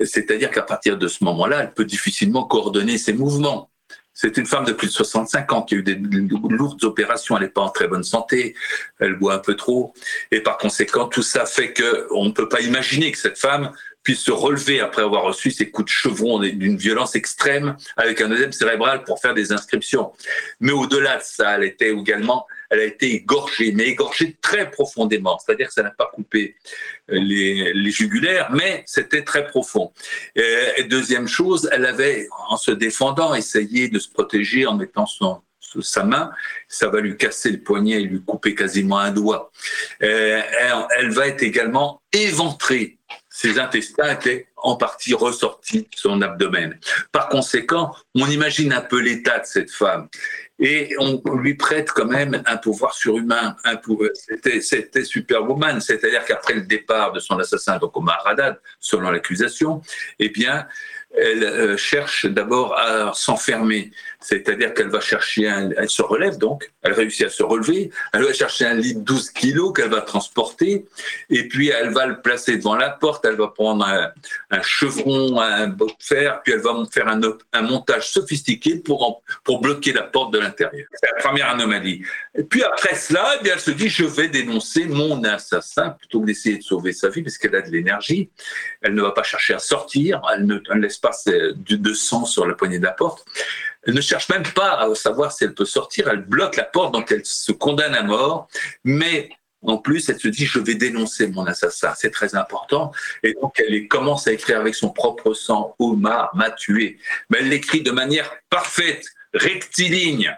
C'est-à-dire 0.00 0.50
qu'à 0.50 0.62
partir 0.62 0.96
de 0.96 1.08
ce 1.08 1.22
moment-là, 1.24 1.62
elle 1.62 1.74
peut 1.74 1.84
difficilement 1.84 2.44
coordonner 2.44 2.98
ses 2.98 3.12
mouvements. 3.12 3.70
C'est 4.14 4.36
une 4.36 4.46
femme 4.46 4.64
de 4.64 4.72
plus 4.72 4.86
de 4.86 4.92
65 4.92 5.52
ans 5.52 5.62
qui 5.62 5.74
a 5.74 5.78
eu 5.78 5.82
des 5.82 5.96
lourdes 5.96 6.84
opérations. 6.84 7.36
Elle 7.36 7.42
n'est 7.42 7.48
pas 7.48 7.62
en 7.62 7.70
très 7.70 7.88
bonne 7.88 8.04
santé. 8.04 8.54
Elle 9.00 9.16
boit 9.16 9.34
un 9.34 9.38
peu 9.38 9.56
trop. 9.56 9.92
Et 10.30 10.40
par 10.40 10.56
conséquent, 10.56 11.08
tout 11.08 11.22
ça 11.22 11.46
fait 11.46 11.74
qu'on 11.74 12.24
ne 12.24 12.30
peut 12.30 12.48
pas 12.48 12.60
imaginer 12.60 13.10
que 13.10 13.18
cette 13.18 13.38
femme 13.38 13.72
puisse 14.04 14.20
se 14.20 14.30
relever 14.30 14.80
après 14.80 15.02
avoir 15.02 15.24
reçu 15.24 15.50
ces 15.50 15.70
coups 15.70 15.86
de 15.86 15.90
chevron 15.90 16.38
d'une 16.38 16.76
violence 16.76 17.16
extrême 17.16 17.76
avec 17.96 18.20
un 18.20 18.30
œdème 18.30 18.52
cérébral 18.52 19.02
pour 19.02 19.18
faire 19.18 19.34
des 19.34 19.50
inscriptions. 19.50 20.12
Mais 20.60 20.72
au-delà 20.72 21.16
de 21.16 21.22
ça, 21.24 21.56
elle 21.56 21.64
était 21.64 21.90
également, 21.90 22.46
elle 22.70 22.80
a 22.80 22.84
été 22.84 23.14
égorgée, 23.14 23.72
mais 23.72 23.84
égorgée 23.84 24.36
très 24.42 24.70
profondément. 24.70 25.38
C'est-à-dire 25.38 25.68
que 25.68 25.72
ça 25.72 25.82
n'a 25.82 25.90
pas 25.90 26.10
coupé 26.12 26.54
euh, 27.10 27.18
les, 27.18 27.90
jugulaires, 27.90 28.50
mais 28.52 28.82
c'était 28.86 29.24
très 29.24 29.46
profond. 29.46 29.92
Et 30.36 30.84
deuxième 30.84 31.26
chose, 31.26 31.68
elle 31.72 31.86
avait, 31.86 32.28
en 32.48 32.56
se 32.56 32.72
défendant, 32.72 33.34
essayé 33.34 33.88
de 33.88 33.98
se 33.98 34.10
protéger 34.10 34.66
en 34.66 34.74
mettant 34.76 35.06
son, 35.06 35.40
sa 35.82 36.04
main, 36.04 36.30
ça 36.68 36.88
va 36.88 37.00
lui 37.00 37.16
casser 37.16 37.50
le 37.50 37.60
poignet 37.60 38.02
et 38.02 38.04
lui 38.04 38.22
couper 38.22 38.54
quasiment 38.54 38.98
un 38.98 39.10
doigt. 39.10 39.50
Euh, 40.02 40.40
elle, 40.98 41.10
va 41.10 41.28
être 41.28 41.42
également 41.42 42.02
éventrée 42.12 42.98
ses 43.34 43.58
intestins 43.58 44.12
étaient 44.12 44.46
en 44.56 44.76
partie 44.76 45.12
ressortis 45.12 45.80
de 45.80 45.96
son 45.96 46.22
abdomen. 46.22 46.78
Par 47.10 47.28
conséquent, 47.28 47.92
on 48.14 48.28
imagine 48.28 48.72
un 48.72 48.80
peu 48.80 49.00
l'état 49.00 49.40
de 49.40 49.44
cette 49.44 49.72
femme. 49.72 50.08
Et 50.60 50.94
on 51.00 51.20
lui 51.34 51.54
prête 51.54 51.90
quand 51.90 52.06
même 52.06 52.40
un 52.46 52.56
pouvoir 52.56 52.94
surhumain. 52.94 53.56
C'était, 54.14 55.04
Superwoman, 55.04 55.80
c'est-à-dire 55.80 56.24
qu'après 56.24 56.54
le 56.54 56.60
départ 56.60 57.10
de 57.10 57.18
son 57.18 57.36
assassin, 57.40 57.78
donc 57.78 57.96
Omar 57.96 58.24
Haddad, 58.24 58.60
selon 58.78 59.10
l'accusation, 59.10 59.82
eh 60.20 60.28
bien, 60.28 60.68
elle 61.16 61.42
euh, 61.42 61.76
cherche 61.76 62.26
d'abord 62.26 62.78
à 62.78 63.12
s'enfermer, 63.14 63.90
c'est-à-dire 64.24 64.72
qu'elle 64.72 64.88
va 64.88 65.00
chercher 65.00 65.50
un, 65.50 65.68
elle 65.76 65.90
se 65.90 66.00
relève 66.00 66.38
donc, 66.38 66.72
elle 66.82 66.94
réussit 66.94 67.26
à 67.26 67.28
se 67.28 67.42
relever, 67.42 67.90
elle 68.14 68.24
va 68.24 68.32
chercher 68.32 68.64
un 68.64 68.72
lit 68.72 68.94
de 68.94 69.00
12 69.00 69.30
kilos 69.30 69.74
qu'elle 69.74 69.90
va 69.90 70.00
transporter, 70.00 70.86
et 71.28 71.46
puis 71.46 71.68
elle 71.68 71.90
va 71.90 72.06
le 72.06 72.22
placer 72.22 72.56
devant 72.56 72.74
la 72.74 72.88
porte, 72.88 73.26
elle 73.26 73.36
va 73.36 73.48
prendre 73.48 73.84
un, 73.84 74.62
chevron, 74.62 75.38
un 75.40 75.66
bout 75.66 75.88
de 75.88 75.92
fer, 76.00 76.40
puis 76.42 76.54
elle 76.54 76.62
va 76.62 76.74
faire 76.90 77.06
un, 77.06 77.62
montage 77.62 78.08
sophistiqué 78.08 78.76
pour, 78.76 79.22
bloquer 79.60 79.92
la 79.92 80.04
porte 80.04 80.32
de 80.32 80.38
l'intérieur. 80.38 80.86
C'est 80.94 81.10
la 81.14 81.22
première 81.22 81.50
anomalie. 81.50 82.02
Et 82.34 82.44
puis 82.44 82.62
après 82.62 82.94
cela, 82.94 83.36
eh 83.38 83.42
bien, 83.42 83.52
elle 83.54 83.60
se 83.60 83.72
dit, 83.72 83.90
je 83.90 84.04
vais 84.04 84.28
dénoncer 84.28 84.86
mon 84.86 85.22
assassin 85.24 85.90
plutôt 85.90 86.22
que 86.22 86.26
d'essayer 86.26 86.56
de 86.56 86.62
sauver 86.62 86.94
sa 86.94 87.10
vie, 87.10 87.22
parce 87.22 87.36
qu'elle 87.36 87.54
a 87.56 87.60
de 87.60 87.70
l'énergie, 87.70 88.30
elle 88.80 88.94
ne 88.94 89.02
va 89.02 89.10
pas 89.10 89.22
chercher 89.22 89.52
à 89.52 89.58
sortir, 89.58 90.22
elle 90.34 90.46
ne 90.46 90.60
laisse 90.80 90.96
pas 90.96 91.12
de 91.26 91.92
sang 91.92 92.24
sur 92.24 92.46
la 92.46 92.54
poignée 92.54 92.78
de 92.78 92.84
la 92.84 92.92
porte. 92.92 93.26
Elle 93.86 93.94
ne 93.94 94.00
cherche 94.00 94.28
même 94.28 94.42
pas 94.42 94.80
à 94.80 94.94
savoir 94.94 95.32
si 95.32 95.44
elle 95.44 95.54
peut 95.54 95.64
sortir. 95.64 96.08
Elle 96.08 96.22
bloque 96.22 96.56
la 96.56 96.64
porte, 96.64 96.92
donc 96.92 97.10
elle 97.12 97.24
se 97.24 97.52
condamne 97.52 97.94
à 97.94 98.02
mort. 98.02 98.48
Mais 98.84 99.30
en 99.62 99.78
plus, 99.78 100.08
elle 100.08 100.18
se 100.18 100.28
dit 100.28 100.46
je 100.46 100.58
vais 100.58 100.74
dénoncer 100.74 101.26
mon 101.28 101.46
assassin. 101.46 101.92
C'est 101.96 102.10
très 102.10 102.34
important. 102.34 102.92
Et 103.22 103.34
donc 103.34 103.58
elle 103.58 103.88
commence 103.88 104.26
à 104.26 104.32
écrire 104.32 104.60
avec 104.60 104.74
son 104.74 104.90
propre 104.90 105.34
sang. 105.34 105.74
Omar 105.78 106.34
m'a 106.34 106.50
tué. 106.50 106.98
Mais 107.30 107.38
elle 107.40 107.48
l'écrit 107.48 107.82
de 107.82 107.90
manière 107.90 108.30
parfaite, 108.50 109.06
rectiligne, 109.32 110.36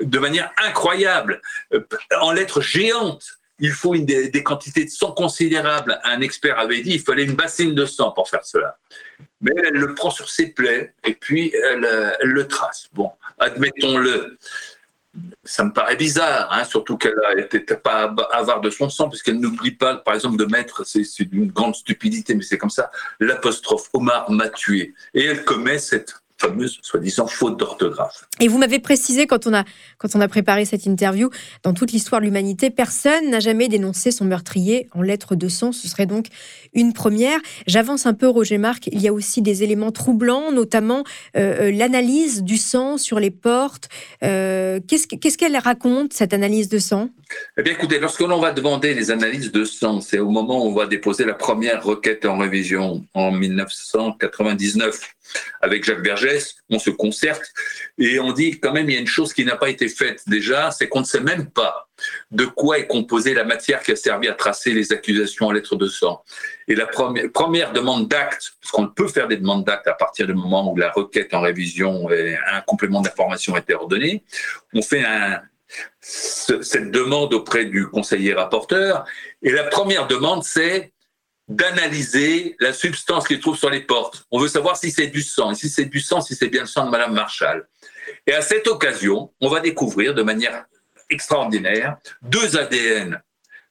de 0.00 0.18
manière 0.18 0.50
incroyable, 0.56 1.40
en 2.20 2.32
lettres 2.32 2.60
géantes 2.60 3.38
il 3.62 3.70
faut 3.70 3.96
des, 3.96 4.42
quantités 4.42 4.84
de 4.84 4.90
sang 4.90 5.12
considérables. 5.12 6.00
Un 6.02 6.20
expert 6.20 6.58
avait 6.58 6.82
dit 6.82 6.94
il 6.94 7.00
fallait 7.00 7.24
une 7.24 7.34
bassine 7.36 7.74
de 7.74 7.86
sang 7.86 8.10
pour 8.10 8.28
faire 8.28 8.44
cela. 8.44 8.76
Mais 9.42 9.52
elle 9.56 9.74
le 9.74 9.94
prend 9.94 10.10
sur 10.10 10.30
ses 10.30 10.48
plaies 10.48 10.94
et 11.04 11.14
puis 11.14 11.52
elle, 11.54 12.16
le 12.22 12.48
trace. 12.48 12.88
Bon, 12.94 13.10
admettons-le. 13.38 14.38
Ça 15.44 15.64
me 15.64 15.72
paraît 15.72 15.96
bizarre, 15.96 16.50
hein, 16.52 16.64
surtout 16.64 16.96
qu'elle 16.96 17.14
n'était 17.36 17.76
pas 17.76 18.14
avare 18.32 18.62
de 18.62 18.70
son 18.70 18.88
sang, 18.88 19.10
puisqu'elle 19.10 19.40
n'oublie 19.40 19.72
pas, 19.72 19.96
par 19.96 20.14
exemple, 20.14 20.38
de 20.38 20.46
mettre, 20.46 20.86
c'est 20.86 21.04
une 21.18 21.50
grande 21.50 21.74
stupidité, 21.74 22.34
mais 22.34 22.42
c'est 22.42 22.56
comme 22.56 22.70
ça, 22.70 22.90
l'apostrophe 23.20 23.90
Omar 23.92 24.30
m'a 24.30 24.48
tué. 24.48 24.94
Et 25.12 25.26
elle 25.26 25.44
commet 25.44 25.78
cette 25.78 26.21
fameuse 26.42 26.78
soi-disant 26.82 27.26
faute 27.26 27.58
d'orthographe. 27.58 28.26
Et 28.40 28.48
vous 28.48 28.58
m'avez 28.58 28.78
précisé 28.78 29.26
quand 29.26 29.46
on, 29.46 29.54
a, 29.54 29.64
quand 29.98 30.14
on 30.14 30.20
a 30.20 30.28
préparé 30.28 30.64
cette 30.64 30.86
interview, 30.86 31.30
dans 31.62 31.72
toute 31.72 31.92
l'histoire 31.92 32.20
de 32.20 32.26
l'humanité, 32.26 32.70
personne 32.70 33.30
n'a 33.30 33.40
jamais 33.40 33.68
dénoncé 33.68 34.10
son 34.10 34.24
meurtrier 34.24 34.88
en 34.92 35.02
lettres 35.02 35.36
de 35.36 35.48
sang. 35.48 35.72
Ce 35.72 35.88
serait 35.88 36.06
donc 36.06 36.26
une 36.74 36.92
première. 36.92 37.38
J'avance 37.66 38.06
un 38.06 38.14
peu, 38.14 38.28
Roger 38.28 38.58
Marc. 38.58 38.88
Il 38.92 39.00
y 39.00 39.08
a 39.08 39.12
aussi 39.12 39.42
des 39.42 39.62
éléments 39.62 39.92
troublants, 39.92 40.50
notamment 40.52 41.04
euh, 41.36 41.68
euh, 41.68 41.72
l'analyse 41.72 42.42
du 42.42 42.56
sang 42.56 42.98
sur 42.98 43.20
les 43.20 43.30
portes. 43.30 43.88
Euh, 44.22 44.80
qu'est-ce 44.88 45.38
qu'elle 45.38 45.56
raconte, 45.56 46.12
cette 46.12 46.34
analyse 46.34 46.68
de 46.68 46.78
sang? 46.78 47.08
Eh 47.56 47.62
bien, 47.62 47.72
écoutez, 47.72 47.98
lorsque 47.98 48.20
l'on 48.20 48.40
va 48.40 48.52
demander 48.52 48.94
les 48.94 49.10
analyses 49.10 49.52
de 49.52 49.64
sang, 49.64 50.00
c'est 50.00 50.18
au 50.18 50.30
moment 50.30 50.64
où 50.64 50.68
on 50.68 50.74
va 50.74 50.86
déposer 50.86 51.24
la 51.24 51.34
première 51.34 51.82
requête 51.82 52.26
en 52.26 52.38
révision 52.38 53.04
en 53.14 53.30
1999 53.30 55.14
avec 55.60 55.84
Jacques 55.84 56.04
Vergès, 56.04 56.56
on 56.70 56.78
se 56.78 56.90
concerte 56.90 57.52
et 57.98 58.18
on 58.20 58.32
dit 58.32 58.58
quand 58.60 58.72
même 58.72 58.88
il 58.88 58.94
y 58.94 58.96
a 58.96 59.00
une 59.00 59.06
chose 59.06 59.32
qui 59.32 59.44
n'a 59.44 59.56
pas 59.56 59.70
été 59.70 59.88
faite 59.88 60.22
déjà, 60.26 60.70
c'est 60.70 60.88
qu'on 60.88 61.00
ne 61.00 61.04
sait 61.04 61.20
même 61.20 61.50
pas 61.50 61.88
de 62.30 62.44
quoi 62.44 62.78
est 62.78 62.86
composée 62.86 63.34
la 63.34 63.44
matière 63.44 63.80
qui 63.82 63.92
a 63.92 63.96
servi 63.96 64.28
à 64.28 64.34
tracer 64.34 64.72
les 64.72 64.92
accusations 64.92 65.46
en 65.46 65.52
lettres 65.52 65.76
de 65.76 65.86
sang. 65.86 66.24
Et 66.68 66.74
la 66.74 66.86
première, 66.86 67.72
demande 67.72 68.08
d'acte, 68.08 68.54
parce 68.60 68.72
qu'on 68.72 68.88
peut 68.88 69.08
faire 69.08 69.28
des 69.28 69.36
demandes 69.36 69.64
d'acte 69.64 69.86
à 69.86 69.94
partir 69.94 70.26
du 70.26 70.34
moment 70.34 70.72
où 70.72 70.76
la 70.76 70.90
requête 70.90 71.32
en 71.34 71.40
révision 71.40 72.10
et 72.10 72.36
un 72.50 72.60
complément 72.62 73.00
d'information 73.00 73.54
a 73.54 73.58
été 73.58 73.74
ordonné, 73.74 74.24
on 74.74 74.82
fait 74.82 75.04
un, 75.04 75.40
cette 76.00 76.90
demande 76.90 77.32
auprès 77.34 77.64
du 77.64 77.88
conseiller 77.88 78.34
rapporteur. 78.34 79.04
Et 79.42 79.50
la 79.50 79.64
première 79.64 80.06
demande, 80.06 80.44
c'est 80.44 80.91
d'analyser 81.56 82.56
la 82.60 82.72
substance 82.72 83.26
qu'il 83.26 83.40
trouve 83.40 83.56
sur 83.56 83.70
les 83.70 83.80
portes. 83.80 84.24
On 84.30 84.38
veut 84.38 84.48
savoir 84.48 84.76
si 84.76 84.90
c'est 84.90 85.08
du 85.08 85.22
sang, 85.22 85.52
et 85.52 85.54
si 85.54 85.68
c'est 85.68 85.84
du 85.84 86.00
sang, 86.00 86.20
si 86.20 86.34
c'est 86.34 86.48
bien 86.48 86.62
le 86.62 86.66
sang 86.66 86.86
de 86.86 86.90
Madame 86.90 87.12
Marshall. 87.12 87.68
Et 88.26 88.32
à 88.32 88.42
cette 88.42 88.66
occasion, 88.66 89.32
on 89.40 89.48
va 89.48 89.60
découvrir 89.60 90.14
de 90.14 90.22
manière 90.22 90.64
extraordinaire, 91.10 91.96
deux 92.22 92.56
ADN 92.56 93.20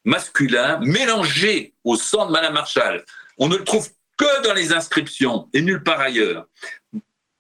masculins 0.06 0.80
mélangés 0.82 1.74
au 1.84 1.96
sang 1.96 2.26
de 2.28 2.32
Madame 2.32 2.54
Marshall. 2.54 3.04
On 3.38 3.48
ne 3.48 3.58
le 3.58 3.64
trouve 3.64 3.90
que 4.18 4.44
dans 4.44 4.54
les 4.54 4.74
inscriptions 4.74 5.50
et 5.54 5.62
nulle 5.62 5.84
part 5.84 6.00
ailleurs. 6.00 6.48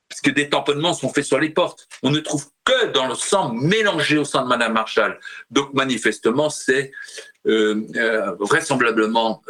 Parce 0.09 0.21
que 0.21 0.31
des 0.31 0.49
tamponnements 0.49 0.93
sont 0.93 1.11
faits 1.11 1.25
sur 1.25 1.39
les 1.39 1.49
portes. 1.49 1.87
On 2.03 2.09
ne 2.09 2.19
trouve 2.19 2.45
que 2.65 2.87
dans 2.87 3.07
le 3.07 3.15
sang 3.15 3.53
mélangé 3.53 4.17
au 4.17 4.25
sang 4.25 4.43
de 4.43 4.47
Madame 4.47 4.73
Marshall. 4.73 5.19
Donc 5.49 5.73
manifestement, 5.73 6.49
c'est 6.49 6.91
vraisemblablement 7.45 9.41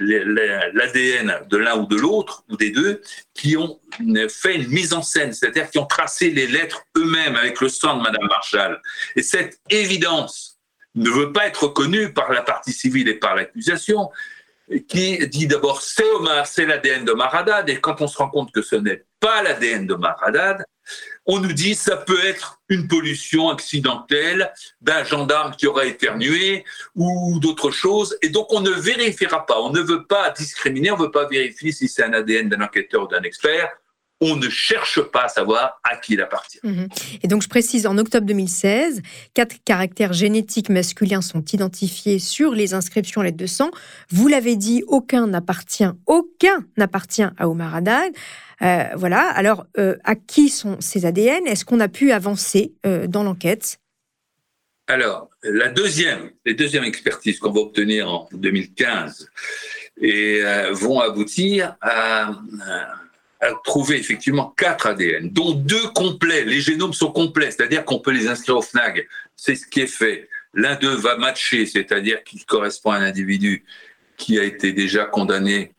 l'ADN 0.00 1.40
de 1.48 1.56
l'un 1.56 1.76
ou 1.76 1.86
de 1.86 1.96
l'autre, 1.96 2.44
ou 2.48 2.56
des 2.56 2.70
deux, 2.70 3.02
qui 3.34 3.56
ont 3.56 3.80
fait 4.28 4.56
une 4.56 4.68
mise 4.68 4.92
en 4.92 5.02
scène, 5.02 5.32
c'est-à-dire 5.32 5.70
qui 5.70 5.78
ont 5.78 5.86
tracé 5.86 6.30
les 6.30 6.46
lettres 6.46 6.82
eux-mêmes 6.96 7.36
avec 7.36 7.60
le 7.60 7.68
sang 7.68 7.98
de 7.98 8.02
Madame 8.02 8.26
Marshall. 8.28 8.80
Et 9.14 9.22
cette 9.22 9.60
évidence 9.70 10.58
ne 10.94 11.10
veut 11.10 11.32
pas 11.32 11.46
être 11.46 11.64
reconnue 11.64 12.12
par 12.12 12.32
la 12.32 12.42
partie 12.42 12.72
civile 12.72 13.08
et 13.08 13.14
par 13.14 13.34
l'accusation, 13.36 14.10
qui 14.88 15.18
dit 15.28 15.46
d'abord 15.46 15.80
c'est 15.82 16.66
l'ADN 16.66 17.04
de 17.04 17.14
Haddad, 17.20 17.68
et 17.68 17.80
quand 17.80 18.00
on 18.00 18.08
se 18.08 18.16
rend 18.16 18.30
compte 18.30 18.52
que 18.52 18.62
ce 18.62 18.76
n'est 18.76 19.04
pas 19.20 19.42
l'ADN 19.42 19.86
de 19.86 19.96
Haddad, 20.22 20.64
on 21.26 21.40
nous 21.40 21.52
dit 21.52 21.74
ça 21.74 21.96
peut 21.96 22.24
être 22.24 22.60
une 22.68 22.88
pollution 22.88 23.50
accidentelle 23.50 24.52
d'un 24.80 25.04
gendarme 25.04 25.54
qui 25.56 25.66
aurait 25.66 25.88
éternué 25.88 26.64
ou 26.94 27.38
d'autres 27.40 27.70
choses, 27.70 28.16
et 28.22 28.28
donc 28.28 28.52
on 28.52 28.60
ne 28.60 28.70
vérifiera 28.70 29.44
pas, 29.44 29.60
on 29.60 29.70
ne 29.70 29.80
veut 29.80 30.04
pas 30.04 30.30
discriminer, 30.30 30.90
on 30.90 30.96
ne 30.96 31.02
veut 31.02 31.10
pas 31.10 31.28
vérifier 31.28 31.72
si 31.72 31.88
c'est 31.88 32.04
un 32.04 32.12
ADN 32.12 32.48
d'un 32.48 32.62
enquêteur 32.62 33.04
ou 33.04 33.08
d'un 33.08 33.22
expert, 33.22 33.68
on 34.20 34.36
ne 34.36 34.48
cherche 34.48 35.00
pas 35.00 35.24
à 35.24 35.28
savoir 35.28 35.80
à 35.84 35.96
qui 35.96 36.14
il 36.14 36.20
appartient. 36.20 36.60
Mhm. 36.62 36.88
Et 37.22 37.28
donc 37.28 37.42
je 37.42 37.48
précise, 37.48 37.86
en 37.86 37.98
octobre 37.98 38.26
2016, 38.26 39.02
quatre 39.34 39.56
caractères 39.64 40.12
génétiques 40.12 40.70
masculins 40.70 41.20
sont 41.20 41.44
identifiés 41.44 42.18
sur 42.18 42.52
les 42.52 42.74
inscriptions 42.74 43.20
lettres 43.20 43.36
de 43.36 43.46
sang. 43.46 43.70
Vous 44.10 44.28
l'avez 44.28 44.56
dit, 44.56 44.82
aucun 44.86 45.26
n'appartient, 45.26 45.90
aucun 46.06 46.64
n'appartient 46.76 47.26
à 47.36 47.48
Omar 47.48 47.74
Haddad. 47.74 48.12
Euh, 48.62 48.84
voilà. 48.96 49.28
Alors, 49.30 49.66
euh, 49.78 49.96
à 50.04 50.14
qui 50.14 50.48
sont 50.48 50.78
ces 50.80 51.04
ADN 51.04 51.46
Est-ce 51.46 51.64
qu'on 51.64 51.80
a 51.80 51.88
pu 51.88 52.12
avancer 52.12 52.72
euh, 52.86 53.06
dans 53.06 53.22
l'enquête? 53.22 53.78
Alors, 54.88 55.28
la 55.42 55.68
deuxième, 55.68 56.30
les 56.44 56.54
deuxièmes 56.54 56.84
expertises 56.84 57.38
qu'on 57.38 57.50
va 57.50 57.60
obtenir 57.60 58.08
en 58.08 58.28
2015 58.32 59.28
et 60.00 60.42
vont 60.72 61.00
aboutir 61.00 61.74
à 61.80 62.30
a 63.40 63.52
trouvé 63.64 63.98
effectivement 63.98 64.54
quatre 64.56 64.86
ADN, 64.86 65.30
dont 65.30 65.52
deux 65.52 65.88
complets. 65.94 66.44
Les 66.44 66.60
génomes 66.60 66.94
sont 66.94 67.12
complets, 67.12 67.50
c'est-à-dire 67.50 67.84
qu'on 67.84 67.98
peut 67.98 68.12
les 68.12 68.28
inscrire 68.28 68.56
au 68.56 68.62
FNAG. 68.62 69.06
C'est 69.36 69.54
ce 69.54 69.66
qui 69.66 69.80
est 69.80 69.86
fait. 69.86 70.28
L'un 70.54 70.76
d'eux 70.76 70.94
va 70.94 71.16
matcher, 71.16 71.66
c'est-à-dire 71.66 72.24
qu'il 72.24 72.44
correspond 72.46 72.92
à 72.92 72.96
un 72.96 73.02
individu 73.02 73.64
qui 74.16 74.38
a 74.38 74.44
été 74.44 74.72
déjà 74.72 75.04
condamné, 75.04 75.74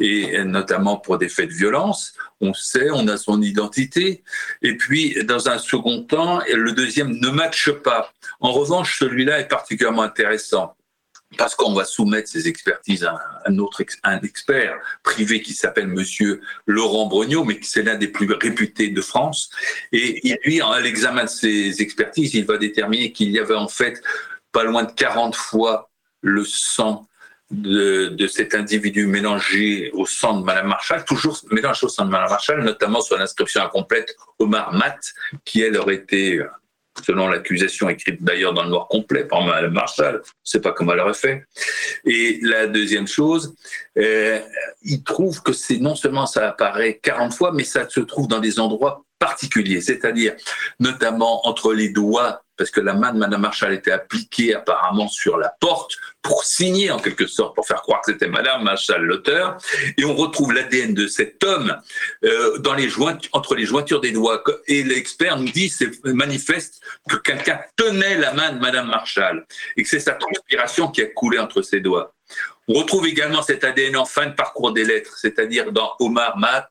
et 0.00 0.42
notamment 0.42 0.96
pour 0.96 1.18
des 1.18 1.28
faits 1.28 1.48
de 1.48 1.54
violence. 1.54 2.14
On 2.40 2.52
sait, 2.52 2.90
on 2.92 3.06
a 3.08 3.16
son 3.16 3.40
identité. 3.40 4.24
Et 4.60 4.76
puis, 4.76 5.24
dans 5.24 5.48
un 5.48 5.58
second 5.58 6.02
temps, 6.02 6.40
le 6.52 6.72
deuxième 6.72 7.12
ne 7.20 7.28
matche 7.30 7.70
pas. 7.70 8.12
En 8.40 8.52
revanche, 8.52 8.98
celui-là 8.98 9.40
est 9.40 9.48
particulièrement 9.48 10.02
intéressant 10.02 10.75
parce 11.36 11.54
qu'on 11.54 11.72
va 11.72 11.84
soumettre 11.84 12.28
ces 12.28 12.48
expertises 12.48 13.04
à 13.04 13.18
un 13.46 13.58
autre 13.58 13.82
un 14.02 14.20
expert 14.20 14.78
privé 15.02 15.42
qui 15.42 15.52
s'appelle 15.52 15.86
Monsieur 15.86 16.40
Laurent 16.66 17.06
Brognaud, 17.06 17.44
mais 17.44 17.58
qui 17.58 17.68
c'est 17.68 17.82
l'un 17.82 17.96
des 17.96 18.08
plus 18.08 18.30
réputés 18.32 18.88
de 18.88 19.00
France. 19.00 19.50
Et 19.92 20.38
lui, 20.44 20.60
à 20.60 20.80
l'examen 20.80 21.24
de 21.24 21.28
ces 21.28 21.80
expertises, 21.82 22.34
il 22.34 22.44
va 22.44 22.58
déterminer 22.58 23.12
qu'il 23.12 23.30
y 23.30 23.38
avait 23.38 23.54
en 23.54 23.68
fait 23.68 24.02
pas 24.52 24.64
loin 24.64 24.84
de 24.84 24.92
40 24.92 25.34
fois 25.36 25.90
le 26.22 26.44
sang 26.44 27.06
de, 27.50 28.08
de, 28.08 28.26
cet 28.26 28.54
individu 28.54 29.06
mélangé 29.06 29.90
au 29.92 30.04
sang 30.04 30.40
de 30.40 30.44
Madame 30.44 30.66
Marshall, 30.66 31.04
toujours 31.04 31.38
mélangé 31.52 31.86
au 31.86 31.88
sang 31.88 32.04
de 32.04 32.10
Madame 32.10 32.30
Marshall, 32.30 32.64
notamment 32.64 33.00
sur 33.00 33.16
l'inscription 33.16 33.62
incomplète 33.62 34.16
Omar 34.40 34.72
Matt, 34.72 35.14
qui 35.44 35.62
elle 35.62 35.76
aurait 35.76 35.94
été 35.94 36.42
selon 37.04 37.28
l'accusation 37.28 37.88
écrite 37.88 38.22
d'ailleurs 38.22 38.54
dans 38.54 38.62
le 38.62 38.70
noir 38.70 38.88
complet 38.88 39.24
par 39.24 39.42
Mme 39.42 39.72
Marshall. 39.72 40.22
Je 40.24 40.28
ne 40.28 40.32
sais 40.44 40.60
pas 40.60 40.72
comment 40.72 40.92
elle 40.92 41.00
aurait 41.00 41.14
fait. 41.14 41.44
Et 42.04 42.38
la 42.42 42.66
deuxième 42.66 43.06
chose, 43.06 43.54
euh, 43.98 44.40
il 44.82 45.02
trouve 45.02 45.42
que 45.42 45.52
c'est 45.52 45.78
non 45.78 45.94
seulement 45.94 46.26
ça 46.26 46.48
apparaît 46.48 46.98
40 47.02 47.34
fois, 47.34 47.52
mais 47.52 47.64
ça 47.64 47.88
se 47.88 48.00
trouve 48.00 48.28
dans 48.28 48.40
des 48.40 48.58
endroits 48.58 49.04
particuliers, 49.18 49.80
c'est-à-dire 49.80 50.34
notamment 50.78 51.46
entre 51.46 51.72
les 51.72 51.88
doigts 51.88 52.42
parce 52.56 52.70
que 52.70 52.80
la 52.80 52.94
main 52.94 53.12
de 53.12 53.18
Madame 53.18 53.42
Marshall 53.42 53.72
était 53.72 53.92
appliquée 53.92 54.54
apparemment 54.54 55.08
sur 55.08 55.38
la 55.38 55.54
porte 55.60 55.96
pour 56.22 56.44
signer 56.44 56.90
en 56.90 56.98
quelque 56.98 57.26
sorte, 57.26 57.54
pour 57.54 57.66
faire 57.66 57.82
croire 57.82 58.00
que 58.00 58.12
c'était 58.12 58.28
Madame 58.28 58.64
Marshall 58.64 59.02
l'auteur. 59.02 59.58
Et 59.96 60.04
on 60.04 60.14
retrouve 60.14 60.52
l'ADN 60.52 60.94
de 60.94 61.06
cet 61.06 61.44
homme 61.44 61.76
euh, 62.24 62.58
dans 62.58 62.74
les 62.74 62.88
entre 63.32 63.54
les 63.54 63.66
jointures 63.66 64.00
des 64.00 64.12
doigts. 64.12 64.42
Et 64.66 64.82
l'expert 64.82 65.36
nous 65.36 65.50
dit, 65.50 65.68
c'est 65.68 66.04
manifeste 66.04 66.80
que 67.08 67.16
quelqu'un 67.16 67.60
tenait 67.76 68.16
la 68.16 68.32
main 68.32 68.52
de 68.52 68.58
Madame 68.58 68.88
Marshall 68.88 69.46
et 69.76 69.82
que 69.82 69.88
c'est 69.88 70.00
sa 70.00 70.12
transpiration 70.12 70.88
qui 70.88 71.02
a 71.02 71.06
coulé 71.06 71.38
entre 71.38 71.62
ses 71.62 71.80
doigts. 71.80 72.14
On 72.68 72.74
retrouve 72.74 73.06
également 73.06 73.42
cet 73.42 73.62
ADN 73.62 73.96
en 73.96 74.04
fin 74.04 74.26
de 74.26 74.34
parcours 74.34 74.72
des 74.72 74.84
lettres, 74.84 75.16
c'est-à-dire 75.16 75.70
dans 75.72 75.92
Omar 76.00 76.36
Matt, 76.36 76.68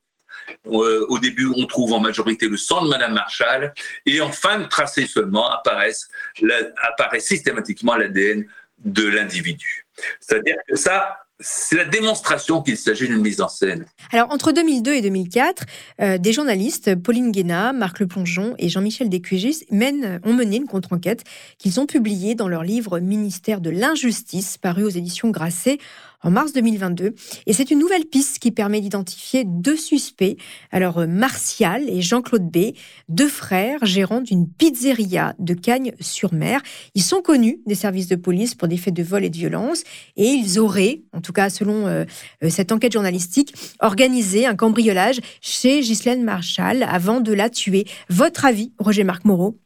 euh, 0.68 1.06
au 1.10 1.20
début, 1.20 1.48
on 1.56 1.66
trouve 1.66 1.94
en 1.94 2.00
majorité 2.00 2.48
le 2.48 2.58
sang 2.58 2.84
de 2.84 2.90
Madame 2.90 3.14
Marshall, 3.14 3.74
et 4.06 4.22
en 4.22 4.32
fin 4.32 4.60
de 4.60 4.66
tracé 4.66 5.08
seulement 5.08 5.50
apparaît 5.50 7.20
systématiquement 7.20 7.96
l'ADN 7.96 8.46
de 8.84 9.08
l'individu. 9.08 9.86
C'est-à-dire 10.20 10.58
que 10.68 10.76
ça, 10.76 11.18
c'est 11.40 11.76
la 11.76 11.86
démonstration 11.86 12.62
qu'il 12.62 12.78
s'agit 12.78 13.08
d'une 13.08 13.22
mise 13.22 13.42
en 13.42 13.50
scène. 13.50 13.86
Alors, 14.12 14.32
entre 14.32 14.52
2002 14.52 14.94
et 14.94 15.02
2004, 15.02 15.66
euh, 16.02 16.18
des 16.18 16.32
journalistes, 16.32 16.96
Pauline 16.96 17.32
Guéna, 17.32 17.74
Marc 17.74 18.00
Le 18.00 18.08
Plongeon 18.08 18.56
et 18.58 18.70
Jean-Michel 18.70 19.10
Descugis, 19.10 19.66
mènent, 19.70 20.22
ont 20.24 20.34
mené 20.34 20.58
une 20.58 20.68
contre-enquête 20.68 21.24
qu'ils 21.58 21.80
ont 21.80 21.86
publiée 21.86 22.36
dans 22.36 22.48
leur 22.48 22.64
livre 22.64 23.00
Ministère 23.00 23.60
de 23.60 23.70
l'injustice, 23.70 24.58
paru 24.58 24.84
aux 24.86 24.90
éditions 24.90 25.30
Grasset 25.30 25.78
en 26.26 26.32
mars 26.32 26.52
2022. 26.54 27.14
Et 27.46 27.54
c'est 27.54 27.72
une 27.72 27.80
nouvelle 27.80 28.06
piste 28.06 28.40
qui 28.40 28.52
permet 28.52 28.82
d'identifier 28.82 29.44
deux 29.46 29.78
suspects, 29.78 30.38
alors 30.72 30.98
euh, 31.00 31.08
Martial 31.08 31.88
et 31.88 32.02
Jean-Claude 32.02 32.50
B, 32.50 32.74
deux 33.08 33.30
frères 33.30 33.86
gérants 33.86 34.22
d'une 34.22 34.50
pizzeria 34.50 35.36
de 35.40 35.54
Cagnes-sur-Mer. 35.54 36.62
Ils 36.96 37.04
sont 37.04 37.22
connus 37.22 37.60
des 37.66 37.76
services 37.76 38.08
de 38.08 38.16
police 38.16 38.56
pour 38.56 38.68
des 38.68 38.78
faits 38.78 38.94
de 38.94 39.04
vol 39.04 39.24
et 39.24 39.30
de 39.30 39.38
violence 39.38 39.84
et 40.18 40.28
ils 40.28 40.60
auraient, 40.60 41.04
en 41.14 41.22
tout 41.22 41.34
cas 41.34 41.50
selon 41.50 41.86
euh, 41.88 42.06
euh, 42.44 42.50
cette 42.50 42.72
enquête 42.72 42.94
journalistique, 42.94 43.54
organisé 43.80 44.48
un 44.48 44.56
cambriolage 44.56 45.20
chez 45.42 45.82
Ghislaine 45.82 46.24
Marshall 46.24 46.84
avant 46.84 47.22
de 47.22 47.34
la 47.34 47.50
tuer. 47.50 47.86
Votre 48.10 48.46
avis, 48.46 48.72
Roger-Marc 48.80 49.26
Moreau? 49.26 49.60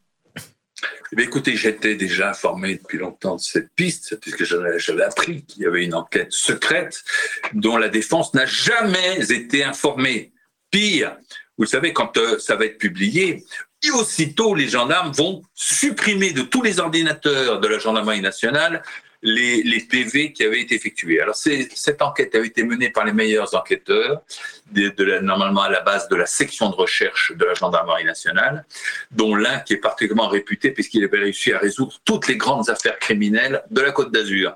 Eh 1.16 1.22
écoutez, 1.22 1.56
j'étais 1.56 1.94
déjà 1.94 2.30
informé 2.30 2.76
depuis 2.76 2.98
longtemps 2.98 3.36
de 3.36 3.40
cette 3.40 3.70
piste, 3.74 4.18
puisque 4.20 4.44
j'avais 4.44 5.02
appris 5.02 5.44
qu'il 5.44 5.62
y 5.62 5.66
avait 5.66 5.84
une 5.84 5.94
enquête 5.94 6.32
secrète 6.32 7.02
dont 7.52 7.76
la 7.76 7.88
défense 7.88 8.32
n'a 8.34 8.46
jamais 8.46 9.30
été 9.30 9.64
informée. 9.64 10.32
Pire, 10.70 11.16
vous 11.58 11.66
savez, 11.66 11.92
quand 11.92 12.16
euh, 12.16 12.38
ça 12.38 12.56
va 12.56 12.64
être 12.64 12.78
publié, 12.78 13.44
aussitôt 13.94 14.54
les 14.54 14.68
gendarmes 14.68 15.12
vont 15.12 15.42
supprimer 15.54 16.32
de 16.32 16.42
tous 16.42 16.62
les 16.62 16.80
ordinateurs 16.80 17.60
de 17.60 17.68
la 17.68 17.78
gendarmerie 17.78 18.20
nationale 18.20 18.82
les, 19.22 19.80
PV 19.80 20.32
qui 20.32 20.44
avaient 20.44 20.60
été 20.60 20.74
effectués. 20.74 21.20
Alors, 21.20 21.34
cette 21.34 22.02
enquête 22.02 22.34
avait 22.34 22.46
été 22.46 22.62
menée 22.62 22.90
par 22.90 23.04
les 23.04 23.12
meilleurs 23.12 23.54
enquêteurs, 23.54 24.22
de, 24.72 25.04
la, 25.04 25.20
normalement 25.20 25.62
à 25.62 25.70
la 25.70 25.80
base 25.80 26.08
de 26.08 26.16
la 26.16 26.26
section 26.26 26.70
de 26.70 26.74
recherche 26.74 27.32
de 27.36 27.44
la 27.44 27.54
gendarmerie 27.54 28.04
nationale, 28.04 28.64
dont 29.10 29.34
l'un 29.34 29.60
qui 29.60 29.74
est 29.74 29.78
particulièrement 29.78 30.28
réputé 30.28 30.70
puisqu'il 30.70 31.04
avait 31.04 31.18
réussi 31.18 31.52
à 31.52 31.58
résoudre 31.58 31.98
toutes 32.04 32.28
les 32.28 32.36
grandes 32.36 32.70
affaires 32.70 32.98
criminelles 32.98 33.62
de 33.70 33.80
la 33.80 33.92
Côte 33.92 34.12
d'Azur 34.12 34.54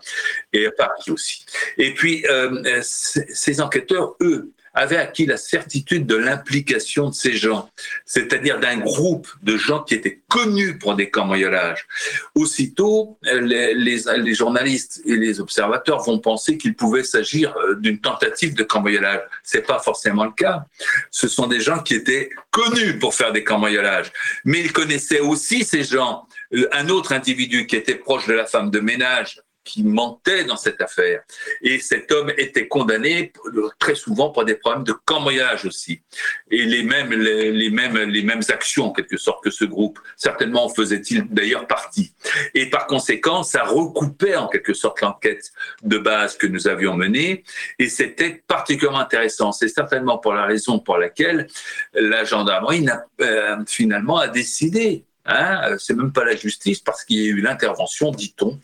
et 0.52 0.66
à 0.66 0.70
Paris 0.70 1.10
aussi. 1.10 1.44
Et 1.78 1.94
puis, 1.94 2.24
euh, 2.28 2.80
ces 2.82 3.60
enquêteurs, 3.60 4.14
eux, 4.20 4.52
avait 4.74 4.96
acquis 4.96 5.26
la 5.26 5.36
certitude 5.36 6.06
de 6.06 6.16
l'implication 6.16 7.08
de 7.08 7.14
ces 7.14 7.36
gens, 7.36 7.70
c'est-à-dire 8.04 8.58
d'un 8.58 8.78
groupe 8.78 9.28
de 9.42 9.56
gens 9.56 9.82
qui 9.82 9.94
étaient 9.94 10.20
connus 10.28 10.78
pour 10.78 10.96
des 10.96 11.10
cambriolages. 11.10 11.86
Aussitôt, 12.34 13.18
les, 13.22 13.74
les, 13.74 14.34
journalistes 14.34 15.00
et 15.06 15.16
les 15.16 15.40
observateurs 15.40 16.02
vont 16.02 16.18
penser 16.18 16.58
qu'il 16.58 16.74
pouvait 16.74 17.04
s'agir 17.04 17.54
euh, 17.56 17.76
d'une 17.76 18.00
tentative 18.00 18.54
de 18.54 18.64
cambriolage. 18.64 19.20
C'est 19.44 19.66
pas 19.66 19.78
forcément 19.78 20.24
le 20.24 20.32
cas. 20.32 20.64
Ce 21.10 21.28
sont 21.28 21.46
des 21.46 21.60
gens 21.60 21.78
qui 21.78 21.94
étaient 21.94 22.30
connus 22.50 22.98
pour 22.98 23.14
faire 23.14 23.32
des 23.32 23.44
cambriolages, 23.44 24.12
mais 24.44 24.60
ils 24.60 24.72
connaissaient 24.72 25.20
aussi 25.20 25.64
ces 25.64 25.84
gens. 25.84 26.26
Euh, 26.52 26.68
un 26.72 26.88
autre 26.88 27.12
individu 27.12 27.66
qui 27.66 27.76
était 27.76 27.94
proche 27.94 28.26
de 28.26 28.34
la 28.34 28.46
femme 28.46 28.70
de 28.70 28.80
ménage 28.80 29.40
qui 29.64 29.82
mentait 29.82 30.44
dans 30.44 30.56
cette 30.56 30.80
affaire. 30.80 31.22
Et 31.62 31.78
cet 31.78 32.12
homme 32.12 32.30
était 32.36 32.68
condamné 32.68 33.32
très 33.78 33.94
souvent 33.94 34.30
pour 34.30 34.44
des 34.44 34.54
problèmes 34.54 34.84
de 34.84 34.92
cambriolage 34.92 35.64
aussi. 35.64 36.02
Et 36.50 36.64
les 36.64 36.82
mêmes, 36.82 37.12
les, 37.12 37.70
mêmes, 37.70 37.96
les 37.96 38.22
mêmes 38.22 38.42
actions, 38.48 38.86
en 38.86 38.92
quelque 38.92 39.16
sorte, 39.16 39.42
que 39.42 39.50
ce 39.50 39.64
groupe. 39.64 39.98
Certainement 40.16 40.66
en 40.66 40.68
faisait-il 40.68 41.26
d'ailleurs 41.28 41.66
partie. 41.66 42.14
Et 42.54 42.68
par 42.68 42.86
conséquent, 42.86 43.42
ça 43.42 43.64
recoupait 43.64 44.36
en 44.36 44.48
quelque 44.48 44.74
sorte 44.74 45.00
l'enquête 45.00 45.52
de 45.82 45.98
base 45.98 46.36
que 46.36 46.46
nous 46.46 46.68
avions 46.68 46.94
menée. 46.94 47.44
Et 47.78 47.88
c'était 47.88 48.42
particulièrement 48.46 49.00
intéressant. 49.00 49.52
C'est 49.52 49.68
certainement 49.68 50.18
pour 50.18 50.34
la 50.34 50.44
raison 50.44 50.78
pour 50.78 50.98
laquelle 50.98 51.46
la 51.94 52.24
gendarmerie 52.24 52.86
euh, 53.20 53.56
finalement 53.66 54.18
a 54.18 54.28
décidé 54.28 55.04
Hein, 55.26 55.76
c'est 55.78 55.94
même 55.94 56.12
pas 56.12 56.24
la 56.24 56.36
justice 56.36 56.80
parce 56.80 57.04
qu'il 57.04 57.16
y 57.18 57.26
a 57.26 57.30
eu 57.30 57.40
l'intervention, 57.40 58.10
dit-on. 58.10 58.58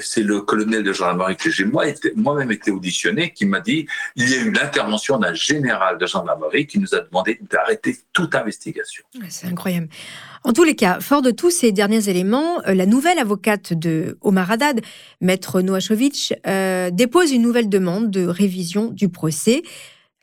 C'est 0.00 0.22
le 0.22 0.40
colonel 0.40 0.82
de 0.82 0.92
gendarmerie 0.92 1.36
que 1.36 1.50
j'ai 1.50 1.64
moi 1.64 1.84
moi-même 2.16 2.50
été 2.50 2.70
auditionné 2.70 3.32
qui 3.32 3.44
m'a 3.44 3.60
dit 3.60 3.86
il 4.16 4.30
y 4.30 4.34
a 4.34 4.38
eu 4.38 4.50
l'intervention 4.50 5.18
d'un 5.18 5.34
général 5.34 5.98
de 5.98 6.06
gendarmerie 6.06 6.66
qui 6.66 6.78
nous 6.78 6.94
a 6.94 7.00
demandé 7.00 7.38
d'arrêter 7.50 7.98
toute 8.12 8.34
investigation. 8.34 9.04
C'est 9.28 9.46
incroyable. 9.46 9.88
En 10.42 10.54
tous 10.54 10.64
les 10.64 10.74
cas, 10.74 11.00
fort 11.00 11.20
de 11.20 11.30
tous 11.30 11.50
ces 11.50 11.70
derniers 11.70 12.08
éléments, 12.08 12.62
euh, 12.66 12.72
la 12.72 12.86
nouvelle 12.86 13.18
avocate 13.18 13.74
de 13.74 14.16
Omar 14.22 14.50
Haddad, 14.50 14.80
maître 15.20 15.60
Noachovic, 15.60 16.32
euh, 16.46 16.90
dépose 16.90 17.30
une 17.30 17.42
nouvelle 17.42 17.68
demande 17.68 18.10
de 18.10 18.26
révision 18.26 18.86
du 18.86 19.10
procès. 19.10 19.62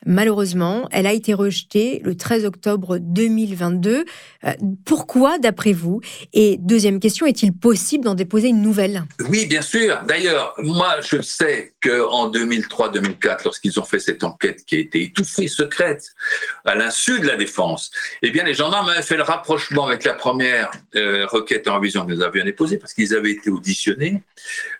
Malheureusement, 0.06 0.88
elle 0.92 1.06
a 1.06 1.12
été 1.12 1.34
rejetée 1.34 2.00
le 2.04 2.16
13 2.16 2.44
octobre 2.44 2.98
2022. 2.98 4.04
Euh, 4.44 4.52
pourquoi, 4.84 5.38
d'après 5.38 5.72
vous? 5.72 6.00
Et 6.32 6.56
deuxième 6.60 7.00
question, 7.00 7.26
est-il 7.26 7.52
possible 7.52 8.04
d'en 8.04 8.14
déposer 8.14 8.48
une 8.48 8.62
nouvelle? 8.62 9.02
Oui, 9.28 9.46
bien 9.46 9.60
sûr. 9.60 10.00
D'ailleurs, 10.06 10.54
moi, 10.58 11.00
je 11.00 11.20
sais 11.20 11.74
qu'en 11.82 12.30
2003-2004, 12.30 13.40
lorsqu'ils 13.44 13.80
ont 13.80 13.84
fait 13.84 13.98
cette 13.98 14.22
enquête 14.22 14.64
qui 14.64 14.76
a 14.76 14.78
été 14.78 15.02
étouffée, 15.02 15.48
secrète, 15.48 16.14
à 16.64 16.76
l'insu 16.76 17.18
de 17.18 17.26
la 17.26 17.36
défense, 17.36 17.90
eh 18.22 18.30
bien, 18.30 18.44
les 18.44 18.54
gendarmes 18.54 18.88
avaient 18.88 19.02
fait 19.02 19.16
le 19.16 19.24
rapprochement 19.24 19.86
avec 19.88 20.04
la 20.04 20.14
première 20.14 20.70
euh, 20.94 21.26
requête 21.26 21.66
en 21.66 21.74
révision 21.74 22.06
que 22.06 22.12
nous 22.12 22.22
avions 22.22 22.44
déposée, 22.44 22.78
parce 22.78 22.94
qu'ils 22.94 23.16
avaient 23.16 23.32
été 23.32 23.50
auditionnés. 23.50 24.22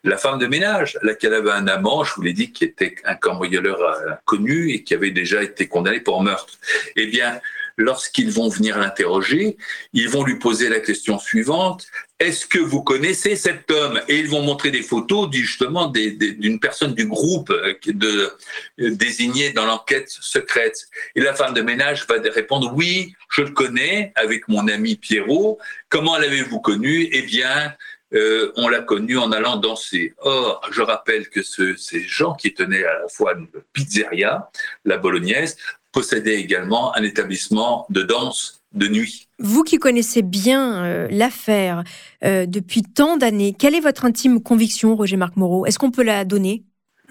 La 0.04 0.16
femme 0.16 0.38
de 0.38 0.46
ménage, 0.46 0.96
laquelle 1.02 1.34
avait 1.34 1.50
un 1.50 1.66
amant, 1.66 2.04
je 2.04 2.14
vous 2.14 2.22
l'ai 2.22 2.32
dit, 2.32 2.52
qui 2.52 2.64
était 2.64 2.94
un 3.04 3.16
cambrioleur 3.16 3.82
euh, 3.82 4.12
connu 4.24 4.70
et 4.70 4.84
qui 4.84 4.94
avait 4.94 5.07
déjà 5.10 5.42
été 5.42 5.66
condamné 5.68 6.00
pour 6.00 6.22
meurtre. 6.22 6.58
Eh 6.96 7.06
bien, 7.06 7.40
lorsqu'ils 7.76 8.30
vont 8.30 8.48
venir 8.48 8.78
l'interroger, 8.78 9.56
ils 9.92 10.08
vont 10.08 10.24
lui 10.24 10.38
poser 10.38 10.68
la 10.68 10.80
question 10.80 11.18
suivante 11.18 11.86
est-ce 12.20 12.46
que 12.46 12.58
vous 12.58 12.82
connaissez 12.82 13.36
cet 13.36 13.70
homme? 13.70 14.00
Et 14.08 14.18
ils 14.18 14.28
vont 14.28 14.42
montrer 14.42 14.72
des 14.72 14.82
photos 14.82 15.28
justement 15.32 15.86
d'une 15.86 16.58
personne 16.58 16.92
du 16.92 17.06
groupe 17.06 17.50
euh, 17.50 17.74
de, 17.86 18.32
euh, 18.80 18.90
désignée 18.90 19.50
dans 19.50 19.64
l'enquête 19.64 20.08
secrète. 20.08 20.88
Et 21.14 21.20
la 21.20 21.32
femme 21.34 21.54
de 21.54 21.62
ménage 21.62 22.06
va 22.08 22.16
répondre 22.30 22.72
oui, 22.74 23.14
je 23.30 23.42
le 23.42 23.50
connais 23.50 24.12
avec 24.16 24.48
mon 24.48 24.66
ami 24.66 24.96
Pierrot. 24.96 25.58
Comment 25.90 26.18
l'avez-vous 26.18 26.58
connu? 26.58 27.08
Eh 27.12 27.22
bien, 27.22 27.72
euh, 28.14 28.52
on 28.56 28.68
l'a 28.68 28.80
connu 28.80 29.18
en 29.18 29.32
allant 29.32 29.56
danser. 29.56 30.14
Or, 30.18 30.60
je 30.70 30.82
rappelle 30.82 31.28
que 31.28 31.42
ces 31.42 32.00
gens 32.00 32.34
qui 32.34 32.54
tenaient 32.54 32.84
à 32.84 33.00
la 33.00 33.08
fois 33.08 33.34
une 33.34 33.48
pizzeria, 33.72 34.50
la 34.84 34.96
bolognaise, 34.98 35.56
possédaient 35.92 36.40
également 36.40 36.94
un 36.96 37.02
établissement 37.02 37.86
de 37.90 38.02
danse 38.02 38.62
de 38.72 38.88
nuit. 38.88 39.28
Vous 39.38 39.62
qui 39.62 39.78
connaissez 39.78 40.22
bien 40.22 40.84
euh, 40.84 41.08
l'affaire 41.10 41.84
euh, 42.24 42.46
depuis 42.46 42.82
tant 42.82 43.16
d'années, 43.16 43.54
quelle 43.58 43.74
est 43.74 43.80
votre 43.80 44.04
intime 44.04 44.42
conviction, 44.42 44.96
Roger-Marc 44.96 45.36
Moreau? 45.36 45.66
Est-ce 45.66 45.78
qu'on 45.78 45.90
peut 45.90 46.02
la 46.02 46.24
donner? 46.24 46.64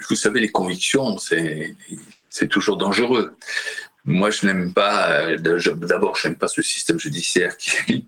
Vous 0.09 0.15
savez, 0.15 0.39
les 0.39 0.49
convictions, 0.49 1.17
c'est 1.17 2.47
toujours 2.49 2.77
dangereux. 2.77 3.35
Moi, 4.07 4.31
je 4.31 4.45
n'aime 4.45 4.73
pas, 4.73 5.11
euh, 5.11 5.37
d'abord, 5.37 6.15
je 6.15 6.27
n'aime 6.27 6.37
pas 6.37 6.47
ce 6.47 6.61
système 6.61 6.97
judiciaire 6.97 7.57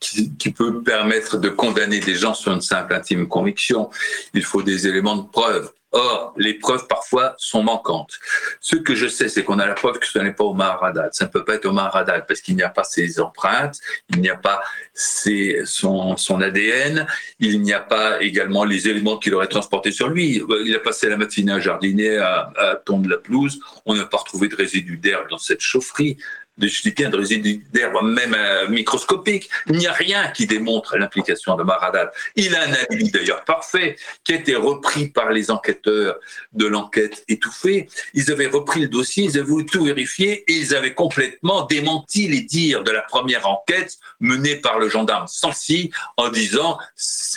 qui, 0.00 0.32
qui, 0.36 0.50
peut 0.52 0.82
permettre 0.82 1.36
de 1.36 1.50
condamner 1.50 2.00
des 2.00 2.14
gens 2.14 2.32
sur 2.32 2.52
une 2.52 2.62
simple 2.62 2.94
intime 2.94 3.28
conviction. 3.28 3.90
Il 4.32 4.42
faut 4.42 4.62
des 4.62 4.88
éléments 4.88 5.16
de 5.16 5.28
preuve. 5.28 5.70
Or, 5.92 6.34
les 6.36 6.54
preuves 6.54 6.86
parfois 6.86 7.34
sont 7.38 7.62
manquantes. 7.62 8.18
Ce 8.60 8.76
que 8.76 8.94
je 8.94 9.06
sais, 9.06 9.30
c'est 9.30 9.42
qu'on 9.42 9.58
a 9.58 9.66
la 9.66 9.72
preuve 9.72 9.98
que 9.98 10.06
ce 10.06 10.18
n'est 10.18 10.34
pas 10.34 10.44
Omar 10.44 10.84
Haddad. 10.84 11.14
Ça 11.14 11.24
ne 11.24 11.30
peut 11.30 11.44
pas 11.44 11.54
être 11.54 11.64
Omar 11.64 11.96
Haddad 11.96 12.26
parce 12.26 12.42
qu'il 12.42 12.56
n'y 12.56 12.62
a 12.62 12.68
pas 12.68 12.84
ses 12.84 13.20
empreintes, 13.20 13.78
il 14.10 14.20
n'y 14.20 14.28
a 14.28 14.36
pas 14.36 14.60
son 14.94 16.40
ADN, 16.42 17.06
il 17.38 17.62
n'y 17.62 17.72
a 17.72 17.80
pas 17.80 18.20
également 18.22 18.64
les 18.64 18.88
éléments 18.88 19.16
qu'il 19.16 19.34
aurait 19.34 19.46
transportés 19.46 19.92
sur 19.92 20.08
lui. 20.08 20.42
Il 20.64 20.76
a 20.76 20.80
passé 20.80 21.08
la 21.08 21.16
matinée 21.16 21.52
à 21.52 21.60
jardiner, 21.60 22.18
à, 22.18 22.52
à 22.56 22.76
tondre 22.76 23.08
la 23.08 23.16
pelouse. 23.16 23.58
On 23.86 23.94
n'a 23.94 24.04
pas 24.04 24.18
retrouvé 24.18 24.48
de 24.48 24.56
résidus 24.56 24.98
d'herbe 24.98 25.30
dans 25.30 25.38
cette 25.38 25.60
chaufferie 25.60 26.18
de, 26.58 26.90
bien 26.90 27.08
de 27.08 27.16
résidus 27.16 27.64
d'herbe, 27.72 27.96
même 28.02 28.34
euh, 28.34 28.68
microscopiques. 28.68 29.48
Il 29.68 29.76
n'y 29.76 29.86
a 29.86 29.92
rien 29.92 30.28
qui 30.28 30.46
démontre 30.46 30.96
l'implication 30.96 31.56
de 31.56 31.62
Maradad. 31.62 32.10
Il 32.36 32.54
a 32.54 32.62
un 32.62 32.72
alibi 32.72 33.10
d'ailleurs 33.10 33.44
parfait 33.44 33.96
qui 34.24 34.32
a 34.32 34.36
été 34.36 34.54
repris 34.56 35.08
par 35.08 35.30
les 35.30 35.50
enquêteurs 35.50 36.18
de 36.52 36.66
l'enquête 36.66 37.24
étouffée. 37.28 37.88
Ils 38.14 38.30
avaient 38.30 38.46
repris 38.46 38.80
le 38.80 38.88
dossier, 38.88 39.24
ils 39.24 39.38
avaient 39.38 39.64
tout 39.64 39.84
vérifier 39.84 40.44
et 40.50 40.52
ils 40.52 40.74
avaient 40.74 40.94
complètement 40.94 41.64
démenti 41.66 42.28
les 42.28 42.42
dires 42.42 42.84
de 42.84 42.90
la 42.90 43.02
première 43.02 43.46
enquête 43.48 43.98
menée 44.20 44.56
par 44.56 44.78
le 44.78 44.88
gendarme 44.88 45.26
Sancy 45.26 45.90
en 46.16 46.28
disant 46.28 46.78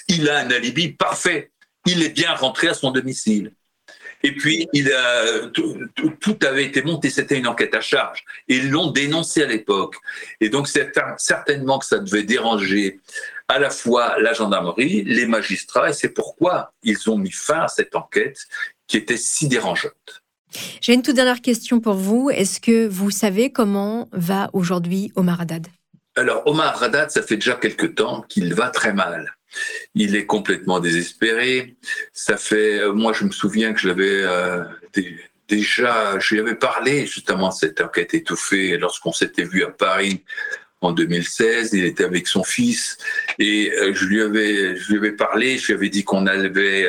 il 0.07 0.29
a 0.29 0.39
un 0.39 0.51
alibi 0.51 0.89
parfait. 0.89 1.51
Il 1.85 2.03
est 2.03 2.09
bien 2.09 2.33
rentré 2.33 2.67
à 2.67 2.73
son 2.73 2.91
domicile. 2.91 3.53
Et 4.23 4.33
puis, 4.33 4.67
il 4.73 4.91
a, 4.91 5.47
tout, 5.49 6.39
avait 6.45 6.65
été 6.65 6.81
monté, 6.83 7.09
c'était 7.09 7.37
une 7.37 7.47
enquête 7.47 7.73
à 7.73 7.81
charge. 7.81 8.23
Et 8.47 8.57
ils 8.57 8.69
l'ont 8.69 8.91
dénoncé 8.91 9.43
à 9.43 9.47
l'époque. 9.47 9.95
Et 10.39 10.49
donc, 10.49 10.67
c'est 10.67 10.91
certainement 11.17 11.79
que 11.79 11.85
ça 11.85 11.99
devait 11.99 12.23
déranger 12.23 12.99
à 13.47 13.59
la 13.59 13.69
fois 13.69 14.15
la 14.19 14.33
gendarmerie, 14.33 15.03
les 15.03 15.25
magistrats, 15.25 15.89
et 15.89 15.93
c'est 15.93 16.09
pourquoi 16.09 16.71
ils 16.83 17.09
ont 17.09 17.17
mis 17.17 17.31
fin 17.31 17.61
à 17.61 17.67
cette 17.67 17.95
enquête 17.95 18.37
qui 18.87 18.97
était 18.97 19.17
si 19.17 19.47
dérangeante. 19.47 20.23
J'ai 20.81 20.93
une 20.93 21.01
toute 21.01 21.15
dernière 21.15 21.41
question 21.41 21.79
pour 21.79 21.95
vous. 21.95 22.29
Est-ce 22.29 22.59
que 22.59 22.87
vous 22.87 23.11
savez 23.11 23.51
comment 23.51 24.09
va 24.11 24.49
aujourd'hui 24.53 25.11
Omar 25.15 25.41
Haddad? 25.41 25.67
Alors, 26.15 26.43
Omar 26.45 26.81
Haddad, 26.81 27.09
ça 27.09 27.23
fait 27.23 27.35
déjà 27.35 27.55
quelque 27.55 27.85
temps 27.85 28.21
qu'il 28.27 28.53
va 28.53 28.69
très 28.69 28.93
mal. 28.93 29.33
Il 29.95 30.15
est 30.15 30.25
complètement 30.25 30.79
désespéré. 30.79 31.75
Ça 32.13 32.37
fait, 32.37 32.79
euh, 32.79 32.93
moi, 32.93 33.13
je 33.13 33.25
me 33.25 33.31
souviens 33.31 33.73
que 33.73 33.79
je 33.79 33.87
l'avais 33.87 34.23
euh, 34.23 34.63
déjà, 35.47 36.17
je 36.19 36.35
lui 36.35 36.41
avais 36.41 36.55
parlé 36.55 37.05
justement 37.05 37.49
de 37.49 37.53
cette 37.53 37.81
enquête 37.81 38.13
étouffée 38.13 38.77
lorsqu'on 38.77 39.11
s'était 39.11 39.43
vu 39.43 39.63
à 39.63 39.69
Paris 39.69 40.23
en 40.79 40.93
2016. 40.93 41.73
Il 41.73 41.85
était 41.85 42.05
avec 42.05 42.27
son 42.27 42.43
fils 42.43 42.97
et 43.37 43.71
euh, 43.71 43.93
je 43.93 44.05
lui 44.05 44.21
avais, 44.21 44.75
je 44.75 44.91
lui 44.91 44.97
avais 44.97 45.11
parlé. 45.11 45.57
Je 45.57 45.67
lui 45.67 45.73
avais 45.73 45.89
dit 45.89 46.03
qu'on 46.03 46.25
avait 46.25 46.87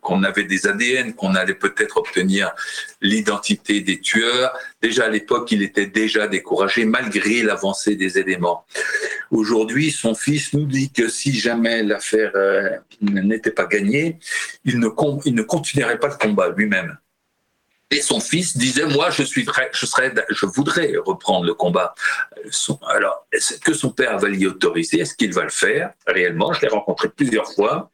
qu'on 0.00 0.22
avait 0.22 0.44
des 0.44 0.66
ADN, 0.66 1.14
qu'on 1.14 1.34
allait 1.34 1.54
peut-être 1.54 1.96
obtenir 1.96 2.52
l'identité 3.00 3.80
des 3.80 4.00
tueurs. 4.00 4.52
Déjà 4.82 5.06
à 5.06 5.08
l'époque, 5.08 5.50
il 5.52 5.62
était 5.62 5.86
déjà 5.86 6.28
découragé 6.28 6.84
malgré 6.84 7.42
l'avancée 7.42 7.96
des 7.96 8.18
éléments. 8.18 8.64
Aujourd'hui, 9.30 9.90
son 9.90 10.14
fils 10.14 10.52
nous 10.52 10.66
dit 10.66 10.90
que 10.90 11.08
si 11.08 11.38
jamais 11.38 11.82
l'affaire 11.82 12.32
euh, 12.34 12.70
n'était 13.00 13.50
pas 13.50 13.66
gagnée, 13.66 14.18
il 14.64 14.78
ne, 14.78 14.88
il 15.24 15.46
continuerait 15.46 15.98
pas 15.98 16.08
le 16.08 16.16
combat 16.16 16.48
lui-même. 16.50 16.96
Et 17.90 18.02
son 18.02 18.20
fils 18.20 18.56
disait, 18.56 18.84
moi, 18.84 19.08
je 19.08 19.22
suis 19.22 19.46
je 19.72 19.86
serais, 19.86 20.12
je 20.28 20.44
voudrais 20.44 20.92
reprendre 21.06 21.46
le 21.46 21.54
combat. 21.54 21.94
alors, 22.88 23.26
est-ce 23.32 23.58
que 23.60 23.72
son 23.72 23.90
père 23.90 24.18
va 24.18 24.28
l'y 24.28 24.46
autoriser? 24.46 25.00
Est-ce 25.00 25.14
qu'il 25.14 25.32
va 25.32 25.44
le 25.44 25.50
faire? 25.50 25.92
Réellement 26.06 26.52
Je 26.52 26.62
l'ai 26.62 26.68
rencontré 26.68 27.08
plusieurs 27.08 27.50
fois. 27.54 27.90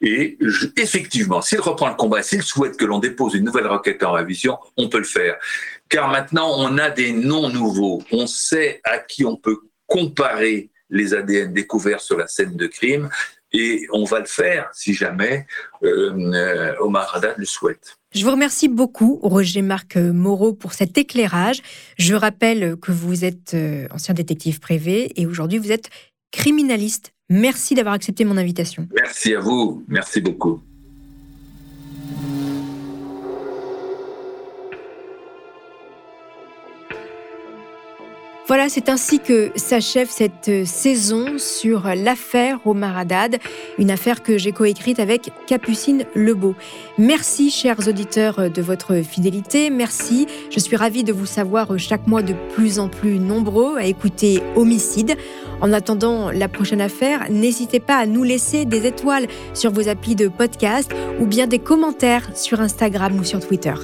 Et 0.00 0.38
effectivement, 0.78 1.42
s'il 1.42 1.60
reprend 1.60 1.88
le 1.88 1.96
combat, 1.96 2.22
s'il 2.22 2.42
souhaite 2.42 2.78
que 2.78 2.86
l'on 2.86 2.98
dépose 2.98 3.34
une 3.34 3.44
nouvelle 3.44 3.66
requête 3.66 4.02
en 4.04 4.12
révision, 4.12 4.58
on 4.78 4.88
peut 4.88 4.98
le 4.98 5.04
faire. 5.04 5.36
Car 5.90 6.08
maintenant, 6.08 6.50
on 6.56 6.78
a 6.78 6.88
des 6.88 7.12
noms 7.12 7.50
nouveaux. 7.50 8.02
On 8.12 8.26
sait 8.26 8.80
à 8.84 8.98
qui 8.98 9.26
on 9.26 9.36
peut 9.36 9.60
comparer 9.86 10.70
les 10.90 11.14
ADN 11.14 11.52
découverts 11.52 12.00
sur 12.00 12.16
la 12.16 12.26
scène 12.26 12.56
de 12.56 12.66
crime. 12.66 13.08
Et 13.52 13.86
on 13.92 14.04
va 14.04 14.20
le 14.20 14.26
faire 14.26 14.68
si 14.72 14.92
jamais 14.92 15.46
euh, 15.82 16.12
euh 16.34 16.74
Omar 16.80 17.14
Haddad 17.14 17.36
le 17.38 17.46
souhaite. 17.46 17.96
Je 18.12 18.24
vous 18.24 18.30
remercie 18.30 18.68
beaucoup, 18.68 19.18
Roger-Marc 19.22 19.96
Moreau, 19.96 20.52
pour 20.52 20.72
cet 20.72 20.98
éclairage. 20.98 21.62
Je 21.98 22.14
rappelle 22.14 22.76
que 22.76 22.92
vous 22.92 23.24
êtes 23.24 23.54
euh, 23.54 23.86
ancien 23.90 24.14
détective 24.14 24.58
privé 24.58 25.12
et 25.20 25.26
aujourd'hui 25.26 25.58
vous 25.58 25.72
êtes 25.72 25.90
criminaliste. 26.32 27.12
Merci 27.28 27.74
d'avoir 27.74 27.94
accepté 27.94 28.24
mon 28.24 28.36
invitation. 28.36 28.88
Merci 28.94 29.34
à 29.34 29.40
vous. 29.40 29.84
Merci 29.88 30.20
beaucoup. 30.20 30.60
Voilà, 38.48 38.68
c'est 38.68 38.88
ainsi 38.88 39.18
que 39.18 39.50
s'achève 39.56 40.08
cette 40.08 40.66
saison 40.66 41.36
sur 41.36 41.88
l'affaire 41.96 42.64
Omar 42.64 42.96
Haddad, 42.96 43.38
une 43.76 43.90
affaire 43.90 44.22
que 44.22 44.38
j'ai 44.38 44.52
coécrite 44.52 45.00
avec 45.00 45.32
Capucine 45.48 46.04
Lebeau. 46.14 46.54
Merci, 46.96 47.50
chers 47.50 47.88
auditeurs, 47.88 48.48
de 48.48 48.62
votre 48.62 49.02
fidélité. 49.02 49.68
Merci. 49.68 50.28
Je 50.52 50.60
suis 50.60 50.76
ravie 50.76 51.02
de 51.02 51.12
vous 51.12 51.26
savoir 51.26 51.76
chaque 51.76 52.06
mois 52.06 52.22
de 52.22 52.34
plus 52.54 52.78
en 52.78 52.88
plus 52.88 53.18
nombreux 53.18 53.78
à 53.78 53.86
écouter 53.86 54.40
Homicide. 54.54 55.16
En 55.60 55.72
attendant 55.72 56.30
la 56.30 56.46
prochaine 56.46 56.80
affaire, 56.80 57.26
n'hésitez 57.28 57.80
pas 57.80 57.96
à 57.96 58.06
nous 58.06 58.22
laisser 58.22 58.64
des 58.64 58.86
étoiles 58.86 59.26
sur 59.54 59.72
vos 59.72 59.88
applis 59.88 60.14
de 60.14 60.28
podcast 60.28 60.92
ou 61.18 61.26
bien 61.26 61.48
des 61.48 61.58
commentaires 61.58 62.30
sur 62.36 62.60
Instagram 62.60 63.18
ou 63.18 63.24
sur 63.24 63.40
Twitter. 63.40 63.74